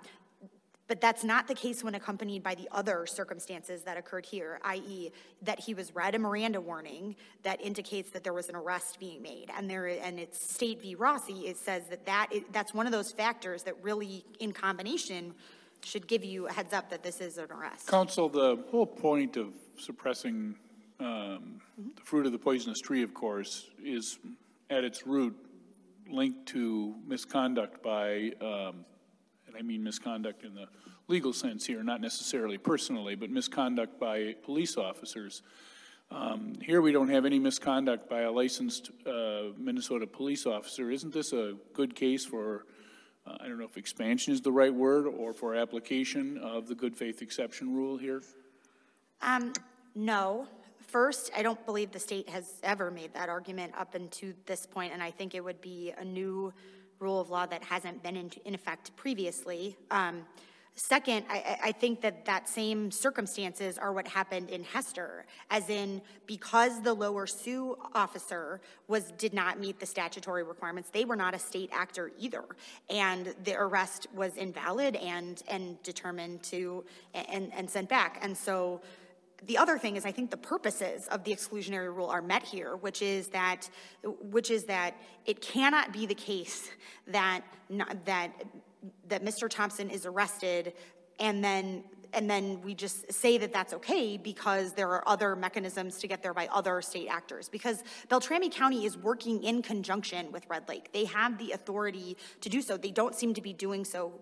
but 0.87 1.01
that's 1.01 1.23
not 1.23 1.47
the 1.47 1.53
case 1.53 1.83
when 1.83 1.93
accompanied 1.93 2.41
by 2.41 2.55
the 2.55 2.67
other 2.71 3.05
circumstances 3.05 3.83
that 3.83 3.95
occurred 3.95 4.25
here, 4.25 4.59
i.e., 4.63 5.11
that 5.43 5.59
he 5.59 5.75
was 5.75 5.93
read 5.93 6.15
a 6.15 6.19
Miranda 6.19 6.59
warning 6.59 7.15
that 7.43 7.61
indicates 7.61 8.09
that 8.11 8.23
there 8.23 8.33
was 8.33 8.49
an 8.49 8.55
arrest 8.55 8.99
being 8.99 9.21
made. 9.21 9.51
And 9.55 9.69
there, 9.69 9.85
and 9.85 10.19
it's 10.19 10.43
State 10.51 10.81
v. 10.81 10.95
Rossi, 10.95 11.47
it 11.47 11.57
says 11.57 11.83
that, 11.91 12.07
that 12.07 12.29
is, 12.33 12.41
that's 12.51 12.73
one 12.73 12.87
of 12.87 12.91
those 12.91 13.11
factors 13.11 13.61
that 13.63 13.75
really, 13.83 14.25
in 14.39 14.51
combination, 14.51 15.35
should 15.83 16.07
give 16.07 16.23
you 16.23 16.47
a 16.47 16.51
heads 16.51 16.73
up 16.73 16.89
that 16.89 17.03
this 17.03 17.21
is 17.21 17.37
an 17.37 17.51
arrest. 17.51 17.87
Counsel, 17.87 18.29
the 18.29 18.63
whole 18.69 18.85
point 18.85 19.37
of 19.37 19.53
suppressing 19.77 20.55
um, 20.99 21.61
the 21.95 22.01
fruit 22.03 22.25
of 22.25 22.31
the 22.31 22.37
poisonous 22.37 22.81
tree, 22.81 23.03
of 23.03 23.13
course, 23.13 23.67
is 23.83 24.19
at 24.69 24.83
its 24.83 25.07
root 25.07 25.35
linked 26.09 26.45
to 26.47 26.95
misconduct 27.07 27.81
by, 27.81 28.31
um, 28.41 28.85
and 29.47 29.55
I 29.57 29.61
mean 29.61 29.83
misconduct 29.83 30.43
in 30.43 30.53
the 30.55 30.67
legal 31.07 31.33
sense 31.33 31.65
here, 31.65 31.83
not 31.83 32.01
necessarily 32.01 32.57
personally, 32.57 33.15
but 33.15 33.29
misconduct 33.29 33.99
by 33.99 34.35
police 34.43 34.77
officers. 34.77 35.41
Um, 36.11 36.55
Here, 36.63 36.81
we 36.81 36.91
don't 36.91 37.09
have 37.09 37.25
any 37.25 37.39
misconduct 37.39 38.09
by 38.09 38.21
a 38.21 38.31
licensed 38.31 38.89
uh, 39.05 39.53
Minnesota 39.57 40.07
police 40.07 40.45
officer. 40.45 40.89
Isn't 40.89 41.13
this 41.13 41.33
a 41.33 41.55
good 41.73 41.95
case 41.95 42.25
for, 42.25 42.65
uh, 43.25 43.37
I 43.39 43.47
don't 43.47 43.57
know 43.57 43.65
if 43.65 43.77
expansion 43.77 44.33
is 44.33 44.41
the 44.41 44.51
right 44.51 44.73
word, 44.73 45.07
or 45.07 45.33
for 45.33 45.55
application 45.55 46.37
of 46.37 46.67
the 46.67 46.75
good 46.75 46.95
faith 46.95 47.21
exception 47.21 47.75
rule 47.75 47.97
here? 47.97 48.21
Um, 49.21 49.53
no. 49.95 50.47
First, 50.87 51.31
I 51.35 51.43
don't 51.43 51.63
believe 51.65 51.91
the 51.91 51.99
state 51.99 52.27
has 52.29 52.53
ever 52.63 52.89
made 52.89 53.13
that 53.13 53.29
argument 53.29 53.73
up 53.77 53.93
until 53.93 54.33
this 54.45 54.65
point, 54.65 54.93
and 54.93 55.03
I 55.03 55.11
think 55.11 55.35
it 55.35 55.43
would 55.43 55.61
be 55.61 55.93
a 55.97 56.03
new 56.03 56.51
rule 56.99 57.19
of 57.19 57.29
law 57.29 57.45
that 57.45 57.63
hasn't 57.63 58.01
been 58.01 58.15
in, 58.15 58.31
in 58.45 58.55
effect 58.55 58.95
previously. 58.95 59.77
Um, 59.91 60.25
second, 60.75 61.25
I, 61.29 61.57
I- 61.65 61.71
think 61.71 62.01
that 62.01 62.25
that 62.25 62.49
same 62.49 62.91
circumstances 62.91 63.77
are 63.77 63.93
what 63.93 64.07
happened 64.07 64.49
in 64.49 64.63
Hester, 64.63 65.25
as 65.49 65.69
in 65.69 66.01
because 66.25 66.81
the 66.81 66.93
lower 66.93 67.25
Sioux 67.27 67.77
officer 67.93 68.59
was 68.87 69.11
did 69.17 69.33
not 69.33 69.59
meet 69.59 69.79
the 69.79 69.85
statutory 69.85 70.43
requirements, 70.43 70.89
they 70.89 71.05
were 71.05 71.15
not 71.15 71.33
a 71.33 71.39
state 71.39 71.69
actor 71.71 72.11
either, 72.19 72.43
and 72.89 73.33
the 73.43 73.55
arrest 73.55 74.07
was 74.13 74.35
invalid 74.35 74.95
and 74.97 75.41
and 75.47 75.81
determined 75.83 76.43
to 76.43 76.83
and 77.13 77.53
and 77.53 77.69
sent 77.69 77.87
back, 77.87 78.19
and 78.21 78.35
so 78.37 78.81
the 79.45 79.57
other 79.57 79.77
thing 79.77 79.95
is 79.95 80.05
I 80.05 80.11
think 80.11 80.31
the 80.31 80.37
purposes 80.37 81.07
of 81.07 81.23
the 81.23 81.31
exclusionary 81.33 81.93
rule 81.95 82.09
are 82.09 82.21
met 82.21 82.43
here, 82.43 82.75
which 82.75 83.01
is 83.01 83.27
that, 83.29 83.69
which 84.03 84.51
is 84.51 84.65
that 84.65 84.95
it 85.25 85.41
cannot 85.41 85.93
be 85.93 86.05
the 86.05 86.15
case 86.15 86.69
that, 87.07 87.41
not, 87.69 88.05
that, 88.05 88.31
that 89.07 89.23
Mr. 89.23 89.49
Thompson 89.49 89.89
is 89.89 90.05
arrested 90.05 90.73
and 91.19 91.43
then, 91.43 91.83
and 92.13 92.29
then 92.29 92.61
we 92.61 92.73
just 92.73 93.11
say 93.11 93.37
that 93.37 93.51
that's 93.51 93.73
okay 93.73 94.17
because 94.17 94.73
there 94.73 94.89
are 94.89 95.07
other 95.07 95.35
mechanisms 95.35 95.97
to 95.97 96.07
get 96.07 96.23
there 96.23 96.33
by 96.33 96.47
other 96.47 96.81
state 96.81 97.07
actors. 97.09 97.49
Because 97.49 97.83
Beltrami 98.07 98.49
County 98.49 98.85
is 98.85 98.97
working 98.97 99.43
in 99.43 99.61
conjunction 99.61 100.31
with 100.31 100.45
Red 100.49 100.67
Lake. 100.69 100.91
They 100.93 101.05
have 101.05 101.37
the 101.37 101.51
authority 101.51 102.17
to 102.41 102.49
do 102.49 102.61
so. 102.61 102.77
They 102.77 102.91
don't 102.91 103.13
seem 103.13 103.33
to 103.33 103.41
be 103.41 103.53
doing 103.53 103.83
so 103.83 104.13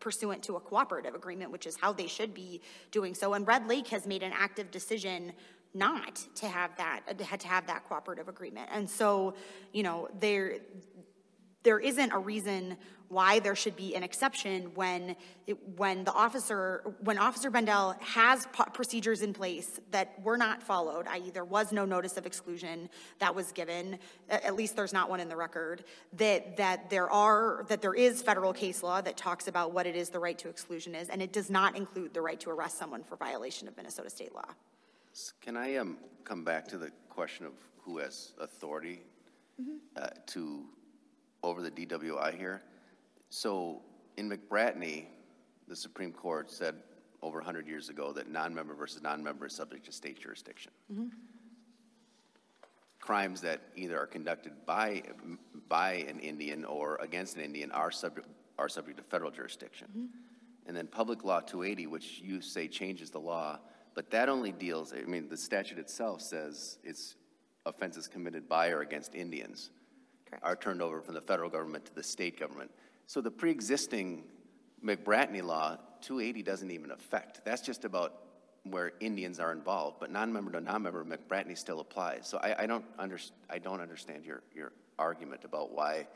pursuant 0.00 0.42
to 0.44 0.56
a 0.56 0.60
cooperative 0.60 1.14
agreement, 1.14 1.50
which 1.50 1.66
is 1.66 1.76
how 1.76 1.92
they 1.92 2.06
should 2.06 2.34
be 2.34 2.60
doing 2.90 3.14
so. 3.14 3.34
And 3.34 3.46
Red 3.46 3.68
Lake 3.68 3.88
has 3.88 4.06
made 4.06 4.22
an 4.22 4.32
active 4.34 4.70
decision 4.70 5.32
not 5.74 6.26
to 6.36 6.48
have 6.48 6.74
that, 6.78 7.18
to 7.18 7.46
have 7.46 7.66
that 7.66 7.86
cooperative 7.86 8.28
agreement. 8.28 8.68
And 8.72 8.88
so, 8.88 9.34
you 9.72 9.82
know, 9.82 10.08
there, 10.18 10.58
there 11.66 11.80
isn't 11.80 12.12
a 12.12 12.18
reason 12.18 12.76
why 13.08 13.40
there 13.40 13.56
should 13.56 13.74
be 13.74 13.96
an 13.96 14.04
exception 14.04 14.72
when, 14.76 15.16
it- 15.48 15.58
when 15.76 16.04
the 16.04 16.12
officer, 16.12 16.82
when 17.00 17.18
Officer 17.18 17.50
Bendel 17.50 17.96
has 18.00 18.46
po- 18.52 18.64
procedures 18.72 19.20
in 19.22 19.32
place 19.32 19.80
that 19.90 20.20
were 20.22 20.36
not 20.36 20.62
followed, 20.62 21.08
i.e. 21.08 21.30
there 21.30 21.44
was 21.44 21.72
no 21.72 21.84
notice 21.84 22.16
of 22.16 22.24
exclusion 22.24 22.88
that 23.18 23.34
was 23.34 23.50
given, 23.50 23.98
at 24.28 24.54
least 24.54 24.76
there's 24.76 24.92
not 24.92 25.10
one 25.10 25.18
in 25.18 25.28
the 25.28 25.34
record, 25.36 25.82
that, 26.14 26.56
that 26.56 26.88
there 26.88 27.10
are, 27.10 27.64
that 27.68 27.82
there 27.82 27.94
is 27.94 28.22
federal 28.22 28.52
case 28.52 28.84
law 28.84 29.00
that 29.00 29.16
talks 29.16 29.48
about 29.48 29.72
what 29.72 29.86
it 29.88 29.96
is 29.96 30.08
the 30.10 30.20
right 30.20 30.38
to 30.38 30.48
exclusion 30.48 30.94
is, 30.94 31.08
and 31.08 31.20
it 31.20 31.32
does 31.32 31.50
not 31.50 31.76
include 31.76 32.14
the 32.14 32.20
right 32.20 32.38
to 32.38 32.48
arrest 32.50 32.78
someone 32.78 33.02
for 33.02 33.16
violation 33.16 33.66
of 33.66 33.76
Minnesota 33.76 34.08
state 34.08 34.32
law. 34.34 34.50
Can 35.40 35.56
I 35.56 35.76
um, 35.76 35.96
come 36.22 36.44
back 36.44 36.68
to 36.68 36.78
the 36.78 36.92
question 37.08 37.44
of 37.44 37.52
who 37.82 37.98
has 37.98 38.32
authority 38.40 39.00
uh, 39.96 40.08
to, 40.26 40.64
over 41.46 41.62
the 41.62 41.70
DWI 41.70 42.36
here? 42.36 42.62
So 43.30 43.82
in 44.16 44.30
McBratney, 44.30 45.06
the 45.68 45.76
Supreme 45.76 46.12
Court 46.12 46.50
said 46.50 46.74
over 47.22 47.38
100 47.38 47.66
years 47.66 47.88
ago 47.88 48.12
that 48.12 48.30
non-member 48.30 48.74
versus 48.74 49.02
non-member 49.02 49.46
is 49.46 49.52
subject 49.52 49.84
to 49.86 49.92
state 49.92 50.20
jurisdiction. 50.20 50.72
Mm-hmm. 50.92 51.06
Crimes 53.00 53.40
that 53.40 53.62
either 53.76 53.98
are 53.98 54.06
conducted 54.06 54.52
by, 54.64 55.02
by 55.68 55.94
an 56.08 56.18
Indian 56.20 56.64
or 56.64 56.96
against 56.96 57.36
an 57.36 57.42
Indian 57.42 57.70
are 57.70 57.90
subject, 57.90 58.26
are 58.58 58.68
subject 58.68 58.98
to 58.98 59.02
federal 59.04 59.30
jurisdiction. 59.30 59.88
Mm-hmm. 59.90 60.06
And 60.66 60.76
then 60.76 60.86
Public 60.88 61.24
Law 61.24 61.40
280, 61.40 61.86
which 61.86 62.20
you 62.22 62.40
say 62.40 62.66
changes 62.66 63.10
the 63.10 63.20
law, 63.20 63.60
but 63.94 64.10
that 64.10 64.28
only 64.28 64.52
deals, 64.52 64.92
I 64.92 65.08
mean, 65.08 65.28
the 65.28 65.36
statute 65.36 65.78
itself 65.78 66.20
says 66.20 66.78
it's 66.82 67.14
offenses 67.64 68.08
committed 68.08 68.48
by 68.48 68.68
or 68.68 68.80
against 68.82 69.14
Indians 69.14 69.70
are 70.42 70.56
turned 70.56 70.82
over 70.82 71.00
from 71.00 71.14
the 71.14 71.20
federal 71.20 71.50
government 71.50 71.84
to 71.86 71.94
the 71.94 72.02
state 72.02 72.38
government. 72.38 72.70
So 73.06 73.20
the 73.20 73.30
pre-existing 73.30 74.24
McBratney 74.84 75.42
law, 75.42 75.76
280 76.00 76.42
doesn't 76.42 76.70
even 76.70 76.90
affect. 76.90 77.44
That's 77.44 77.62
just 77.62 77.84
about 77.84 78.22
where 78.64 78.92
Indians 79.00 79.38
are 79.38 79.52
involved, 79.52 79.98
but 80.00 80.10
non-member 80.10 80.52
to 80.52 80.60
non-member, 80.60 81.04
McBratney 81.04 81.56
still 81.56 81.80
applies. 81.80 82.26
So 82.26 82.38
I, 82.38 82.62
I 82.62 82.66
don't 82.66 82.84
under, 82.98 83.18
I 83.48 83.58
don't 83.58 83.80
understand 83.80 84.24
your, 84.24 84.42
your 84.54 84.72
argument 84.98 85.44
about 85.44 85.72
why 85.72 86.06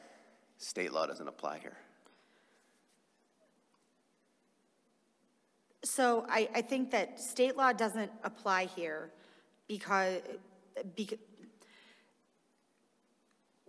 state 0.59 0.93
law 0.93 1.07
doesn't 1.07 1.29
apply 1.29 1.59
here. 1.59 1.77
So 5.83 6.27
I, 6.29 6.49
I 6.55 6.61
think 6.61 6.91
that 6.91 7.19
state 7.19 7.57
law 7.57 7.73
doesn't 7.73 8.11
apply 8.23 8.67
here 8.67 9.11
because, 9.67 10.21
because 10.95 11.19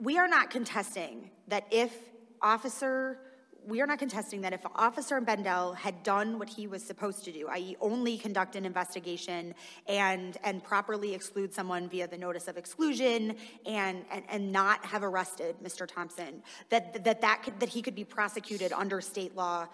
we 0.02 0.18
are 0.18 0.28
not 0.28 0.50
contesting 0.50 1.30
that 1.48 1.66
if 1.70 1.96
Officer, 2.42 3.20
we 3.68 3.82
are 3.82 3.86
not 3.86 4.00
contesting 4.00 4.42
that 4.42 4.52
if 4.52 4.62
Officer 4.76 5.22
Bendel 5.22 5.74
had 5.74 6.02
done 6.02 6.40
what 6.40 6.50
he 6.50 6.66
was 6.66 6.82
supposed 6.84 7.24
to 7.26 7.32
do, 7.32 7.48
i.e. 7.50 7.78
only 7.80 8.18
conduct 8.18 8.56
an 8.56 8.66
investigation 8.66 9.54
and, 9.88 10.38
and 10.44 10.64
properly 10.64 11.14
exclude 11.14 11.54
someone 11.54 11.88
via 11.88 12.08
the 12.08 12.18
notice 12.18 12.48
of 12.48 12.58
exclusion 12.58 13.36
and, 13.68 14.04
and, 14.12 14.24
and 14.28 14.52
not 14.52 14.84
have 14.84 15.04
arrested 15.04 15.56
Mr. 15.64 15.88
Thompson, 15.88 16.42
that, 16.70 17.04
that, 17.04 17.22
that 17.22 17.44
could, 17.44 17.60
that 17.60 17.70
he 17.70 17.84
could 17.84 17.96
be 17.96 18.04
prosecuted 18.04 18.74
under 18.74 19.02
state 19.02 19.36
law 19.36 19.68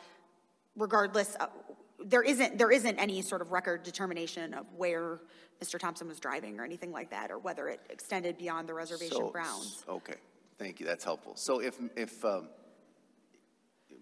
regardless, 0.75 1.35
of- 1.35 1.49
there 2.03 2.21
isn't, 2.21 2.57
there 2.57 2.71
isn't 2.71 2.97
any 2.97 3.21
sort 3.21 3.41
of 3.41 3.51
record 3.51 3.83
determination 3.83 4.53
of 4.53 4.65
where 4.75 5.19
Mr. 5.61 5.79
Thompson 5.79 6.07
was 6.07 6.19
driving 6.19 6.59
or 6.59 6.63
anything 6.63 6.91
like 6.91 7.09
that, 7.09 7.31
or 7.31 7.39
whether 7.39 7.67
it 7.67 7.81
extended 7.89 8.37
beyond 8.37 8.69
the 8.69 8.73
reservation 8.73 9.17
So- 9.17 9.29
grounds. 9.29 9.83
Okay, 9.87 10.15
thank 10.57 10.79
you, 10.79 10.85
that's 10.85 11.03
helpful. 11.03 11.35
So 11.35 11.59
if, 11.59 11.77
if, 11.95 12.23
um, 12.23 12.49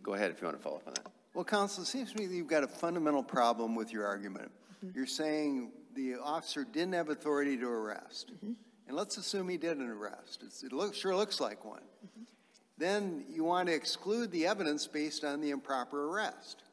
go 0.03 0.13
ahead 0.13 0.31
if 0.31 0.41
you 0.41 0.45
want 0.45 0.57
to 0.57 0.63
follow 0.63 0.77
up 0.77 0.87
on 0.87 0.93
that. 0.95 1.07
Well, 1.33 1.45
counsel, 1.45 1.83
it 1.83 1.87
seems 1.87 2.13
to 2.13 2.17
me 2.17 2.27
that 2.27 2.35
you've 2.35 2.47
got 2.47 2.63
a 2.63 2.67
fundamental 2.67 3.23
problem 3.23 3.75
with 3.75 3.91
your 3.91 4.05
argument. 4.05 4.51
Mm-hmm. 4.85 4.97
You're 4.97 5.05
saying 5.05 5.71
the 5.93 6.15
officer 6.15 6.63
didn't 6.63 6.93
have 6.93 7.09
authority 7.09 7.57
to 7.57 7.67
arrest. 7.67 8.31
Mm-hmm. 8.35 8.53
And 8.87 8.95
let's 8.95 9.17
assume 9.17 9.49
he 9.49 9.57
did 9.57 9.77
an 9.77 9.89
arrest. 9.89 10.43
It's, 10.45 10.63
it 10.63 10.71
looks, 10.71 10.97
sure 10.97 11.15
looks 11.15 11.39
like 11.41 11.65
one. 11.65 11.81
Mm-hmm. 11.81 12.23
Then 12.77 13.25
you 13.29 13.43
want 13.43 13.67
to 13.67 13.73
exclude 13.73 14.31
the 14.31 14.47
evidence 14.47 14.85
based 14.85 15.23
on 15.23 15.41
the 15.41 15.49
improper 15.49 16.09
arrest. 16.09 16.63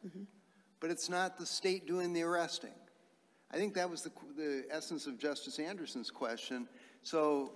But 0.82 0.90
it's 0.90 1.08
not 1.08 1.38
the 1.38 1.46
state 1.46 1.86
doing 1.86 2.12
the 2.12 2.24
arresting. 2.24 2.74
I 3.52 3.56
think 3.56 3.72
that 3.74 3.88
was 3.88 4.02
the, 4.02 4.10
the 4.36 4.64
essence 4.68 5.06
of 5.06 5.16
Justice 5.16 5.60
Anderson's 5.60 6.10
question. 6.10 6.66
So 7.04 7.52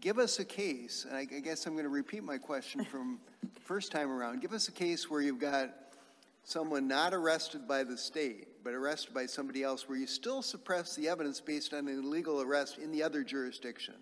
give 0.00 0.20
us 0.20 0.38
a 0.38 0.44
case, 0.44 1.04
and 1.06 1.16
I, 1.16 1.22
I 1.22 1.40
guess 1.40 1.66
I'm 1.66 1.72
going 1.72 1.82
to 1.82 1.90
repeat 1.90 2.22
my 2.22 2.38
question 2.38 2.84
from 2.90 3.18
first 3.64 3.90
time 3.90 4.08
around. 4.08 4.40
Give 4.40 4.52
us 4.52 4.68
a 4.68 4.72
case 4.72 5.10
where 5.10 5.20
you've 5.20 5.40
got 5.40 5.74
someone 6.44 6.86
not 6.86 7.12
arrested 7.12 7.66
by 7.66 7.82
the 7.82 7.98
state, 7.98 8.62
but 8.62 8.72
arrested 8.72 9.12
by 9.12 9.26
somebody 9.26 9.64
else, 9.64 9.88
where 9.88 9.98
you 9.98 10.06
still 10.06 10.40
suppress 10.40 10.94
the 10.94 11.08
evidence 11.08 11.40
based 11.40 11.74
on 11.74 11.88
an 11.88 11.98
illegal 12.04 12.40
arrest 12.40 12.78
in 12.78 12.92
the 12.92 13.02
other 13.02 13.24
jurisdiction. 13.24 13.94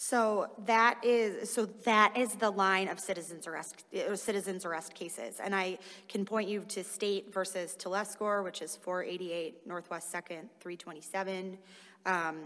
So 0.00 0.48
that 0.66 1.00
is, 1.02 1.50
so 1.50 1.66
that 1.66 2.16
is 2.16 2.36
the 2.36 2.50
line 2.50 2.86
of 2.86 3.00
citizens 3.00 3.48
arrest, 3.48 3.82
uh, 3.92 4.14
citizens 4.14 4.64
arrest 4.64 4.94
cases. 4.94 5.40
And 5.42 5.52
I 5.52 5.76
can 6.08 6.24
point 6.24 6.48
you 6.48 6.60
to 6.68 6.84
State 6.84 7.34
versus 7.34 7.76
Telescore, 7.76 8.44
which 8.44 8.62
is 8.62 8.76
488 8.76 9.66
Northwest 9.66 10.12
Second, 10.12 10.50
327, 10.60 11.58
um, 12.06 12.36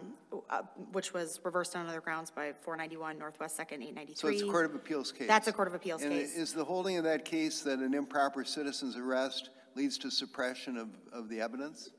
uh, 0.49 0.63
which 0.93 1.13
was 1.13 1.41
reversed 1.45 1.77
on 1.77 1.87
other 1.87 2.01
grounds 2.01 2.31
by 2.31 2.55
491 2.63 3.19
Northwest 3.19 3.55
Second, 3.55 3.83
893. 3.83 4.15
So 4.17 4.29
it's 4.29 4.41
a 4.41 4.51
Court 4.51 4.65
of 4.65 4.75
Appeals 4.75 5.13
case? 5.13 5.29
That's 5.29 5.47
a 5.47 5.53
Court 5.53 5.69
of 5.69 5.75
Appeals 5.75 6.01
And 6.01 6.11
case. 6.11 6.35
is 6.35 6.55
the 6.55 6.65
holding 6.65 6.97
of 6.97 7.05
that 7.05 7.27
case 7.27 7.61
that 7.65 7.81
an 7.81 7.93
improper 7.93 8.47
citizen's 8.47 8.97
arrest 8.97 9.51
leads 9.75 9.99
to 9.99 10.11
suppression 10.11 10.79
of, 10.79 10.89
of 11.13 11.29
the 11.29 11.43
evidence? 11.43 11.91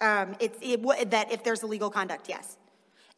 Um, 0.00 0.36
it's, 0.38 0.58
it, 0.62 1.10
that 1.10 1.32
if 1.32 1.42
there's 1.42 1.64
illegal 1.64 1.90
conduct, 1.90 2.28
yes. 2.28 2.58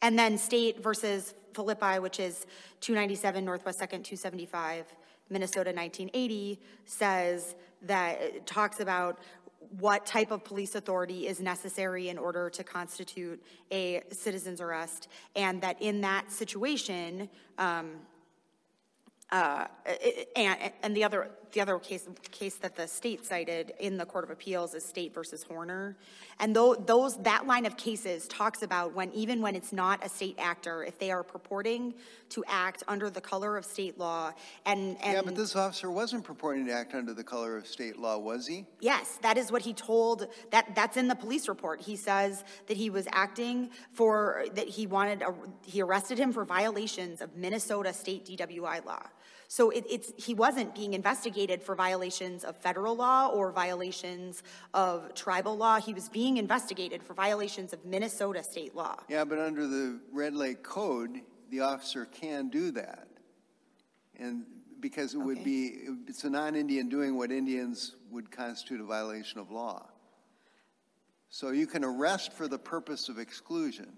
And 0.01 0.17
then 0.17 0.37
state 0.37 0.81
versus 0.83 1.33
Philippi, 1.57 1.97
which 1.97 2.19
is 2.19 2.45
297 2.81 3.43
Northwest 3.43 3.79
Second, 3.79 4.03
275, 4.05 4.85
Minnesota 5.31 5.71
1980, 5.71 6.59
says 6.85 7.55
that, 7.81 8.45
talks 8.45 8.79
about 8.79 9.17
what 9.79 10.05
type 10.05 10.29
of 10.29 10.43
police 10.43 10.75
authority 10.75 11.25
is 11.25 11.41
necessary 11.41 12.09
in 12.09 12.17
order 12.19 12.47
to 12.51 12.63
constitute 12.63 13.43
a 13.71 14.03
citizen's 14.11 14.61
arrest, 14.61 15.07
and 15.35 15.59
that 15.61 15.81
in 15.81 15.99
that 16.01 16.31
situation, 16.31 17.27
um, 17.57 17.93
uh, 19.31 19.65
and, 20.35 20.71
and 20.83 20.95
the 20.95 21.03
other, 21.03 21.31
the 21.57 21.61
other 21.61 21.79
case, 21.79 22.07
case 22.29 22.53
that 22.57 22.75
the 22.75 22.87
state 22.87 23.25
cited 23.25 23.73
in 23.79 23.97
the 23.97 24.05
Court 24.05 24.23
of 24.23 24.29
Appeals 24.29 24.75
is 24.75 24.85
State 24.85 25.11
versus 25.11 25.41
Horner. 25.41 25.97
And 26.39 26.55
tho- 26.55 26.75
those, 26.75 27.17
that 27.23 27.47
line 27.47 27.65
of 27.65 27.75
cases 27.77 28.27
talks 28.27 28.61
about 28.61 28.93
when, 28.93 29.11
even 29.13 29.41
when 29.41 29.55
it's 29.55 29.73
not 29.73 30.05
a 30.05 30.09
state 30.09 30.35
actor, 30.37 30.83
if 30.83 30.99
they 30.99 31.09
are 31.09 31.23
purporting 31.23 31.95
to 32.29 32.43
act 32.47 32.83
under 32.87 33.09
the 33.09 33.21
color 33.21 33.57
of 33.57 33.65
state 33.65 33.97
law 33.97 34.33
and, 34.67 34.97
and. 35.01 35.13
Yeah, 35.13 35.21
but 35.25 35.33
this 35.33 35.55
officer 35.55 35.89
wasn't 35.89 36.23
purporting 36.23 36.67
to 36.67 36.73
act 36.73 36.93
under 36.93 37.11
the 37.11 37.23
color 37.23 37.57
of 37.57 37.65
state 37.65 37.97
law, 37.97 38.19
was 38.19 38.45
he? 38.45 38.63
Yes, 38.79 39.17
that 39.23 39.35
is 39.35 39.51
what 39.51 39.63
he 39.63 39.73
told, 39.73 40.27
that, 40.51 40.75
that's 40.75 40.95
in 40.95 41.07
the 41.07 41.15
police 41.15 41.47
report. 41.47 41.81
He 41.81 41.95
says 41.95 42.43
that 42.67 42.77
he 42.77 42.91
was 42.91 43.07
acting 43.11 43.71
for, 43.93 44.45
that 44.53 44.67
he 44.67 44.85
wanted, 44.85 45.23
a- 45.23 45.33
he 45.65 45.81
arrested 45.81 46.19
him 46.19 46.31
for 46.31 46.45
violations 46.45 47.19
of 47.19 47.35
Minnesota 47.35 47.93
state 47.93 48.25
DWI 48.27 48.85
law. 48.85 49.01
So 49.47 49.69
it, 49.69 49.85
it's, 49.89 50.11
he 50.17 50.33
wasn't 50.33 50.75
being 50.75 50.93
investigated 50.93 51.63
for 51.63 51.73
violations 51.75 52.43
of 52.43 52.57
federal 52.57 52.95
law 52.95 53.27
or 53.27 53.51
violations 53.51 54.43
of 54.73 55.13
tribal 55.13 55.55
law. 55.55 55.79
He 55.79 55.93
was 55.93 56.09
being 56.09 56.37
investigated 56.37 57.01
for 57.01 57.13
violations 57.13 57.71
of 57.71 57.85
Minnesota 57.85 58.43
state 58.43 58.75
law. 58.75 58.97
Yeah, 59.07 59.23
but 59.23 59.39
under 59.39 59.65
the 59.65 59.99
Red 60.11 60.35
Lake 60.35 60.63
Code, 60.63 61.21
the 61.49 61.61
officer 61.61 62.05
can 62.05 62.49
do 62.49 62.71
that. 62.71 63.07
And 64.19 64.43
because 64.81 65.13
it 65.13 65.19
would 65.19 65.37
Okay. 65.37 65.45
be, 65.45 65.79
it's 66.07 66.23
a 66.25 66.29
non-Indian 66.29 66.89
doing 66.89 67.15
what 67.15 67.31
Indians 67.31 67.95
would 68.11 68.29
constitute 68.29 68.81
a 68.81 68.83
violation 68.85 69.39
of 69.39 69.49
law. 69.49 69.87
So 71.29 71.51
you 71.51 71.67
can 71.67 71.83
arrest 71.83 72.33
for 72.33 72.47
the 72.47 72.59
purpose 72.59 73.09
of 73.09 73.17
exclusion. 73.17 73.93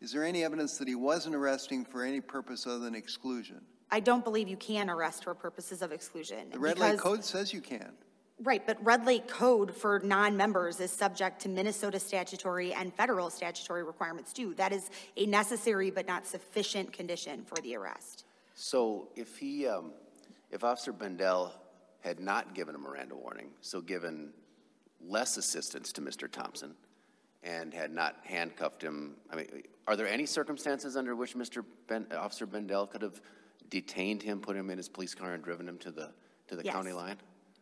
Is 0.00 0.12
there 0.12 0.24
any 0.24 0.44
evidence 0.44 0.78
that 0.78 0.88
he 0.88 0.94
wasn't 0.94 1.34
arresting 1.34 1.84
for 1.84 2.04
any 2.04 2.20
purpose 2.20 2.66
other 2.66 2.78
than 2.78 2.94
exclusion? 2.94 3.60
I 3.90 4.00
don't 4.00 4.24
believe 4.24 4.48
you 4.48 4.56
can 4.56 4.90
arrest 4.90 5.24
for 5.24 5.34
purposes 5.34 5.82
of 5.82 5.92
exclusion. 5.92 6.50
The 6.50 6.58
Red 6.58 6.78
Lake 6.78 6.92
because- 6.92 7.02
Code 7.02 7.24
says 7.24 7.52
you 7.52 7.60
can. 7.60 7.92
Right, 8.40 8.64
but 8.64 8.82
Red 8.84 9.04
Lake 9.04 9.26
Code 9.26 9.74
for 9.74 9.98
non-members 9.98 10.78
is 10.78 10.92
subject 10.92 11.40
to 11.40 11.48
Minnesota 11.48 11.98
statutory 11.98 12.72
and 12.72 12.94
federal 12.94 13.30
statutory 13.30 13.82
requirements 13.82 14.32
too. 14.32 14.54
That 14.54 14.72
is 14.72 14.90
a 15.16 15.26
necessary 15.26 15.90
but 15.90 16.06
not 16.06 16.24
sufficient 16.24 16.92
condition 16.92 17.44
for 17.44 17.56
the 17.62 17.74
arrest. 17.74 18.24
So 18.54 19.08
if 19.16 19.36
he, 19.38 19.66
um, 19.66 19.92
if 20.52 20.62
Officer 20.62 20.92
Bendel 20.92 21.52
had 22.00 22.20
not 22.20 22.54
given 22.54 22.76
a 22.76 22.78
Miranda 22.78 23.16
warning, 23.16 23.50
so 23.60 23.80
given 23.80 24.32
less 25.00 25.36
assistance 25.36 25.92
to 25.94 26.00
Mr. 26.00 26.30
Thompson, 26.30 26.76
and 27.42 27.72
had 27.72 27.92
not 27.92 28.16
handcuffed 28.24 28.82
him, 28.82 29.16
I 29.30 29.36
mean, 29.36 29.62
are 29.86 29.96
there 29.96 30.08
any 30.08 30.26
circumstances 30.26 30.96
under 30.96 31.14
which 31.14 31.34
Mr. 31.34 31.64
Ben, 31.86 32.06
Officer 32.16 32.46
Bendel 32.46 32.86
could 32.86 33.02
have 33.02 33.20
detained 33.70 34.22
him, 34.22 34.40
put 34.40 34.56
him 34.56 34.70
in 34.70 34.76
his 34.78 34.88
police 34.88 35.14
car, 35.14 35.34
and 35.34 35.42
driven 35.42 35.68
him 35.68 35.78
to 35.78 35.90
the, 35.90 36.10
to 36.48 36.56
the 36.56 36.64
Yes. 36.64 36.74
county 36.74 36.92
line? 36.92 37.18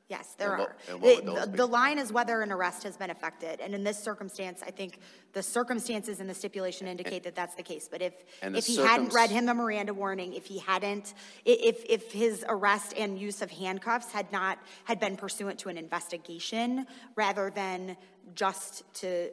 Yes, 0.09 0.35
there 0.39 0.51
And 0.53 0.61
what- 0.61 0.69
are. 0.69 0.77
and 0.89 1.01
what 1.03 1.17
would 1.17 1.27
The- 1.27 1.31
those 1.33 1.41
the- 1.47 1.51
be? 1.51 1.57
The 1.57 1.67
line 1.67 1.99
is 1.99 2.13
whether 2.13 2.41
an 2.41 2.53
arrest 2.53 2.85
has 2.85 2.97
been 2.97 3.11
effected, 3.11 3.61
and 3.61 3.75
in 3.75 3.83
this 3.83 3.99
circumstance, 3.99 4.63
I 4.63 4.71
think 4.71 5.01
the 5.33 5.43
circumstances 5.43 6.21
and 6.21 6.31
the 6.31 6.35
stipulation 6.35 6.87
indicate 6.87 7.25
that 7.25 7.35
that's 7.35 7.57
the 7.57 7.65
case. 7.65 7.89
But 7.89 8.03
if, 8.03 8.15
And 8.41 8.55
the 8.55 8.59
if 8.59 8.67
he 8.67 8.77
hadn't 8.77 9.09
circums- 9.09 9.15
read 9.15 9.31
him 9.31 9.47
the 9.47 9.55
Miranda 9.55 9.93
warning, 9.93 10.33
if 10.35 10.47
he 10.47 10.59
hadn't, 10.59 11.13
i- 11.45 11.51
if, 11.51 11.85
if 11.87 12.13
his 12.13 12.45
arrest 12.49 12.95
and 12.97 13.19
use 13.19 13.43
of 13.43 13.51
handcuffs 13.51 14.13
had 14.13 14.31
not, 14.31 14.61
had 14.85 15.01
been 15.01 15.17
pursuant 15.17 15.59
to 15.61 15.71
an 15.71 15.77
investigation 15.77 16.87
rather 17.17 17.51
than 17.51 17.97
just 18.35 18.85
to 18.95 19.33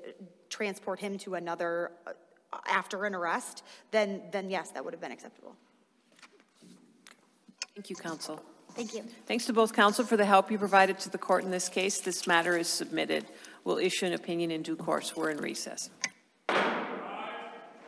transport 0.49 0.99
him 0.99 1.19
to 1.19 1.35
another 1.35 1.91
uh, 2.07 2.13
after 2.65 3.05
an 3.05 3.13
arrest, 3.13 3.63
then, 3.91 4.23
then 4.31 4.49
yes, 4.49 4.71
that 4.71 4.83
would 4.83 4.93
have 4.93 5.01
been 5.01 5.11
acceptable. 5.11 5.55
Thank 7.75 7.89
you, 7.89 7.95
counsel. 7.95 8.41
Thank 8.75 8.93
you. 8.93 9.03
Thanks 9.25 9.45
to 9.47 9.53
both 9.53 9.73
counsel 9.73 10.05
for 10.05 10.15
the 10.15 10.25
help 10.25 10.51
you 10.51 10.59
provided 10.59 10.99
to 10.99 11.09
the 11.09 11.17
court 11.17 11.43
in 11.43 11.51
this 11.51 11.69
case. 11.69 12.01
This 12.01 12.27
matter 12.27 12.55
is 12.55 12.67
submitted. 12.67 13.25
We'll 13.63 13.77
issue 13.77 14.05
an 14.05 14.13
opinion 14.13 14.51
in 14.51 14.61
due 14.61 14.75
course. 14.75 15.15
We're 15.15 15.31
in 15.31 15.37
recess. 15.37 15.89